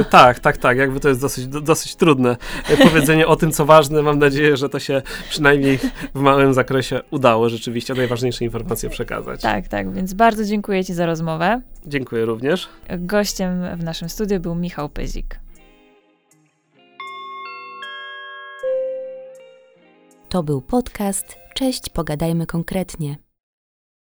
Tak, 0.09 0.39
tak, 0.39 0.57
tak. 0.57 0.77
Jakby 0.77 0.99
to 0.99 1.09
jest 1.09 1.21
dosyć, 1.21 1.47
dosyć 1.47 1.95
trudne 1.95 2.37
powiedzenie 2.83 3.27
o 3.27 3.35
tym, 3.35 3.51
co 3.51 3.65
ważne. 3.65 4.01
Mam 4.01 4.19
nadzieję, 4.19 4.57
że 4.57 4.69
to 4.69 4.79
się 4.79 5.01
przynajmniej 5.29 5.79
w 6.15 6.19
małym 6.19 6.53
zakresie 6.53 7.01
udało 7.11 7.49
rzeczywiście 7.49 7.93
najważniejsze 7.93 8.43
informacje 8.43 8.89
przekazać. 8.89 9.41
Tak, 9.41 9.67
tak. 9.67 9.93
Więc 9.93 10.13
bardzo 10.13 10.45
dziękuję 10.45 10.85
Ci 10.85 10.93
za 10.93 11.05
rozmowę. 11.05 11.61
Dziękuję 11.85 12.25
również. 12.25 12.69
Gościem 12.99 13.77
w 13.77 13.83
naszym 13.83 14.09
studiu 14.09 14.39
był 14.39 14.55
Michał 14.55 14.89
Pyzik. 14.89 15.39
To 20.29 20.43
był 20.43 20.61
podcast 20.61 21.40
Cześć, 21.53 21.89
pogadajmy 21.89 22.45
konkretnie. 22.45 23.15